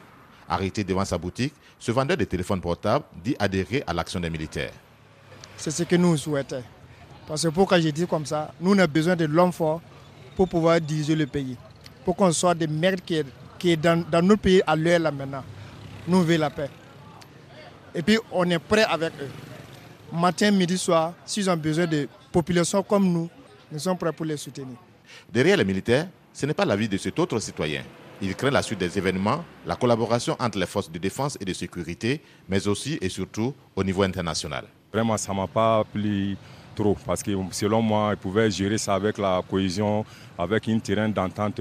Arrêté 0.48 0.84
devant 0.84 1.04
sa 1.04 1.16
boutique, 1.16 1.54
ce 1.78 1.92
vendeur 1.92 2.16
de 2.16 2.24
téléphones 2.24 2.60
portables 2.60 3.04
dit 3.22 3.36
adhérer 3.38 3.82
à 3.86 3.92
l'action 3.94 4.20
des 4.20 4.30
militaires. 4.30 4.72
C'est 5.56 5.70
ce 5.70 5.82
que 5.84 5.96
nous 5.96 6.16
souhaitons. 6.16 6.62
Parce 7.26 7.42
que 7.44 7.48
pourquoi 7.48 7.80
je 7.80 7.88
dis 7.88 8.06
comme 8.06 8.26
ça, 8.26 8.52
nous 8.60 8.72
avons 8.72 8.92
besoin 8.92 9.16
de 9.16 9.24
l'homme 9.24 9.52
fort 9.52 9.80
pour 10.36 10.48
pouvoir 10.48 10.80
diriger 10.80 11.14
le 11.14 11.26
pays. 11.26 11.56
Pour 12.04 12.16
qu'on 12.16 12.32
soit 12.32 12.54
des 12.54 12.66
merdes 12.66 13.00
qui, 13.00 13.22
qui 13.58 13.70
est 13.70 13.76
dans, 13.76 14.04
dans 14.10 14.20
notre 14.20 14.42
pays 14.42 14.60
à 14.66 14.76
l'heure 14.76 14.98
là 14.98 15.10
maintenant. 15.10 15.44
Nous 16.06 16.22
voulons 16.22 16.38
la 16.38 16.50
paix. 16.50 16.68
Et 17.94 18.02
puis 18.02 18.18
on 18.30 18.48
est 18.50 18.58
prêt 18.58 18.84
avec 18.84 19.12
eux. 19.22 19.30
Matin, 20.12 20.50
midi, 20.50 20.76
soir, 20.76 21.14
s'ils 21.24 21.48
ont 21.48 21.56
besoin 21.56 21.86
de 21.86 22.08
populations 22.30 22.82
comme 22.82 23.10
nous, 23.10 23.30
nous 23.72 23.78
sommes 23.78 23.96
prêts 23.96 24.12
pour 24.12 24.26
les 24.26 24.36
soutenir. 24.36 24.76
Derrière 25.32 25.56
les 25.56 25.64
militaires, 25.64 26.08
ce 26.34 26.46
n'est 26.46 26.52
pas 26.52 26.64
l'avis 26.64 26.88
de 26.88 26.96
cet 26.96 27.18
autre 27.20 27.38
citoyen. 27.38 27.82
Il 28.20 28.34
craint 28.34 28.50
la 28.50 28.60
suite 28.62 28.80
des 28.80 28.98
événements, 28.98 29.44
la 29.66 29.76
collaboration 29.76 30.36
entre 30.40 30.58
les 30.58 30.66
forces 30.66 30.90
de 30.90 30.98
défense 30.98 31.38
et 31.40 31.44
de 31.44 31.52
sécurité, 31.52 32.20
mais 32.48 32.66
aussi 32.66 32.98
et 33.00 33.08
surtout 33.08 33.54
au 33.76 33.84
niveau 33.84 34.02
international. 34.02 34.64
Vraiment, 34.92 35.16
ça 35.16 35.32
ne 35.32 35.38
m'a 35.38 35.46
pas 35.46 35.84
plu 35.84 36.36
trop 36.74 36.96
parce 37.06 37.22
que 37.22 37.30
selon 37.52 37.82
moi, 37.82 38.10
ils 38.12 38.16
pouvaient 38.16 38.50
gérer 38.50 38.78
ça 38.78 38.94
avec 38.96 39.16
la 39.18 39.42
cohésion, 39.48 40.04
avec 40.36 40.66
une 40.66 40.80
terrain 40.80 41.08
d'entente. 41.08 41.60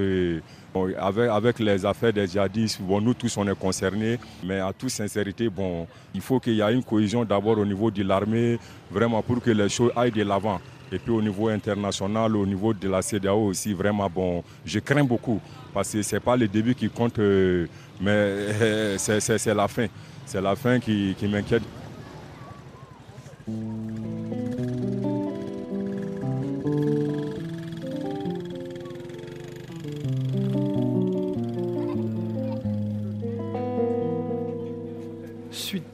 avec, 0.99 1.29
avec, 1.29 1.59
les 1.59 1.85
affaires 1.85 2.13
des 2.13 2.25
djihadistes, 2.25 2.81
bon, 2.81 2.99
nous 2.99 3.13
tous 3.13 3.37
on 3.37 3.47
est 3.47 3.55
concernés, 3.55 4.17
mais 4.43 4.59
à 4.59 4.73
toute 4.73 4.89
sincérité, 4.89 5.49
bon, 5.49 5.87
il 6.15 6.21
faut 6.21 6.39
qu'il 6.39 6.53
y 6.55 6.61
ait 6.61 6.73
une 6.73 6.83
cohésion 6.83 7.23
d'abord 7.23 7.59
au 7.59 7.65
niveau 7.65 7.91
de 7.91 8.01
l'armée, 8.01 8.57
vraiment 8.89 9.21
pour 9.21 9.39
que 9.39 9.51
les 9.51 9.69
choses 9.69 9.91
aillent 9.95 10.11
de 10.11 10.23
l'avant. 10.23 10.59
Et 10.93 10.99
puis 10.99 11.11
au 11.11 11.21
niveau 11.23 11.47
international, 11.49 12.35
au 12.35 12.45
niveau 12.45 12.71
de 12.71 12.87
la 12.87 13.01
CDAO 13.01 13.47
aussi, 13.47 13.73
vraiment, 13.73 14.07
bon, 14.07 14.43
je 14.63 14.77
crains 14.77 15.03
beaucoup. 15.03 15.41
Parce 15.73 15.91
que 15.91 16.03
ce 16.03 16.15
n'est 16.15 16.19
pas 16.19 16.37
le 16.37 16.47
début 16.47 16.75
qui 16.75 16.87
compte, 16.87 17.17
euh, 17.17 17.65
mais 17.99 18.97
c'est 18.99 19.53
la 19.55 19.67
fin. 19.67 19.87
C'est 20.23 20.39
la 20.39 20.55
fin 20.55 20.79
qui, 20.79 21.15
qui 21.17 21.27
m'inquiète. 21.27 21.63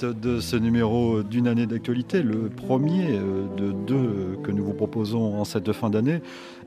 De 0.02 0.40
ce 0.40 0.56
numéro 0.56 1.24
d'une 1.24 1.48
année 1.48 1.66
d'actualité, 1.66 2.22
le 2.22 2.50
premier 2.50 3.12
euh, 3.12 3.48
de 3.56 3.72
deux 3.72 4.38
que 4.44 4.52
nous 4.52 4.64
vous 4.64 4.74
proposons 4.74 5.40
en 5.40 5.46
cette 5.46 5.72
fin 5.72 5.90
d'année. 5.90 6.22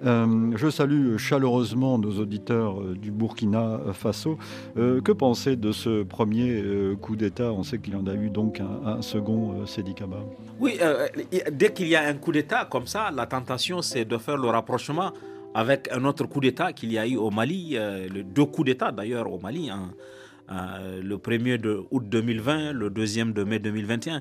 Euh, 0.04 0.52
je 0.56 0.70
salue 0.70 1.16
chaleureusement 1.16 1.98
nos 1.98 2.18
auditeurs 2.18 2.80
euh, 2.80 2.94
du 2.94 3.10
Burkina 3.10 3.80
Faso. 3.92 4.38
que 4.76 5.12
penser 5.12 5.56
de 5.56 5.72
ce 5.72 6.02
premier 6.02 6.62
coup 7.00 7.16
d'État? 7.16 7.52
On 7.52 7.62
sait 7.62 7.78
qu'il 7.78 7.92
y 7.92 7.96
en 7.96 8.06
a 8.06 8.14
eu 8.14 8.30
donc 8.30 8.60
un, 8.60 9.02
second, 9.02 9.66
Sédi 9.66 9.94
Kaba. 9.94 10.18
Oui, 10.58 10.78
dès 11.50 11.72
qu'il 11.72 11.88
y 11.88 11.96
a 11.96 12.06
un 12.06 12.14
coup 12.14 12.32
d'État 12.32 12.66
comme 12.70 12.86
ça, 12.86 13.10
la 13.14 13.26
tentation 13.26 13.82
c'est 13.82 14.04
de 14.04 14.16
faire 14.18 14.36
le 14.36 14.48
rapprochement 14.48 15.12
avec 15.54 15.90
un 15.92 16.04
autre 16.04 16.24
coup 16.26 16.40
d'État 16.40 16.72
qu'il 16.72 16.92
y 16.92 16.98
a 16.98 17.06
eu 17.06 17.16
au 17.16 17.30
Mali, 17.30 17.76
deux 18.34 18.46
coups 18.46 18.66
d'État 18.66 18.90
d'ailleurs 18.92 19.30
au 19.30 19.38
Mali. 19.38 19.70
Hein. 19.70 19.90
Euh, 20.52 21.00
le 21.02 21.18
premier 21.18 21.56
de 21.58 21.84
août 21.90 22.04
2020, 22.08 22.72
le 22.72 22.90
deuxième 22.90 23.32
de 23.32 23.42
mai 23.44 23.58
2021. 23.58 24.20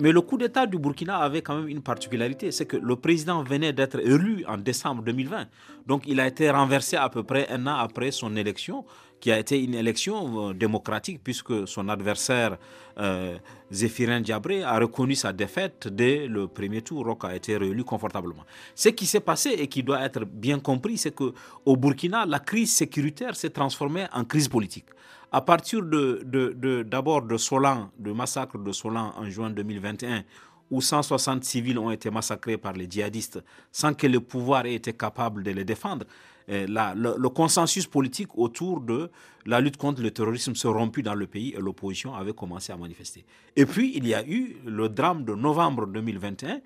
Mais 0.00 0.12
le 0.12 0.20
coup 0.20 0.36
d'État 0.36 0.66
du 0.66 0.78
Burkina 0.78 1.18
avait 1.18 1.42
quand 1.42 1.56
même 1.56 1.68
une 1.68 1.82
particularité, 1.82 2.50
c'est 2.50 2.66
que 2.66 2.76
le 2.76 2.96
président 2.96 3.42
venait 3.42 3.72
d'être 3.72 3.98
élu 4.00 4.44
en 4.46 4.58
décembre 4.58 5.02
2020. 5.02 5.46
Donc 5.86 6.02
il 6.06 6.20
a 6.20 6.26
été 6.26 6.50
renversé 6.50 6.96
à 6.96 7.08
peu 7.08 7.22
près 7.22 7.48
un 7.50 7.66
an 7.66 7.76
après 7.76 8.10
son 8.10 8.36
élection, 8.36 8.84
qui 9.20 9.30
a 9.30 9.38
été 9.38 9.62
une 9.62 9.74
élection 9.74 10.50
euh, 10.50 10.52
démocratique, 10.52 11.20
puisque 11.22 11.66
son 11.68 11.88
adversaire, 11.88 12.58
euh, 12.98 13.38
Zéphirin 13.70 14.20
Diabré, 14.20 14.64
a 14.64 14.78
reconnu 14.78 15.14
sa 15.14 15.32
défaite 15.32 15.86
dès 15.88 16.26
le 16.26 16.48
premier 16.48 16.82
tour. 16.82 17.06
Roch 17.06 17.24
a 17.24 17.36
été 17.36 17.56
réélu 17.56 17.84
confortablement. 17.84 18.44
Ce 18.74 18.88
qui 18.88 19.06
s'est 19.06 19.20
passé 19.20 19.50
et 19.50 19.68
qui 19.68 19.84
doit 19.84 20.02
être 20.04 20.24
bien 20.24 20.58
compris, 20.58 20.98
c'est 20.98 21.14
qu'au 21.14 21.32
Burkina, 21.76 22.26
la 22.26 22.40
crise 22.40 22.72
sécuritaire 22.72 23.36
s'est 23.36 23.50
transformée 23.50 24.06
en 24.12 24.24
crise 24.24 24.48
politique. 24.48 24.86
À 25.34 25.40
partir 25.40 25.82
de, 25.82 26.82
d'abord 26.82 27.22
de, 27.22 27.38
Solan, 27.38 27.90
de 27.98 28.12
massacre 28.12 28.58
de 28.58 28.70
Solan 28.70 29.14
en 29.16 29.30
juin 29.30 29.48
2021, 29.48 30.24
où 30.70 30.82
160 30.82 31.42
civils 31.42 31.78
ont 31.78 31.90
été 31.90 32.10
massacrés 32.10 32.58
par 32.58 32.74
les 32.74 32.86
djihadistes 32.88 33.42
sans 33.70 33.94
que 33.94 34.06
le 34.06 34.20
pouvoir 34.20 34.66
ait 34.66 34.74
été 34.74 34.92
capable 34.92 35.42
de 35.42 35.50
les 35.50 35.64
défendre, 35.64 36.04
eh, 36.48 36.66
le, 36.66 37.28
consensus 37.28 37.86
politique 37.86 38.36
autour 38.36 38.80
de 38.82 39.10
la 39.46 39.60
lutte 39.60 39.78
contre 39.78 40.02
le 40.02 40.10
terrorisme 40.10 40.54
se 40.54 40.68
rompu 40.68 41.02
dans 41.02 41.14
le 41.14 41.26
pays 41.26 41.54
et 41.56 41.60
l'opposition 41.60 42.14
avait 42.14 42.34
commencé 42.34 42.70
à 42.72 42.76
manifester. 42.76 43.24
Et 43.56 43.64
puis, 43.64 43.92
il 43.94 44.06
y 44.06 44.12
a 44.14 44.26
eu 44.26 44.56
le 44.66 44.90
drame 44.90 45.24
de 45.24 45.34
novembre 45.34 45.86
2021 45.86 46.60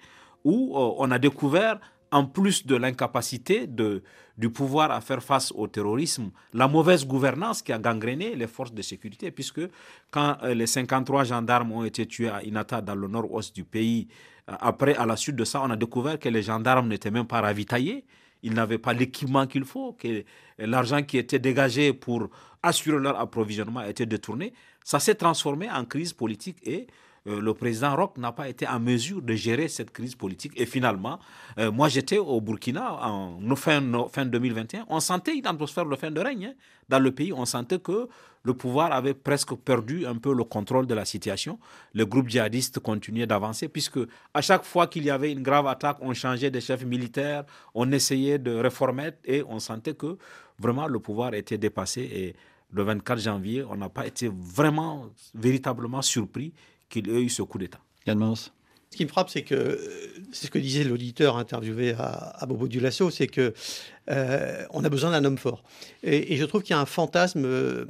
où 0.44 0.76
euh, 0.76 0.94
on 0.98 1.10
a 1.12 1.18
découvert 1.20 1.78
en 2.12 2.24
plus 2.24 2.66
de 2.66 2.76
l'incapacité 2.76 3.66
du 3.66 4.50
pouvoir 4.50 4.90
à 4.90 5.00
faire 5.00 5.22
face 5.22 5.52
au 5.52 5.66
terrorisme, 5.66 6.30
la 6.52 6.68
mauvaise 6.68 7.06
gouvernance 7.06 7.62
qui 7.62 7.72
a 7.72 7.78
gangréné 7.78 8.34
les 8.34 8.46
forces 8.46 8.72
de 8.72 8.82
sécurité, 8.82 9.30
puisque 9.30 9.60
quand 10.10 10.36
euh, 10.42 10.54
les 10.54 10.66
53 10.66 11.24
gendarmes 11.24 11.72
ont 11.72 11.84
été 11.84 12.06
tués 12.06 12.28
à 12.28 12.42
Inata, 12.42 12.80
dans 12.80 12.94
le 12.94 13.08
nord-ouest 13.08 13.54
du 13.54 13.64
pays, 13.64 14.08
euh, 14.48 14.54
après, 14.60 14.94
à 14.96 15.06
la 15.06 15.16
suite 15.16 15.36
de 15.36 15.44
ça, 15.44 15.62
on 15.62 15.70
a 15.70 15.76
découvert 15.76 16.18
que 16.18 16.28
les 16.28 16.42
gendarmes 16.42 16.88
n'étaient 16.88 17.10
même 17.10 17.26
pas 17.26 17.40
ravitaillés, 17.40 18.04
ils 18.42 18.52
n'avaient 18.52 18.78
pas 18.78 18.92
l'équipement 18.92 19.46
qu'il 19.46 19.64
faut, 19.64 19.92
que 19.94 20.24
l'argent 20.58 21.02
qui 21.02 21.18
était 21.18 21.38
dégagé 21.38 21.92
pour 21.92 22.28
assurer 22.62 22.98
leur 22.98 23.18
approvisionnement 23.18 23.82
était 23.82 24.06
détourné. 24.06 24.52
Ça 24.84 25.00
s'est 25.00 25.14
transformé 25.16 25.70
en 25.70 25.84
crise 25.84 26.12
politique 26.12 26.58
et 26.62 26.86
euh, 27.26 27.40
le 27.40 27.54
président 27.54 27.96
Roch 27.96 28.16
n'a 28.18 28.32
pas 28.32 28.48
été 28.48 28.66
en 28.66 28.78
mesure 28.80 29.20
de 29.22 29.34
gérer 29.34 29.68
cette 29.68 29.90
crise 29.90 30.14
politique. 30.14 30.52
Et 30.56 30.66
finalement, 30.66 31.18
euh, 31.58 31.70
moi 31.72 31.88
j'étais 31.88 32.18
au 32.18 32.40
Burkina 32.40 32.94
en 33.04 33.56
fin, 33.56 33.82
fin 34.12 34.24
2021, 34.26 34.86
on 34.88 35.00
sentait 35.00 35.36
une 35.36 35.46
atmosphère 35.46 35.86
de 35.86 35.96
fin 35.96 36.10
de 36.10 36.20
règne. 36.20 36.46
Hein. 36.46 36.54
Dans 36.88 37.00
le 37.00 37.10
pays, 37.10 37.32
on 37.32 37.44
sentait 37.44 37.80
que 37.80 38.08
le 38.44 38.54
pouvoir 38.54 38.92
avait 38.92 39.14
presque 39.14 39.54
perdu 39.56 40.06
un 40.06 40.14
peu 40.16 40.32
le 40.32 40.44
contrôle 40.44 40.86
de 40.86 40.94
la 40.94 41.04
situation. 41.04 41.58
Le 41.94 42.06
groupe 42.06 42.28
djihadiste 42.28 42.78
continuait 42.78 43.26
d'avancer 43.26 43.68
puisque 43.68 43.98
à 44.32 44.40
chaque 44.40 44.64
fois 44.64 44.86
qu'il 44.86 45.04
y 45.04 45.10
avait 45.10 45.32
une 45.32 45.42
grave 45.42 45.66
attaque, 45.66 45.96
on 46.00 46.14
changeait 46.14 46.50
de 46.52 46.60
chef 46.60 46.84
militaire, 46.84 47.44
on 47.74 47.90
essayait 47.90 48.38
de 48.38 48.52
réformer 48.54 49.10
et 49.24 49.42
on 49.48 49.58
sentait 49.58 49.94
que 49.94 50.16
vraiment 50.60 50.86
le 50.86 51.00
pouvoir 51.00 51.34
était 51.34 51.58
dépassé. 51.58 52.02
Et 52.02 52.36
le 52.72 52.82
24 52.84 53.18
janvier, 53.18 53.64
on 53.68 53.76
n'a 53.76 53.88
pas 53.88 54.06
été 54.06 54.30
vraiment, 54.32 55.06
véritablement 55.34 56.02
surpris 56.02 56.52
qu'il 56.88 57.08
ait 57.10 57.22
eu 57.22 57.28
ce 57.28 57.42
coup 57.42 57.58
d'État. 57.58 57.80
Yann 58.06 58.34
Ce 58.36 58.50
qui 58.96 59.04
me 59.04 59.08
frappe, 59.08 59.30
c'est 59.30 59.42
que, 59.42 59.80
c'est 60.32 60.46
ce 60.46 60.50
que 60.50 60.58
disait 60.58 60.84
l'auditeur 60.84 61.36
interviewé 61.36 61.92
à, 61.92 62.36
à 62.38 62.46
Bobo 62.46 62.68
Dulasso, 62.68 63.10
c'est 63.10 63.26
que 63.26 63.52
euh, 64.10 64.64
on 64.70 64.84
a 64.84 64.88
besoin 64.88 65.10
d'un 65.10 65.24
homme 65.24 65.38
fort. 65.38 65.64
Et, 66.02 66.32
et 66.32 66.36
je 66.36 66.44
trouve 66.44 66.62
qu'il 66.62 66.74
y 66.74 66.78
a 66.78 66.80
un 66.80 66.86
fantasme 66.86 67.44
euh, 67.44 67.84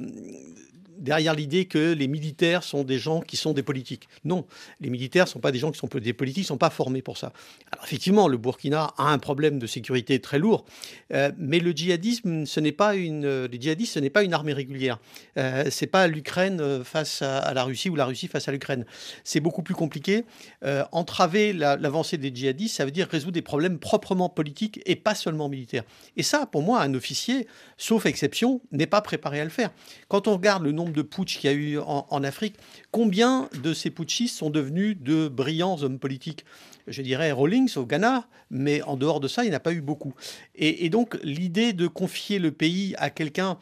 derrière 0.97 1.33
l'idée 1.33 1.65
que 1.65 1.93
les 1.93 2.07
militaires 2.07 2.63
sont 2.63 2.83
des 2.83 2.99
gens 2.99 3.21
qui 3.21 3.37
sont 3.37 3.53
des 3.53 3.63
politiques. 3.63 4.07
Non, 4.23 4.45
les 4.79 4.89
militaires 4.89 5.25
ne 5.25 5.29
sont 5.29 5.39
pas 5.39 5.51
des 5.51 5.59
gens 5.59 5.71
qui 5.71 5.79
sont 5.79 5.87
des 5.87 6.13
politiques, 6.13 6.43
ne 6.43 6.47
sont 6.47 6.57
pas 6.57 6.69
formés 6.69 7.01
pour 7.01 7.17
ça. 7.17 7.33
Alors 7.71 7.85
effectivement, 7.85 8.27
le 8.27 8.37
Burkina 8.37 8.93
a 8.97 9.11
un 9.11 9.19
problème 9.19 9.59
de 9.59 9.67
sécurité 9.67 10.19
très 10.19 10.39
lourd, 10.39 10.65
euh, 11.13 11.31
mais 11.37 11.59
le 11.59 11.71
djihadisme, 11.71 12.45
ce 12.45 12.59
n'est 12.59 12.71
pas 12.71 12.95
une, 12.95 13.45
les 13.45 13.61
djihadistes, 13.61 13.93
ce 13.93 13.99
n'est 13.99 14.09
pas 14.09 14.23
une 14.23 14.33
armée 14.33 14.53
régulière. 14.53 14.99
Euh, 15.37 15.65
c'est 15.69 15.87
pas 15.87 16.07
l'Ukraine 16.07 16.83
face 16.83 17.21
à, 17.21 17.53
la 17.53 17.63
Russie 17.63 17.89
ou 17.89 17.95
la 17.95 18.05
Russie 18.05 18.27
face 18.27 18.47
à 18.47 18.51
l'Ukraine. 18.51 18.85
C'est 19.23 19.39
beaucoup 19.39 19.63
plus 19.63 19.75
compliqué. 19.75 20.25
Euh, 20.63 20.83
entraver 20.91 21.53
l'avancée 21.53 22.17
des 22.17 22.33
djihadistes, 22.33 22.75
ça 22.75 22.85
veut 22.85 22.91
dire 22.91 23.07
résoudre 23.07 23.33
des 23.33 23.41
problèmes 23.41 23.79
proprement 23.79 24.29
politiques 24.29 24.81
et 24.85 24.95
pas 24.95 25.15
seulement 25.15 25.49
militaires. 25.49 25.83
Et 26.15 26.23
ça, 26.23 26.45
pour 26.45 26.61
moi, 26.61 26.81
un 26.81 26.93
officier, 26.93 27.47
sauf 27.77 28.05
exception, 28.05 28.61
n'est 28.71 28.87
pas 28.87 29.01
préparé 29.01 29.39
à 29.39 29.43
le 29.43 29.49
faire. 29.49 29.71
Quand 30.07 30.27
on 30.27 30.33
regarde 30.33 30.63
le 30.63 30.71
nombre 30.71 30.86
de 30.93 31.01
putsch 31.01 31.37
qu'il 31.37 31.49
y 31.49 31.53
a 31.53 31.55
eu 31.55 31.77
en, 31.79 32.23
Afrique, 32.23 32.55
combien 32.91 33.49
de 33.61 33.73
ces 33.73 33.89
putschistes 33.89 34.37
sont 34.37 34.49
devenus 34.49 34.97
de 34.99 35.27
brillants 35.27 35.81
hommes 35.81 35.99
politiques? 35.99 36.45
Je 36.87 37.01
dirais 37.01 37.31
Rawlings 37.31 37.77
au 37.77 37.85
Ghana, 37.85 38.27
mais 38.49 38.81
en 38.81 38.97
dehors 38.97 39.19
de 39.19 39.27
ça, 39.27 39.43
il 39.43 39.49
n'y 39.49 39.53
en 39.53 39.57
a 39.57 39.61
pas 39.61 39.73
eu 39.73 39.81
beaucoup. 39.81 40.13
Et, 40.55 40.89
donc 40.89 41.17
l'idée 41.23 41.73
de 41.73 41.87
confier 41.87 42.39
le 42.39 42.51
pays 42.51 42.95
à 42.97 43.09
quelqu'un 43.09 43.57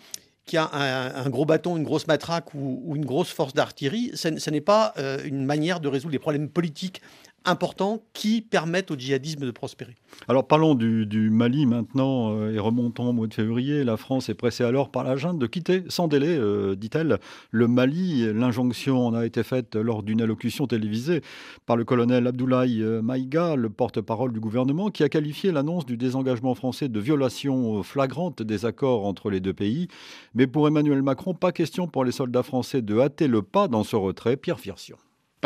qui 0.46 0.58
a 0.58 0.70
un, 0.72 1.30
gros 1.30 1.46
bâton, 1.46 1.76
une 1.76 1.84
grosse 1.84 2.06
matraque 2.06 2.54
ou, 2.54 2.94
une 2.96 3.06
grosse 3.06 3.32
force 3.32 3.54
d'artillerie, 3.54 4.12
ce, 4.14 4.50
n'est 4.50 4.62
pas 4.62 4.94
euh, 4.98 5.20
une 5.26 5.44
manière 5.44 5.80
de 5.80 5.88
résoudre 5.88 6.12
les 6.12 6.20
problèmes 6.20 6.50
politiques 6.50 7.02
importants 7.46 8.02
qui 8.14 8.42
permettent 8.42 8.92
au 8.92 8.96
djihadisme 8.96 9.46
de 9.46 9.52
prospérer. 9.52 9.96
Alors 10.28 10.48
parlons 10.48 10.76
du, 10.76 11.30
Mali 11.30 11.66
maintenant 11.66 12.32
euh, 12.32 12.54
et 12.54 12.60
remontons 12.60 13.10
au 13.10 13.14
mois 13.14 13.28
de 13.28 13.34
février. 13.34 13.84
La 13.84 13.98
France 13.98 14.30
est 14.30 14.34
pressée 14.34 14.64
alors 14.64 14.90
par 14.90 15.04
la 15.04 15.16
junte 15.16 15.40
de 15.40 15.48
quitter 15.48 15.84
sans 15.90 16.08
délai, 16.08 16.38
euh, 16.38 16.76
dit-elle, 16.76 17.20
le 17.52 17.68
Mali. 17.68 18.34
L'injonction 18.34 19.08
en 19.08 19.14
a 19.14 19.26
été 19.26 19.44
faite 19.44 19.76
lors 19.76 20.04
d'une 20.04 20.22
allocution 20.22 20.68
télévisée 20.68 21.22
par 21.66 21.78
le 21.78 21.84
colonel 21.84 22.28
Abdoulaye 22.28 22.82
euh, 22.82 23.02
Maïga, 23.02 23.56
le 23.56 23.70
porte-parole 23.70 24.34
du 24.34 24.40
gouvernement, 24.40 24.90
qui 24.90 25.04
a 25.04 25.10
qualifié 25.10 25.52
l'annonce 25.52 25.86
du 25.86 25.98
désengagement 25.98 26.56
français 26.56 26.90
de 26.90 27.00
violation 27.00 27.84
flagrante 27.84 28.42
des 28.42 28.66
accords 28.66 29.06
entre 29.06 29.30
les 29.30 29.40
deux 29.40 29.54
pays. 29.54 29.88
Mais 30.34 30.48
pour 30.48 30.68
Emmanuel 30.68 31.02
Macron, 31.02 31.34
pas 31.34 31.52
question 31.52 31.88
pour 31.88 32.04
les 32.06 32.12
soldats 32.12 32.44
français 32.44 32.82
de 32.82 33.00
hâter 33.00 33.28
le 33.28 33.42
pas 33.42 33.68
dans 33.68 33.84
ce 33.84 33.96
retrait. 33.96 34.38
Pierre 34.38 34.60
Firsion. 34.60 34.98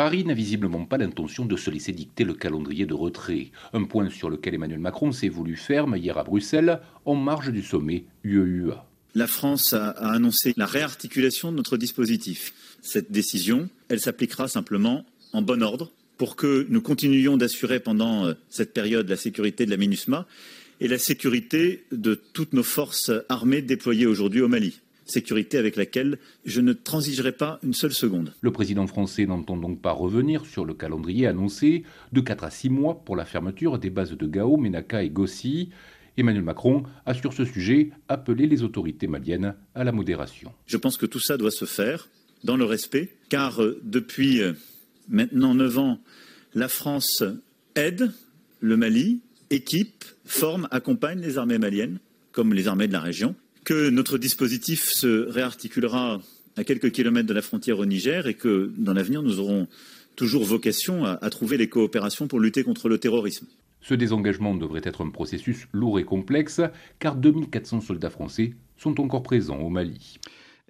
Paris 0.02 0.24
n'a 0.24 0.32
visiblement 0.32 0.86
pas 0.86 0.96
l'intention 0.96 1.44
de 1.44 1.58
se 1.58 1.68
laisser 1.68 1.92
dicter 1.92 2.24
le 2.24 2.32
calendrier 2.32 2.86
de 2.86 2.94
retrait, 2.94 3.50
un 3.74 3.84
point 3.84 4.08
sur 4.08 4.30
lequel 4.30 4.54
Emmanuel 4.54 4.78
Macron 4.78 5.12
s'est 5.12 5.28
voulu 5.28 5.56
ferme 5.56 5.94
hier 5.94 6.16
à 6.16 6.24
Bruxelles, 6.24 6.80
en 7.04 7.16
marge 7.16 7.52
du 7.52 7.62
sommet 7.62 8.04
UEUA. 8.24 8.88
La 9.14 9.26
France 9.26 9.74
a, 9.74 9.90
annoncé 9.90 10.54
la 10.56 10.64
réarticulation 10.64 11.52
de 11.52 11.58
notre 11.58 11.76
dispositif. 11.76 12.54
Cette 12.80 13.12
décision, 13.12 13.68
elle 13.90 14.00
s'appliquera 14.00 14.48
simplement 14.48 15.04
en 15.34 15.42
bon 15.42 15.62
ordre 15.62 15.92
pour 16.16 16.34
que 16.34 16.66
nous 16.70 16.80
continuions 16.80 17.36
d'assurer 17.36 17.78
pendant 17.78 18.24
euh, 18.24 18.32
cette 18.48 18.72
période 18.72 19.06
la 19.06 19.18
sécurité 19.18 19.66
de 19.66 19.70
la 19.70 19.76
MINUSMA 19.76 20.26
et 20.80 20.88
la 20.88 20.98
sécurité 20.98 21.84
de 21.92 22.14
toutes 22.14 22.54
nos 22.54 22.62
forces 22.62 23.12
armées 23.28 23.60
déployées 23.60 24.06
aujourd'hui 24.06 24.40
au 24.40 24.48
Mali 24.48 24.80
sécurité 25.10 25.58
avec 25.58 25.76
laquelle 25.76 26.18
je 26.44 26.60
ne 26.60 26.72
transigerai 26.72 27.32
pas 27.32 27.58
une 27.62 27.74
seule 27.74 27.92
seconde. 27.92 28.34
Le 28.40 28.50
président 28.50 28.86
français 28.86 29.26
n'entend 29.26 29.56
donc 29.56 29.80
pas 29.80 29.92
revenir 29.92 30.46
sur 30.46 30.64
le 30.64 30.74
calendrier 30.74 31.26
annoncé 31.26 31.84
de 32.12 32.20
4 32.20 32.44
à 32.44 32.50
6 32.50 32.70
mois 32.70 33.02
pour 33.04 33.16
la 33.16 33.24
fermeture 33.24 33.78
des 33.78 33.90
bases 33.90 34.16
de 34.16 34.26
Gao, 34.26 34.56
Menaka 34.56 35.02
et 35.02 35.10
Gossi. 35.10 35.70
Emmanuel 36.16 36.42
Macron 36.42 36.82
a 37.06 37.14
sur 37.14 37.32
ce 37.32 37.44
sujet 37.44 37.90
appelé 38.08 38.46
les 38.46 38.62
autorités 38.62 39.06
maliennes 39.06 39.54
à 39.74 39.84
la 39.84 39.92
modération. 39.92 40.52
Je 40.66 40.76
pense 40.76 40.96
que 40.96 41.06
tout 41.06 41.20
ça 41.20 41.36
doit 41.36 41.50
se 41.50 41.64
faire 41.64 42.08
dans 42.44 42.56
le 42.56 42.64
respect, 42.64 43.16
car 43.28 43.62
euh, 43.62 43.80
depuis 43.84 44.42
euh, 44.42 44.52
maintenant 45.08 45.54
9 45.54 45.78
ans, 45.78 45.98
la 46.54 46.68
France 46.68 47.22
aide 47.74 48.12
le 48.60 48.76
Mali, 48.76 49.20
équipe, 49.50 50.04
forme, 50.24 50.68
accompagne 50.70 51.20
les 51.20 51.38
armées 51.38 51.58
maliennes, 51.58 51.98
comme 52.32 52.52
les 52.52 52.68
armées 52.68 52.88
de 52.88 52.92
la 52.92 53.00
région 53.00 53.34
que 53.70 53.88
notre 53.88 54.18
dispositif 54.18 54.88
se 54.88 55.28
réarticulera 55.30 56.20
à 56.56 56.64
quelques 56.64 56.90
kilomètres 56.90 57.28
de 57.28 57.32
la 57.34 57.40
frontière 57.40 57.78
au 57.78 57.86
Niger 57.86 58.26
et 58.26 58.34
que 58.34 58.72
dans 58.76 58.92
l'avenir, 58.92 59.22
nous 59.22 59.38
aurons 59.38 59.68
toujours 60.16 60.42
vocation 60.42 61.04
à, 61.04 61.30
trouver 61.30 61.56
les 61.56 61.68
coopérations 61.68 62.26
pour 62.26 62.40
lutter 62.40 62.64
contre 62.64 62.88
le 62.88 62.98
terrorisme. 62.98 63.46
Ce 63.80 63.94
désengagement 63.94 64.56
devrait 64.56 64.80
être 64.82 65.04
un 65.04 65.10
processus 65.10 65.68
lourd 65.72 66.00
et 66.00 66.04
complexe, 66.04 66.60
car 66.98 67.14
2400 67.14 67.80
soldats 67.82 68.10
français 68.10 68.54
sont 68.76 69.00
encore 69.00 69.22
présents 69.22 69.60
au 69.60 69.68
Mali. 69.68 70.18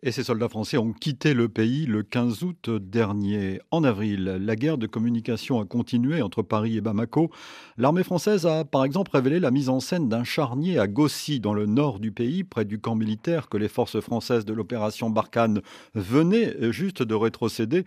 Et 0.03 0.13
ces 0.13 0.25
soldats 0.25 0.49
français 0.49 0.79
ont 0.79 0.95
quitté 0.95 1.35
le 1.35 1.51
pays 1.51 1.85
le 1.85 2.03
15 2.03 2.43
août 2.43 2.71
dernier. 2.71 3.61
En 3.71 3.85
avril, 3.85 4.25
la 4.41 4.57
guerre 4.57 4.79
de 4.79 4.87
communication 4.87 5.61
a 5.61 5.67
continué 5.67 6.23
entre 6.23 6.41
Paris 6.41 6.79
et 6.79 6.81
Bamako. 6.81 7.31
L'armée 7.77 8.03
française 8.03 8.47
a 8.47 8.65
par 8.65 8.87
exemple 8.87 9.11
révélé 9.13 9.41
la 9.41 9.51
mise 9.51 9.69
en 9.69 9.79
scène 9.79 10.09
d'un 10.09 10.25
charnier 10.25 10.79
à 10.79 10.87
Gossi, 10.87 11.39
dans 11.39 11.53
le 11.53 11.67
nord 11.67 12.01
du 12.01 12.13
pays, 12.13 12.45
près 12.45 12.65
du 12.65 12.81
camp 12.81 12.95
militaire 12.95 13.51
que 13.51 13.59
les 13.59 13.69
forces 13.69 14.01
françaises 14.01 14.47
de 14.47 14.55
l'opération 14.55 15.11
Barkhane 15.11 15.61
venaient 15.95 16.73
juste 16.73 17.03
de 17.03 17.15
rétrocéder. 17.15 17.85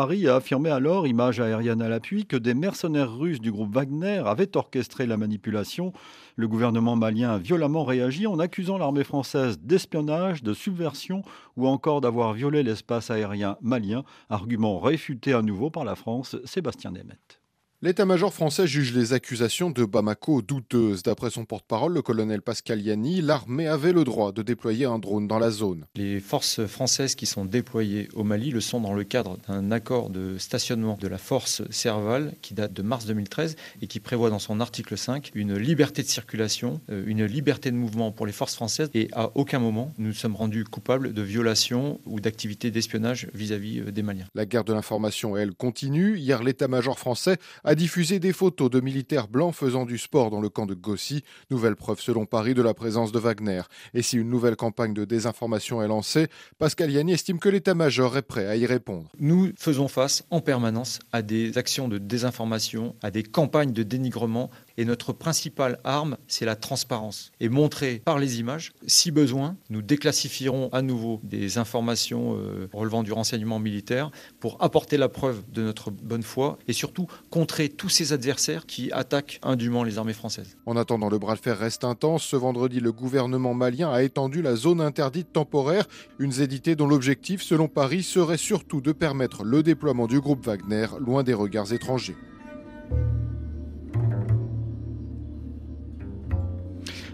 Paris 0.00 0.26
a 0.28 0.36
affirmé 0.36 0.70
alors, 0.70 1.06
image 1.06 1.40
aérienne 1.40 1.82
à 1.82 1.90
l'appui, 1.90 2.24
que 2.24 2.38
des 2.38 2.54
mercenaires 2.54 3.14
russes 3.14 3.38
du 3.38 3.52
groupe 3.52 3.74
Wagner 3.74 4.22
avaient 4.24 4.56
orchestré 4.56 5.04
la 5.04 5.18
manipulation. 5.18 5.92
Le 6.36 6.48
gouvernement 6.48 6.96
malien 6.96 7.32
a 7.32 7.38
violemment 7.38 7.84
réagi 7.84 8.26
en 8.26 8.38
accusant 8.38 8.78
l'armée 8.78 9.04
française 9.04 9.58
d'espionnage, 9.60 10.42
de 10.42 10.54
subversion 10.54 11.20
ou 11.58 11.66
encore 11.66 12.00
d'avoir 12.00 12.32
violé 12.32 12.62
l'espace 12.62 13.10
aérien 13.10 13.58
malien, 13.60 14.02
argument 14.30 14.80
réfuté 14.80 15.34
à 15.34 15.42
nouveau 15.42 15.68
par 15.68 15.84
la 15.84 15.96
France, 15.96 16.34
Sébastien 16.46 16.92
Demet. 16.92 17.39
L'état-major 17.82 18.34
français 18.34 18.66
juge 18.66 18.92
les 18.92 19.14
accusations 19.14 19.70
de 19.70 19.86
Bamako 19.86 20.42
douteuses. 20.42 21.02
D'après 21.02 21.30
son 21.30 21.46
porte-parole, 21.46 21.94
le 21.94 22.02
colonel 22.02 22.42
Pascal 22.42 22.82
Yanni, 22.82 23.22
l'armée 23.22 23.68
avait 23.68 23.94
le 23.94 24.04
droit 24.04 24.32
de 24.32 24.42
déployer 24.42 24.84
un 24.84 24.98
drone 24.98 25.26
dans 25.26 25.38
la 25.38 25.50
zone. 25.50 25.86
Les 25.94 26.20
forces 26.20 26.66
françaises 26.66 27.14
qui 27.14 27.24
sont 27.24 27.46
déployées 27.46 28.10
au 28.12 28.22
Mali 28.22 28.50
le 28.50 28.60
sont 28.60 28.80
dans 28.80 28.92
le 28.92 29.02
cadre 29.04 29.38
d'un 29.48 29.72
accord 29.72 30.10
de 30.10 30.36
stationnement 30.36 30.98
de 31.00 31.08
la 31.08 31.16
force 31.16 31.62
Serval 31.70 32.34
qui 32.42 32.52
date 32.52 32.74
de 32.74 32.82
mars 32.82 33.06
2013 33.06 33.56
et 33.80 33.86
qui 33.86 33.98
prévoit 33.98 34.28
dans 34.28 34.38
son 34.38 34.60
article 34.60 34.98
5 34.98 35.30
une 35.34 35.56
liberté 35.56 36.02
de 36.02 36.08
circulation, 36.08 36.82
euh, 36.90 37.02
une 37.06 37.24
liberté 37.24 37.70
de 37.70 37.76
mouvement 37.76 38.12
pour 38.12 38.26
les 38.26 38.32
forces 38.32 38.56
françaises 38.56 38.90
et 38.92 39.08
à 39.12 39.30
aucun 39.36 39.58
moment 39.58 39.94
nous 39.96 40.12
sommes 40.12 40.36
rendus 40.36 40.64
coupables 40.64 41.14
de 41.14 41.22
violation 41.22 41.98
ou 42.04 42.20
d'activité 42.20 42.70
d'espionnage 42.70 43.28
vis-à-vis 43.32 43.80
euh, 43.80 43.90
des 43.90 44.02
Maliens. 44.02 44.26
La 44.34 44.44
guerre 44.44 44.64
de 44.64 44.74
l'information, 44.74 45.34
elle, 45.34 45.54
continue. 45.54 46.18
Hier, 46.18 46.42
l'état-major 46.42 46.98
français 46.98 47.38
a 47.69 47.69
a 47.70 47.76
diffusé 47.76 48.18
des 48.18 48.32
photos 48.32 48.68
de 48.68 48.80
militaires 48.80 49.28
blancs 49.28 49.54
faisant 49.54 49.86
du 49.86 49.96
sport 49.96 50.32
dans 50.32 50.40
le 50.40 50.48
camp 50.48 50.66
de 50.66 50.74
Gossi, 50.74 51.22
nouvelle 51.52 51.76
preuve 51.76 52.00
selon 52.00 52.26
Paris 52.26 52.52
de 52.52 52.62
la 52.62 52.74
présence 52.74 53.12
de 53.12 53.20
Wagner. 53.20 53.62
Et 53.94 54.02
si 54.02 54.16
une 54.16 54.28
nouvelle 54.28 54.56
campagne 54.56 54.92
de 54.92 55.04
désinformation 55.04 55.80
est 55.80 55.86
lancée, 55.86 56.26
Pascal 56.58 56.90
Yanni 56.90 57.12
estime 57.12 57.38
que 57.38 57.48
l'état-major 57.48 58.16
est 58.16 58.22
prêt 58.22 58.48
à 58.48 58.56
y 58.56 58.66
répondre. 58.66 59.08
Nous 59.20 59.52
faisons 59.56 59.86
face 59.86 60.24
en 60.30 60.40
permanence 60.40 60.98
à 61.12 61.22
des 61.22 61.58
actions 61.58 61.86
de 61.86 61.98
désinformation, 61.98 62.96
à 63.04 63.12
des 63.12 63.22
campagnes 63.22 63.72
de 63.72 63.84
dénigrement 63.84 64.50
Et 64.80 64.86
notre 64.86 65.12
principale 65.12 65.78
arme, 65.84 66.16
c'est 66.26 66.46
la 66.46 66.56
transparence. 66.56 67.32
Et 67.38 67.50
montrer 67.50 68.00
par 68.02 68.18
les 68.18 68.40
images, 68.40 68.72
si 68.86 69.10
besoin, 69.10 69.58
nous 69.68 69.82
déclassifierons 69.82 70.70
à 70.72 70.80
nouveau 70.80 71.20
des 71.22 71.58
informations 71.58 72.38
euh, 72.38 72.66
relevant 72.72 73.02
du 73.02 73.12
renseignement 73.12 73.58
militaire 73.58 74.10
pour 74.38 74.56
apporter 74.60 74.96
la 74.96 75.10
preuve 75.10 75.42
de 75.52 75.62
notre 75.62 75.90
bonne 75.90 76.22
foi 76.22 76.58
et 76.66 76.72
surtout 76.72 77.06
contrer 77.28 77.68
tous 77.68 77.90
ces 77.90 78.14
adversaires 78.14 78.64
qui 78.64 78.90
attaquent 78.90 79.38
indûment 79.42 79.84
les 79.84 79.98
armées 79.98 80.14
françaises. 80.14 80.56
En 80.64 80.78
attendant, 80.78 81.10
le 81.10 81.18
bras 81.18 81.34
de 81.34 81.40
fer 81.40 81.58
reste 81.58 81.84
intense. 81.84 82.22
Ce 82.22 82.36
vendredi, 82.36 82.80
le 82.80 82.92
gouvernement 82.92 83.52
malien 83.52 83.92
a 83.92 84.02
étendu 84.02 84.40
la 84.40 84.56
zone 84.56 84.80
interdite 84.80 85.30
temporaire, 85.30 85.84
une 86.18 86.32
zédité 86.32 86.74
dont 86.74 86.86
l'objectif, 86.86 87.42
selon 87.42 87.68
Paris, 87.68 88.02
serait 88.02 88.38
surtout 88.38 88.80
de 88.80 88.92
permettre 88.92 89.44
le 89.44 89.62
déploiement 89.62 90.06
du 90.06 90.22
groupe 90.22 90.46
Wagner 90.46 90.86
loin 91.00 91.22
des 91.22 91.34
regards 91.34 91.70
étrangers. 91.70 92.16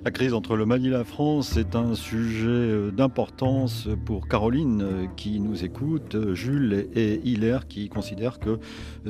La 0.07 0.13
crise 0.13 0.35
entre 0.35 0.55
le 0.55 0.67
Mali 0.67 0.87
et 0.87 0.91
la 0.91 1.03
France 1.03 1.57
est 1.57 1.75
un 1.75 1.97
sujet 1.97 2.47
euh, 2.47 2.93
d'importance 2.93 3.89
pour 4.05 4.29
Caroline 4.29 4.81
euh, 4.81 5.07
qui 5.17 5.41
nous 5.41 5.65
écoute, 5.65 6.15
euh, 6.15 6.33
Jules 6.33 6.87
et 6.95 7.21
Hilaire 7.25 7.67
qui 7.67 7.89
considèrent 7.89 8.39
que 8.39 8.61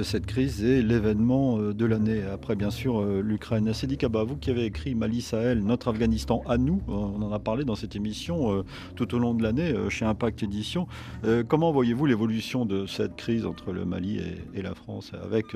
cette 0.02 0.24
crise 0.24 0.64
est 0.64 0.80
l'événement 0.80 1.58
de 1.58 1.84
l'année. 1.84 2.22
Après, 2.22 2.56
bien 2.56 2.70
sûr, 2.70 3.02
l'Ukraine. 3.02 3.74
Sedi 3.74 3.98
Kaba, 3.98 4.24
vous 4.24 4.36
qui 4.36 4.48
avez 4.48 4.64
écrit 4.64 4.94
Mali 4.94 5.20
Sahel, 5.20 5.62
notre 5.62 5.88
Afghanistan 5.88 6.42
à 6.48 6.56
nous, 6.56 6.80
on 6.88 7.20
en 7.20 7.30
a 7.30 7.38
parlé 7.40 7.64
dans 7.64 7.74
cette 7.74 7.94
émission 7.94 8.64
tout 8.94 9.14
au 9.14 9.18
long 9.18 9.34
de 9.34 9.42
l'année 9.42 9.74
chez 9.90 10.06
Impact 10.06 10.42
Édition. 10.42 10.86
Comment 11.48 11.72
voyez-vous 11.72 12.06
l'évolution 12.06 12.64
de 12.64 12.86
cette 12.86 13.16
crise 13.16 13.44
entre 13.44 13.72
le 13.72 13.84
Mali 13.84 14.20
et, 14.54 14.62
la 14.62 14.74
France 14.74 15.12
avec, 15.22 15.46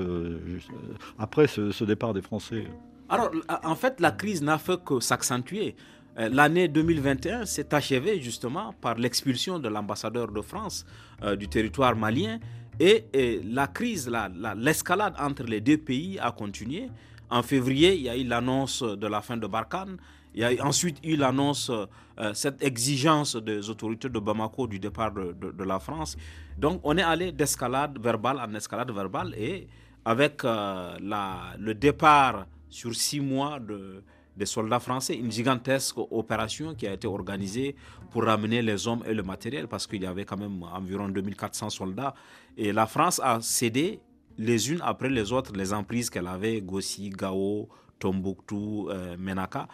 après 1.19 1.47
ce 1.47 1.85
départ 1.85 2.13
des 2.13 2.23
Français? 2.23 2.67
Alors, 3.11 3.31
en 3.65 3.75
fait, 3.75 4.01
la 4.01 4.13
crise 4.13 4.41
n'a 4.43 4.57
fait 4.59 4.83
que 4.85 5.01
s'accentuer. 5.01 5.75
Euh, 6.19 6.29
l'année 6.33 6.69
2021 6.69 7.45
s'est 7.45 7.75
achevée 7.75 8.21
justement 8.21 8.73
par 8.81 8.95
l'expulsion 8.97 9.59
de 9.59 9.69
l'ambassadeur 9.69 10.29
de 10.31 10.41
France 10.43 10.85
euh, 11.23 11.35
du 11.37 11.49
territoire 11.49 11.97
malien 11.97 12.39
et, 12.79 13.05
la 13.45 13.67
crise, 13.67 14.11
l'escalade 14.57 15.15
entre 15.19 15.43
les 15.43 15.61
deux 15.61 15.77
pays 15.77 16.19
a 16.21 16.31
continué. 16.33 16.89
En 17.29 17.43
février, 17.43 17.95
il 17.95 18.03
y 18.03 18.09
a 18.09 18.17
eu 18.17 18.25
l'annonce 18.25 18.83
de 18.83 19.07
la 19.07 19.21
fin 19.21 19.37
de 19.37 19.47
Barkhane. 19.47 19.97
Il 20.35 20.41
y 20.41 20.45
a 20.45 20.65
ensuite 20.65 20.99
eu 21.05 21.17
l'annonce, 21.17 21.71
euh, 21.71 22.33
cette 22.35 22.63
exigence 22.63 23.37
des 23.37 23.69
autorités 23.69 24.09
de 24.09 24.19
Bamako 24.19 24.67
du 24.69 24.79
départ 24.79 25.13
de, 25.13 25.65
la 25.65 25.79
France. 25.81 26.17
Donc 26.59 26.81
on 26.85 26.97
est 26.97 27.03
allé 27.03 27.33
d'escalade 27.33 27.99
verbale 28.01 28.39
en 28.41 28.55
escalade 28.55 28.91
verbale 28.93 29.35
et 29.37 29.67
avec 30.05 30.43
le 30.45 31.73
départ 31.75 32.47
sur 32.71 32.95
six 32.95 33.21
mois 33.21 33.61
de, 33.61 34.03
des 34.37 34.47
soldats 34.47 34.81
français, 34.81 35.15
une 35.17 35.31
gigantesque 35.31 35.99
opération 35.99 36.75
qui 36.75 36.87
a 36.87 36.93
été 36.95 37.07
organisée 37.07 37.77
pour 38.11 38.25
ramener 38.25 38.63
les 38.63 38.89
hommes 38.89 39.03
et 39.07 39.13
le 39.13 39.23
matériel, 39.23 39.69
parce 39.69 39.87
qu'il 39.87 40.03
y 40.03 40.07
avait 40.07 40.25
quand 40.25 40.39
même 40.39 40.63
environ 40.63 41.09
2400 41.09 41.71
soldats. 41.71 42.15
Et 42.57 42.73
la 42.73 42.87
France 42.87 43.21
a 43.23 43.41
cédé 43.41 44.01
les 44.39 44.71
unes 44.71 44.81
après 44.83 45.11
les 45.11 45.33
autres 45.33 45.53
les 45.55 45.73
emprises 45.73 46.09
qu'elle 46.09 46.27
avait, 46.27 46.61
Gossi, 46.63 47.11
Gao, 47.11 47.69
Tombouctou, 47.99 48.89
euh, 48.89 49.17
Menaka. 49.19 49.69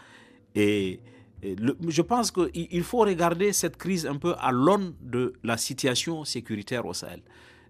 Et, 0.54 1.00
je 1.42 2.02
pense 2.02 2.32
qu'il 2.32 2.82
faut 2.82 3.00
regarder 3.00 3.52
cette 3.52 3.76
crise 3.76 4.06
un 4.06 4.16
peu 4.16 4.34
à 4.40 4.50
l'aune 4.50 4.94
de 5.02 5.34
la 5.44 5.58
situation 5.58 6.24
sécuritaire 6.24 6.86
au 6.86 6.94
Sahel. 6.94 7.22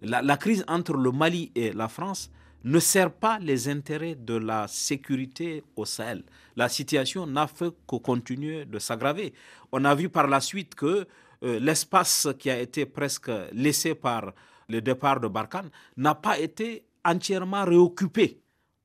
la 0.02 0.36
crise 0.36 0.64
entre 0.68 0.94
le 0.94 1.10
Mali 1.10 1.50
et 1.54 1.72
la 1.72 1.88
France, 1.88 2.30
ne 2.66 2.80
sert 2.80 3.12
pas 3.12 3.38
les 3.38 3.68
intérêts 3.68 4.16
de 4.16 4.34
la 4.34 4.66
sécurité 4.66 5.62
au 5.76 5.84
Sahel. 5.84 6.24
La 6.56 6.68
situation 6.68 7.24
n'a 7.26 7.46
fait 7.46 7.72
que 7.86 7.96
continuer 7.96 8.64
de 8.64 8.78
s'aggraver. 8.80 9.32
On 9.70 9.84
a 9.84 9.94
vu 9.94 10.08
par 10.08 10.26
la 10.26 10.40
suite 10.40 10.74
que 10.74 11.06
euh, 11.44 11.60
l'espace 11.60 12.26
qui 12.38 12.50
a 12.50 12.58
été 12.58 12.84
presque 12.84 13.30
laissé 13.52 13.94
par 13.94 14.32
le 14.68 14.80
départ 14.80 15.20
de 15.20 15.28
Barkhane 15.28 15.70
n'a 15.96 16.16
pas 16.16 16.40
été 16.40 16.84
entièrement 17.04 17.64
réoccupé 17.64 18.40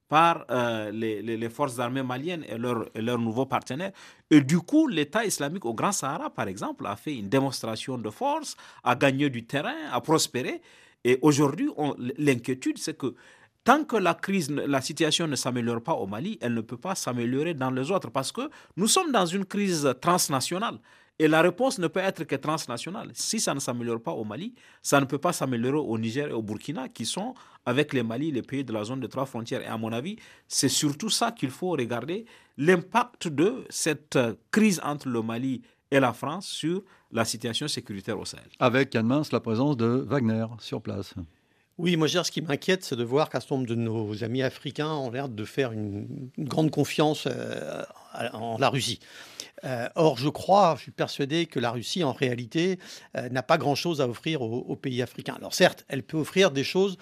par 0.07 0.45
euh, 0.51 0.91
les, 0.91 1.49
forces 1.49 1.79
armées 1.79 2.03
maliennes 2.03 2.43
et 2.47 2.57
leurs 2.57 2.85
leur 2.93 3.17
nouveaux 3.17 3.45
partenaires. 3.47 3.93
Et 4.29 4.41
du 4.41 4.59
coup, 4.59 4.87
l'État 4.87 5.25
islamique 5.25 5.65
au 5.65 5.73
Grand 5.73 5.93
Sahara, 5.93 6.29
par 6.29 6.47
exemple, 6.47 6.85
a 6.85 6.95
fait 6.97 7.15
une 7.15 7.29
démonstration 7.29 7.97
de 7.97 8.09
force, 8.11 8.55
a 8.83 8.93
gagné 8.95 9.29
du 9.31 9.45
terrain, 9.47 9.73
a 9.91 10.01
prospéré. 10.01 10.61
Et 11.03 11.17
aujourd'hui, 11.21 11.69
l'inquiétude, 12.17 12.77
c'est 12.77 12.95
que 12.97 13.15
tant 13.63 13.83
que 13.83 13.95
la 13.95 14.13
crise, 14.13 14.49
la 14.49 14.81
situation 14.81 15.27
ne 15.27 15.35
s'améliore 15.35 15.81
pas 15.81 15.93
au 15.93 16.07
Mali, 16.07 16.37
elle 16.41 16.53
ne 16.53 16.61
peut 16.61 16.77
pas 16.77 16.95
s'améliorer 16.95 17.53
dans 17.53 17.71
les 17.71 17.91
autres 17.91 18.09
parce 18.09 18.31
que 18.31 18.49
nous 18.77 18.87
sommes 18.87 19.11
dans 19.11 19.25
une 19.25 19.45
crise 19.45 19.93
transnationale. 20.01 20.79
Et 21.19 21.27
la 21.27 21.43
réponse 21.43 21.77
ne 21.77 21.87
peut 21.87 21.99
être 21.99 22.23
que 22.23 22.35
transnationale. 22.35 23.11
Si 23.13 23.39
ça 23.39 23.53
ne 23.53 23.59
s'améliore 23.59 24.01
pas 24.01 24.11
au 24.11 24.23
Mali, 24.23 24.55
ça 24.81 24.99
ne 24.99 25.05
peut 25.05 25.19
pas 25.19 25.31
s'améliorer 25.33 25.77
au 25.77 25.97
Niger 25.99 26.29
et 26.29 26.33
au 26.33 26.41
Burkina, 26.41 26.89
qui 26.89 27.05
sont, 27.05 27.35
avec 27.63 27.93
les 27.93 28.01
Mali, 28.01 28.31
les 28.31 28.41
pays 28.41 28.63
de 28.63 28.73
la 28.73 28.83
zone 28.83 29.01
de 29.01 29.05
trois 29.07 29.27
frontières. 29.27 29.61
Et 29.61 29.67
à 29.67 29.77
mon 29.77 29.91
avis, 29.91 30.15
c'est 30.47 30.69
surtout 30.69 31.09
ça 31.11 31.31
qu'il 31.31 31.51
faut 31.51 31.69
regarder, 31.71 32.25
l'impact 32.57 33.27
de 33.27 33.63
cette 33.69 34.17
crise 34.49 34.81
entre 34.83 35.09
le 35.09 35.21
Mali 35.21 35.61
et 35.91 35.99
la 35.99 36.11
France 36.13 36.47
sur 36.47 36.81
la 37.11 37.23
situation 37.23 37.67
sécuritaire 37.67 38.17
au 38.17 38.25
Sahel. 38.25 38.47
Avec 38.59 38.93
Yann 38.95 39.05
Mince, 39.05 39.31
la 39.31 39.41
présence 39.41 39.77
de 39.77 39.85
Wagner 39.85 40.45
sur 40.59 40.81
place. 40.81 41.13
Oui, 41.81 41.95
moi, 41.95 42.07
ce 42.07 42.29
qui 42.29 42.43
m'inquiète, 42.43 42.83
c'est 42.83 42.95
de 42.95 43.03
voir 43.03 43.31
qu'un 43.31 43.39
certain 43.39 43.55
nombre 43.55 43.67
de 43.67 43.73
nos 43.73 44.23
amis 44.23 44.43
africains 44.43 44.93
ont 44.93 45.09
l'air 45.09 45.27
de 45.27 45.43
faire 45.43 45.71
une, 45.71 46.29
grande 46.37 46.69
confiance 46.69 47.25
euh, 47.25 47.83
en 48.33 48.59
la 48.59 48.69
Russie. 48.69 48.99
Euh, 49.63 49.89
or, 49.95 50.15
je 50.15 50.29
crois, 50.29 50.75
je 50.77 50.83
suis 50.83 50.91
persuadé 50.91 51.47
que 51.47 51.59
la 51.59 51.71
Russie, 51.71 52.03
en 52.03 52.11
réalité, 52.13 52.77
euh, 53.17 53.29
n'a 53.29 53.41
pas 53.41 53.57
grand-chose 53.57 53.99
à 53.99 54.07
offrir 54.07 54.43
aux, 54.43 54.75
pays 54.75 55.01
africains. 55.01 55.33
Alors, 55.39 55.55
certes, 55.55 55.83
elle 55.87 56.03
peut 56.03 56.17
offrir 56.17 56.51
des 56.51 56.63
choses 56.63 56.97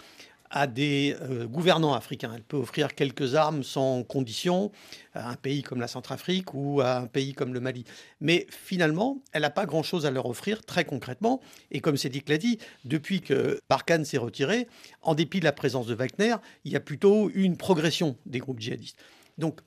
à 0.50 0.68
des 0.68 1.16
euh, 1.22 1.48
gouvernants 1.48 1.94
africains. 1.94 2.32
Elle 2.36 2.44
peut 2.44 2.58
offrir 2.58 2.96
quelques 2.96 3.36
armes 3.36 3.64
sans 3.64 4.04
condition 4.04 4.72
à 5.14 5.30
un 5.30 5.36
pays 5.36 5.62
comme 5.62 5.80
la 5.80 5.88
Centrafrique 5.88 6.54
ou 6.54 6.82
à 6.82 6.98
un 6.98 7.08
pays 7.08 7.34
comme 7.34 7.54
le 7.54 7.60
Mali. 7.60 7.84
Mais 8.22 8.48
finalement, 8.50 9.22
elle 9.32 9.44
n'a 9.44 9.50
pas 9.50 9.66
grand-chose 9.66 10.06
à 10.06 10.12
leur 10.12 10.26
offrir 10.26 10.64
très 10.64 10.86
concrètement. 10.86 11.42
Et 11.72 11.82
comme 11.82 11.98
Cédric 11.98 12.30
l'a 12.30 12.38
dit, 12.38 12.58
depuis 12.86 13.22
que 13.22 13.60
Barkhane 13.70 14.06
s'est 14.06 14.18
retiré, 14.18 14.68
en 15.02 15.16
dépit 15.16 15.40
de 15.40 15.46
la 15.46 15.52
présence 15.54 15.88
de 15.88 15.94
Wagner, 15.94 16.36
il 16.66 16.72
y 16.72 16.76
a 16.76 16.80
plutôt 16.80 17.30
une 17.34 17.58
progression 17.58 18.18
des 18.26 18.40
groupes 18.40 18.60
djihadistes. 18.60 18.98
Donc, 19.38 19.60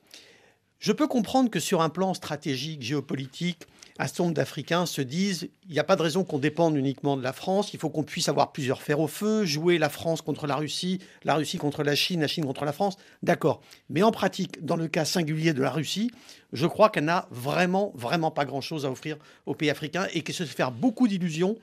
je 0.79 0.91
peux 0.91 1.07
comprendre 1.07 1.49
que 1.49 1.61
sur 1.61 1.81
un 1.81 1.89
plan 1.89 2.13
stratégique, 2.13 2.81
géopolitique, 2.81 3.67
un 3.99 4.07
certain 4.07 4.23
nombre 4.23 4.35
d'Africains 4.35 4.85
se 4.85 5.01
disent 5.01 5.49
il 5.67 5.73
n'y 5.73 5.79
a 5.79 5.83
pas 5.83 5.95
de 5.95 6.01
raison 6.01 6.23
qu'on 6.23 6.39
dépende 6.39 6.75
uniquement 6.75 7.17
de 7.17 7.23
la 7.23 7.33
France, 7.33 7.73
il 7.73 7.79
faut 7.79 7.89
qu'on 7.89 8.03
puisse 8.03 8.29
avoir 8.29 8.51
plusieurs 8.51 8.81
fers 8.81 8.99
au 8.99 9.07
feu, 9.07 9.45
jouer 9.45 9.77
la 9.77 9.89
France 9.89 10.21
contre 10.21 10.47
la 10.47 10.55
Russie, 10.55 10.99
la 11.23 11.35
Russie 11.35 11.57
contre 11.57 11.83
la 11.83 11.95
Chine, 11.95 12.21
la 12.21 12.27
Chine 12.27 12.45
contre 12.45 12.65
la 12.65 12.73
France. 12.73 12.97
D'accord. 13.21 13.61
Mais 13.89 14.03
en 14.03 14.11
pratique, 14.11 14.63
dans 14.65 14.75
le 14.75 14.87
cas 14.87 15.05
singulier 15.05 15.53
de 15.53 15.61
la 15.61 15.69
Russie, 15.69 16.11
je 16.51 16.67
crois 16.67 16.89
qu'elle 16.89 17.05
n'a 17.05 17.27
vraiment, 17.31 17.91
vraiment 17.95 18.31
pas 18.31 18.45
grand-chose 18.45 18.85
à 18.85 18.91
offrir 18.91 19.17
aux 19.45 19.55
pays 19.55 19.69
africains 19.69 20.07
et 20.13 20.21
que 20.21 20.33
se 20.33 20.43
faire 20.43 20.71
beaucoup 20.71 21.07
d'illusions 21.07 21.57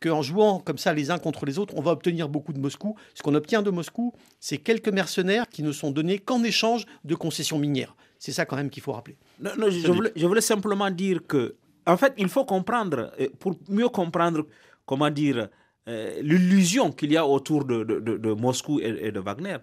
qu'en 0.00 0.22
jouant 0.22 0.60
comme 0.60 0.78
ça 0.78 0.92
les 0.92 1.10
uns 1.10 1.18
contre 1.18 1.46
les 1.46 1.58
autres, 1.58 1.74
on 1.76 1.82
va 1.82 1.92
obtenir 1.92 2.28
beaucoup 2.28 2.52
de 2.52 2.58
Moscou. 2.58 2.96
Ce 3.14 3.22
qu'on 3.22 3.34
obtient 3.34 3.62
de 3.62 3.70
Moscou, 3.70 4.12
c'est 4.40 4.58
quelques 4.58 4.88
mercenaires 4.88 5.48
qui 5.48 5.62
ne 5.62 5.72
sont 5.72 5.90
donnés 5.90 6.18
qu'en 6.18 6.42
échange 6.42 6.86
de 7.04 7.14
concessions 7.14 7.58
minières. 7.58 7.94
C'est 8.18 8.32
ça 8.32 8.44
quand 8.44 8.56
même 8.56 8.70
qu'il 8.70 8.82
faut 8.82 8.92
rappeler. 8.92 9.16
je, 9.40 10.26
voulais, 10.26 10.40
simplement 10.40 10.90
dire 10.90 11.20
que 11.26 11.56
en 11.86 11.96
fait, 11.96 12.14
il 12.18 12.28
faut 12.28 12.44
comprendre, 12.44 13.12
pour 13.38 13.54
mieux 13.68 13.88
comprendre, 13.88 14.46
comment 14.84 15.10
dire, 15.10 15.48
euh, 15.88 16.20
l'illusion 16.20 16.90
qu'il 16.90 17.12
y 17.12 17.16
a 17.16 17.24
autour 17.26 17.64
de, 17.64 18.32
Moscou 18.34 18.80
et, 18.80 19.12
de 19.12 19.20
Wagner. 19.20 19.56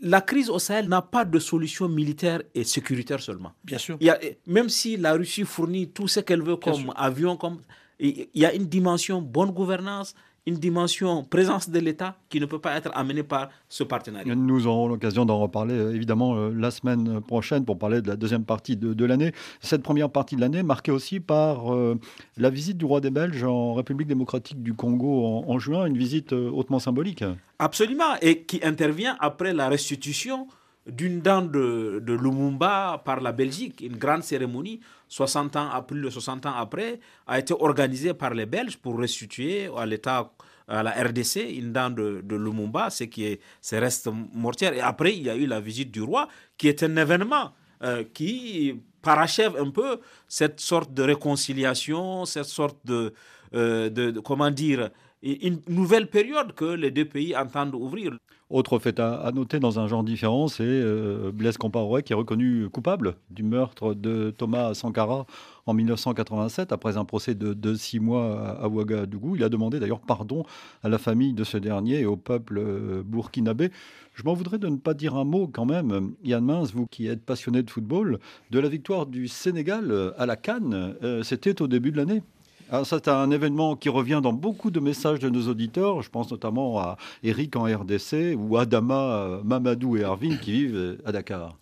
La 0.00 0.20
crise 0.20 0.50
au 0.50 0.58
Sahel 0.58 0.88
n'a 0.88 1.02
pas 1.02 1.24
de 1.24 1.38
solution 1.38 1.88
militaire 1.88 2.42
et 2.54 2.64
sécuritaire 2.64 3.20
seulement. 3.20 3.52
Bien 3.64 3.78
sûr. 3.78 3.98
même 4.46 4.68
si 4.68 4.96
la 4.96 5.12
Russie 5.14 5.44
fournit 5.44 5.90
tout 5.90 6.08
ce 6.08 6.20
qu'elle 6.20 6.42
veut 6.42 6.56
comme 6.56 6.92
avion, 6.96 7.36
comme, 7.36 7.60
il 7.98 8.28
y 8.34 8.44
a 8.44 8.54
une 8.54 8.66
dimension 8.66 9.20
bonne 9.20 9.50
gouvernance, 9.50 10.14
une 10.48 10.56
dimension 10.56 11.24
présence 11.24 11.68
de 11.68 11.78
l'État 11.78 12.16
qui 12.30 12.40
ne 12.40 12.46
peut 12.46 12.58
pas 12.58 12.74
être 12.76 12.90
amenée 12.94 13.22
par 13.22 13.50
ce 13.68 13.84
partenariat. 13.84 14.34
Nous 14.34 14.66
aurons 14.66 14.88
l'occasion 14.88 15.26
d'en 15.26 15.38
reparler 15.38 15.74
euh, 15.74 15.94
évidemment 15.94 16.36
euh, 16.36 16.50
la 16.56 16.70
semaine 16.70 17.20
prochaine 17.20 17.66
pour 17.66 17.78
parler 17.78 18.00
de 18.00 18.08
la 18.08 18.16
deuxième 18.16 18.44
partie 18.46 18.74
de, 18.76 19.04
l'année. 19.04 19.32
Cette 19.60 19.82
première 19.82 20.08
partie 20.10 20.36
de 20.36 20.40
l'année 20.40 20.62
marquée 20.62 20.90
aussi 20.90 21.20
par 21.20 21.74
euh, 21.74 21.98
la 22.38 22.48
visite 22.48 22.78
du 22.78 22.86
roi 22.86 23.02
des 23.02 23.10
Belges 23.10 23.44
en 23.44 23.74
République 23.74 24.08
démocratique 24.08 24.62
du 24.62 24.72
Congo 24.72 25.44
en, 25.46 25.58
juin, 25.58 25.84
une 25.84 25.98
visite 25.98 26.32
hautement 26.32 26.78
symbolique. 26.78 27.22
Absolument, 27.58 28.14
et 28.22 28.42
qui 28.44 28.60
intervient 28.64 29.16
après 29.20 29.52
la 29.52 29.68
restitution 29.68 30.46
d'une 30.86 31.20
dent 31.20 31.42
de, 31.42 32.02
de, 32.02 32.12
Lumumba 32.14 33.02
par 33.04 33.20
la 33.20 33.32
Belgique, 33.32 33.82
une 33.82 33.96
grande 33.96 34.22
cérémonie, 34.22 34.80
60 35.08 35.56
ans, 35.56 35.82
plus 35.82 36.00
de 36.00 36.10
60 36.10 36.46
ans 36.46 36.54
après, 36.54 37.00
a 37.26 37.38
été 37.38 37.54
organisée 37.54 38.14
par 38.14 38.34
les 38.34 38.46
Belges 38.46 38.76
pour 38.76 38.98
restituer 38.98 39.68
à 39.76 39.86
l'État 39.86 40.30
à 40.68 40.82
la 40.82 40.90
RDC, 40.90 41.36
une 41.56 41.72
dent 41.72 41.88
de, 41.90 42.20
de 42.22 42.36
Lumumba, 42.36 42.90
ce 42.90 43.04
qui 43.04 43.24
est, 43.24 43.40
reste 43.72 44.10
mortier. 44.34 44.68
Et 44.74 44.80
après, 44.80 45.16
il 45.16 45.22
y 45.22 45.30
a 45.30 45.34
eu 45.34 45.46
la 45.46 45.60
visite 45.60 45.90
du 45.90 46.02
roi, 46.02 46.28
qui 46.58 46.68
est 46.68 46.82
un 46.82 46.94
événement 46.96 47.52
euh, 47.82 48.04
qui 48.12 48.74
parachève 49.00 49.56
un 49.56 49.70
peu 49.70 49.98
cette 50.28 50.60
sorte 50.60 50.92
de 50.92 51.02
réconciliation, 51.02 52.26
cette 52.26 52.44
sorte 52.44 52.76
de, 52.84 53.14
euh, 53.54 53.88
de 53.88 54.20
comment 54.20 54.50
dire, 54.50 54.90
une 55.22 55.62
nouvelle 55.68 56.08
période 56.08 56.52
que 56.54 56.66
les 56.66 56.90
deux 56.90 57.06
pays 57.06 57.34
entendent 57.34 57.74
ouvrir. 57.74 58.12
Autre 58.50 58.78
fait 58.78 58.98
à, 58.98 59.30
noter 59.34 59.60
dans 59.60 59.78
un 59.78 59.86
genre 59.88 60.02
différent, 60.02 60.48
c'est 60.48 60.62
euh, 60.64 61.30
Blaise 61.34 61.58
Compaoré 61.58 62.02
qui 62.02 62.14
est 62.14 62.16
reconnu 62.16 62.70
coupable 62.70 63.16
du 63.28 63.42
meurtre 63.42 63.92
de 63.92 64.30
Thomas 64.30 64.72
Sankara 64.72 65.26
en 65.66 65.74
1987 65.74 66.72
après 66.72 66.96
un 66.96 67.04
procès 67.04 67.34
de, 67.34 67.74
six 67.74 68.00
mois 68.00 68.56
à 68.58 68.68
Ouagadougou. 68.68 69.36
Il 69.36 69.44
a 69.44 69.50
demandé 69.50 69.78
d'ailleurs 69.80 70.00
pardon 70.00 70.44
à 70.82 70.88
la 70.88 70.96
famille 70.96 71.34
de 71.34 71.44
ce 71.44 71.58
dernier 71.58 72.00
et 72.00 72.06
au 72.06 72.16
peuple 72.16 72.56
euh, 72.56 73.02
burkinabé. 73.04 73.70
Je 74.14 74.22
m'en 74.22 74.32
voudrais 74.32 74.58
de 74.58 74.68
ne 74.68 74.76
pas 74.76 74.94
dire 74.94 75.14
un 75.14 75.24
mot 75.24 75.46
quand 75.46 75.66
même, 75.66 76.14
Yann 76.24 76.42
Mince, 76.42 76.72
vous 76.72 76.86
qui 76.86 77.06
êtes 77.06 77.22
passionné 77.22 77.62
de 77.62 77.70
football, 77.70 78.18
de 78.50 78.58
la 78.58 78.70
victoire 78.70 79.04
du 79.04 79.28
Sénégal 79.28 80.14
à 80.16 80.24
la 80.24 80.36
Cannes. 80.36 80.96
Euh, 81.02 81.22
c'était 81.22 81.60
au 81.60 81.68
début 81.68 81.92
de 81.92 81.98
l'année. 81.98 82.22
Alors 82.70 82.86
ça, 82.86 82.98
c'est 83.02 83.10
un 83.10 83.30
événement 83.30 83.76
qui 83.76 83.88
revient 83.88 84.20
dans 84.22 84.32
beaucoup 84.32 84.70
de 84.70 84.80
messages 84.80 85.18
de 85.20 85.30
nos 85.30 85.48
auditeurs. 85.48 86.02
Je 86.02 86.10
pense 86.10 86.30
notamment 86.30 86.78
à 86.78 86.96
Eric 87.22 87.56
en 87.56 87.64
RDC 87.64 88.36
ou 88.36 88.58
Adama, 88.58 89.40
Mamadou 89.44 89.96
et 89.96 90.04
Arvin 90.04 90.36
qui 90.36 90.52
vivent 90.52 90.98
à 91.04 91.12
Dakar. 91.12 91.56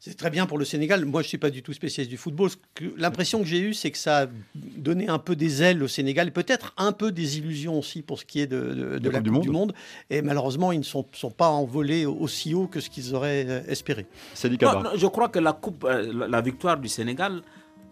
C'est 0.00 0.16
très 0.16 0.30
bien 0.30 0.46
pour 0.46 0.58
le 0.58 0.64
Sénégal. 0.64 1.04
Moi, 1.04 1.22
je 1.22 1.26
ne 1.26 1.28
suis 1.30 1.38
pas 1.38 1.50
du 1.50 1.60
tout 1.60 1.72
spécialiste 1.72 2.10
du 2.10 2.16
football. 2.16 2.50
L'impression 2.96 3.40
que 3.40 3.46
j'ai 3.46 3.58
eue, 3.58 3.74
c'est 3.74 3.90
que 3.90 3.98
ça 3.98 4.20
a 4.22 4.26
donné 4.54 5.08
un 5.08 5.18
peu 5.18 5.34
des 5.34 5.60
ailes 5.60 5.82
au 5.82 5.88
Sénégal, 5.88 6.32
peut-être 6.32 6.72
un 6.76 6.92
peu 6.92 7.10
des 7.10 7.38
illusions 7.38 7.76
aussi 7.76 8.02
pour 8.02 8.16
ce 8.20 8.24
qui 8.24 8.40
est 8.40 8.46
de, 8.46 9.00
la, 9.02 9.20
Coupe 9.20 9.40
du 9.40 9.50
monde. 9.50 9.74
Et 10.08 10.22
malheureusement, 10.22 10.70
ils 10.70 10.78
ne 10.78 10.84
sont, 10.84 11.04
pas 11.36 11.48
envolés 11.48 12.06
aussi 12.06 12.54
haut 12.54 12.68
que 12.68 12.78
ce 12.78 12.90
qu'ils 12.90 13.16
auraient 13.16 13.44
euh, 13.48 13.60
espéré. 13.66 14.06
je 14.36 15.06
crois 15.06 15.28
que 15.28 15.40
la, 15.40 15.52
coupe, 15.52 15.84
euh, 15.84 16.26
la 16.28 16.40
victoire 16.42 16.78
du 16.78 16.88
Sénégal 16.88 17.42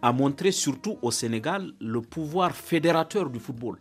a 0.07 0.13
montré 0.13 0.53
surtout 0.53 0.99
au 1.03 1.11
Sénégal 1.11 1.73
le 1.81 2.01
pouvoir 2.01 2.55
fédérateur 2.55 3.29
du 3.29 3.41
football. 3.41 3.77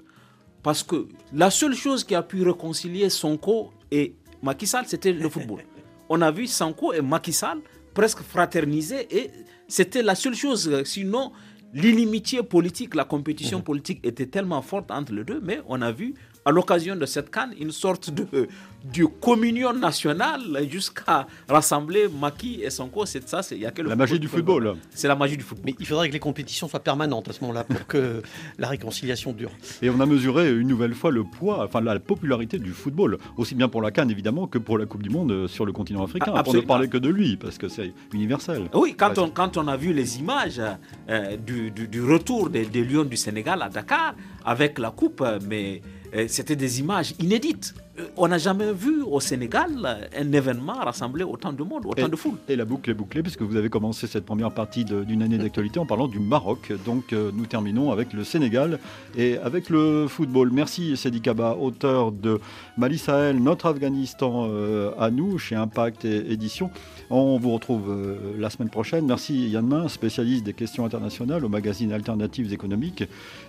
Parce 0.64 0.82
que 0.82 1.08
la 1.32 1.52
seule 1.52 1.76
chose 1.76 2.04
qui 2.04 2.16
a 2.16 2.24
pu 2.24 2.42
réconcilier 2.42 3.12
Sonko 3.12 3.72
et 3.92 4.16
Macky 4.42 4.66
Sall, 4.66 4.86
c'était 4.88 5.14
le 5.14 5.30
football. 5.30 5.62
On 6.10 6.20
a 6.24 6.32
vu 6.32 6.48
Sonko 6.48 6.94
et 6.94 7.02
Macky 7.02 7.32
Sall 7.32 7.60
presque 7.94 8.22
fraterniser 8.24 9.08
et 9.16 9.30
c'était 9.68 10.02
la 10.02 10.16
seule 10.16 10.34
chose. 10.34 10.82
Sinon, 10.84 11.32
l'inimitié 11.76 12.42
politique, 12.42 12.96
la 12.96 13.06
compétition 13.06 13.60
mmh. 13.60 13.64
politique 13.64 14.00
était 14.04 14.26
tellement 14.26 14.64
forte 14.64 14.90
entre 14.90 15.14
les 15.14 15.24
deux, 15.24 15.40
mais 15.44 15.62
on 15.68 15.80
a 15.84 15.92
vu 15.92 16.16
à 16.46 16.52
l'occasion 16.52 16.96
de 16.96 17.06
cette 17.08 17.32
canne 17.32 17.54
une 17.60 17.72
sorte 17.72 18.12
de, 18.12 18.48
de 18.94 19.06
communion 19.06 19.74
nationale 19.74 20.42
jusqu'à 20.70 21.26
rassembler 21.50 22.08
Maki 22.08 22.62
et 22.62 22.70
Sonko. 22.70 23.06
C'est 23.08 23.28
ça, 23.28 23.42
il 23.52 23.58
y 23.58 23.66
a 23.66 23.72
que 23.72 23.82
la 23.82 23.96
magie 23.96 24.20
du 24.20 24.28
football. 24.28 24.76
C'est 24.92 25.08
la 25.08 25.16
magie 25.16 25.38
du 25.38 25.44
football. 25.44 25.66
Mais 25.66 25.76
il 25.80 25.88
faudrait 25.88 26.08
que 26.08 26.14
les 26.14 26.20
compétitions 26.20 26.68
soient 26.68 26.80
permanentes 26.80 27.28
à 27.30 27.34
ce 27.34 27.42
moment-là 27.42 27.64
pour 27.64 27.88
que 27.88 28.22
la 28.60 28.68
réconciliation 28.68 29.34
dure. 29.34 29.50
Et 29.82 29.90
on 29.90 30.00
a 30.00 30.06
mesuré 30.06 30.52
une 30.52 30.68
nouvelle 30.68 30.94
fois 30.94 31.10
le 31.10 31.24
poids, 31.24 31.64
enfin 31.66 31.82
la 31.82 32.00
popularité 32.00 32.60
du 32.60 32.72
football, 32.72 33.18
aussi 33.38 33.56
bien 33.56 33.68
pour 33.68 33.82
la 33.82 33.90
canne 33.90 34.12
évidemment 34.12 34.46
que 34.46 34.60
pour 34.60 34.78
la 34.78 34.86
Coupe 34.86 35.02
du 35.02 35.10
Monde 35.10 35.48
sur 35.48 35.66
le 35.66 35.72
continent 35.72 36.04
africain. 36.04 36.34
Ah, 36.36 36.44
pour 36.44 36.54
ne 36.54 36.62
parler 36.62 36.88
que 36.88 36.98
de 36.98 37.10
lui, 37.10 37.38
parce 37.38 37.58
que 37.58 37.68
c'est 37.68 37.92
universel. 38.14 38.70
Oui, 38.74 38.94
quand 38.96 39.18
on, 39.18 39.30
quand 39.32 39.58
on 39.58 39.68
a 39.68 39.78
vu 39.78 39.94
les 39.94 40.20
images 40.20 40.62
euh, 41.10 41.38
du, 41.38 41.72
du, 41.72 42.04
retour 42.04 42.52
des, 42.52 42.66
des 42.66 42.84
Lions 42.84 43.04
du 43.04 43.18
Sénégal 43.18 43.64
à 43.64 43.70
Dakar 43.70 44.14
avec 44.46 44.78
la 44.78 44.92
coupe, 44.92 45.24
mais 45.48 45.82
c'était 46.28 46.56
des 46.56 46.80
images 46.80 47.14
inédites. 47.20 47.74
Euh, 47.98 48.08
on 48.18 48.28
n'a 48.28 48.38
jamais 48.38 48.74
vu 48.74 49.02
au 49.04 49.20
Sénégal 49.20 50.10
un 50.18 50.32
événement 50.32 50.74
rassembler 50.74 51.24
autant 51.24 51.54
de 51.54 51.64
monde, 51.64 51.86
autant 51.86 52.10
de 52.10 52.16
foule. 52.16 52.36
Et 52.50 52.56
la 52.56 52.66
boucle 52.66 52.90
est 52.90 52.94
bouclée 52.94 53.22
puisque 53.22 53.42
vous 53.42 53.56
avez 53.56 53.70
commencé 53.70 54.08
cette 54.08 54.26
première 54.26 54.52
partie 54.52 54.84
d'une 54.84 55.22
année 55.22 55.38
d'actualité 55.38 55.80
en 55.80 55.86
parlant 55.86 56.08
du 56.08 56.20
Maroc. 56.20 56.74
Donc 56.86 57.14
euh, 57.14 57.32
nous 57.34 57.46
terminons 57.46 57.92
avec 57.92 58.12
le 58.14 58.24
Sénégal 58.24 58.80
et 59.16 59.38
avec 59.38 59.70
le 59.70 60.08
football. 60.08 60.52
Merci 60.52 60.98
Sedi 60.98 61.22
Kaba, 61.22 61.56
auteur 61.56 62.12
de 62.12 62.40
Mali 62.78 62.98
Sahel, 62.98 63.42
notre 63.42 63.68
Afghanistan 63.68 64.48
euh, 64.50 64.92
à 65.00 65.10
nous 65.10 65.38
chez 65.38 65.56
Impact 65.56 66.06
Édition. 66.06 66.72
On 67.10 67.38
vous 67.38 67.52
retrouve 67.54 67.96
la 68.38 68.50
semaine 68.50 68.70
prochaine. 68.70 69.06
Merci 69.06 69.50
Yann 69.50 69.66
Main, 69.68 69.88
spécialiste 69.88 70.44
des 70.44 70.54
questions 70.54 70.86
internationales 70.86 71.46
au 71.46 71.50
magazine 71.50 71.92
Alternatives 71.92 72.52
économiques 72.52 73.04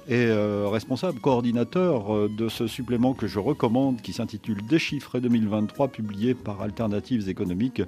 et 0.08 0.30
responsable 0.70 1.20
coordinateur 1.20 2.28
de 2.28 2.48
ce 2.48 2.66
supplément 2.66 3.14
que 3.14 3.26
je 3.26 3.38
recommande 3.38 4.02
qui 4.02 4.12
s'intitule 4.12 4.35
Déchiffré 4.68 5.20
2023 5.20 5.88
publié 5.88 6.34
par 6.34 6.62
Alternatives 6.62 7.28
économiques. 7.28 7.82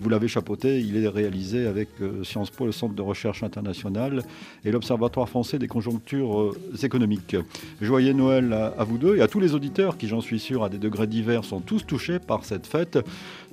Vous 0.00 0.08
l'avez 0.08 0.28
chapeauté, 0.28 0.80
il 0.80 0.96
est 0.96 1.08
réalisé 1.08 1.66
avec 1.66 1.88
euh, 2.00 2.24
Sciences 2.24 2.50
Po, 2.50 2.66
le 2.66 2.72
Centre 2.72 2.94
de 2.94 3.02
recherche 3.02 3.42
international 3.42 4.22
et 4.64 4.70
l'Observatoire 4.70 5.28
français 5.28 5.58
des 5.58 5.68
conjonctures 5.68 6.40
euh, 6.40 6.56
économiques. 6.82 7.36
Joyeux 7.80 8.12
Noël 8.12 8.52
à, 8.52 8.84
vous 8.84 8.98
deux 8.98 9.16
et 9.16 9.22
à 9.22 9.28
tous 9.28 9.40
les 9.40 9.54
auditeurs 9.54 9.96
qui, 9.96 10.08
j'en 10.08 10.20
suis 10.20 10.40
sûr, 10.40 10.64
à 10.64 10.68
des 10.68 10.78
degrés 10.78 11.06
divers, 11.06 11.44
sont 11.44 11.60
tous 11.60 11.86
touchés 11.86 12.18
par 12.18 12.44
cette 12.44 12.66
fête. 12.66 12.98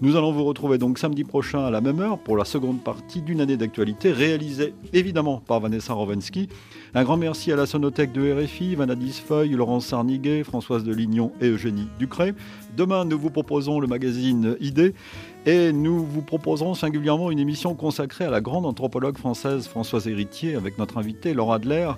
Nous 0.02 0.16
allons 0.16 0.32
vous 0.32 0.46
retrouver 0.46 0.78
donc 0.78 0.98
samedi 0.98 1.26
prochain 1.26 1.66
à 1.66 1.70
la 1.70 1.82
même 1.82 2.00
heure 2.00 2.20
pour 2.20 2.38
la 2.38 2.46
seconde 2.46 2.82
partie 2.82 3.22
d'une 3.22 3.42
année 3.42 3.58
d'actualité 3.58 4.14
réalisée 4.14 4.74
évidemment 4.94 5.42
par 5.46 5.60
Vanessa 5.60 5.92
Rovensky. 5.92 6.48
Un 6.94 7.04
grand 7.04 7.18
merci 7.18 7.52
à 7.52 7.58
la 7.58 7.66
Sonothèque 7.66 8.14
de 8.14 8.32
RFI, 8.32 8.76
Vanadis 8.76 9.22
Feuille, 9.22 9.52
Laurence 9.52 9.88
Sarniguet, 9.88 10.46
Françoise 10.46 10.86
de 10.86 10.94
Lignon 10.94 11.34
et 11.42 11.50
Eugénie 11.50 11.90
Ducré. 12.00 12.34
Demain, 12.78 13.04
nous 13.04 13.20
vous 13.20 13.30
proposons 13.30 13.82
le 13.82 13.88
magazine 13.88 14.56
Idées 14.62 14.94
et 15.50 15.74
nous 15.74 16.06
vous 16.06 16.22
proposerons 16.22 16.76
singulièrement 16.76 17.32
une 17.32 17.40
émission 17.40 17.74
consacrée 17.74 18.26
à 18.26 18.30
la 18.30 18.40
grande 18.40 18.68
anthropologue 18.68 19.18
française 19.18 19.68
Françoise 19.68 20.08
Héritier 20.08 20.54
avec 20.54 20.78
notre 20.78 21.00
invitée 21.00 21.34
Laura 21.34 21.56
Adler 21.56 21.90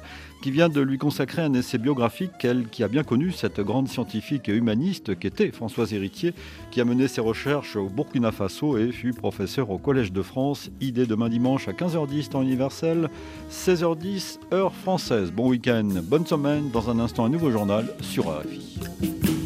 qui 0.42 0.52
vient 0.52 0.70
de 0.70 0.80
lui 0.80 0.98
consacrer 0.98 1.42
un 1.42 1.54
essai 1.54 1.78
biographique, 1.78 2.32
elle 2.44 2.70
qui 2.70 2.82
a 2.82 2.88
bien 2.88 3.04
connu 3.04 3.34
cette 3.34 3.60
grande 3.60 3.90
scientifique 3.90 4.48
et 4.48 4.54
humaniste 4.54 5.20
qu'était 5.20 5.52
Françoise 5.52 5.94
Héritier, 5.94 6.34
qui 6.72 6.80
a 6.80 6.86
mené 6.86 7.10
ses 7.10 7.20
recherches 7.20 7.76
au 7.76 7.90
Burkina 7.90 8.32
Faso 8.32 8.78
et 8.78 8.94
fut 8.94 9.12
professeur 9.12 9.70
au 9.70 9.78
Collège 9.78 10.14
de 10.14 10.22
France. 10.22 10.72
Idée 10.80 11.06
demain 11.06 11.28
dimanche 11.28 11.68
à 11.68 11.74
15h10 11.74 12.30
temps 12.30 12.44
universel, 12.44 13.10
16h10 13.52 14.40
heure 14.54 14.74
française. 14.74 15.30
Bon 15.30 15.50
week-end, 15.50 15.90
bonne 16.04 16.26
semaine. 16.26 16.70
Dans 16.72 16.90
un 16.90 17.00
instant, 17.00 17.26
un 17.26 17.30
nouveau 17.30 17.52
journal 17.52 17.94
sur 18.00 18.30
RFI. 18.30 19.41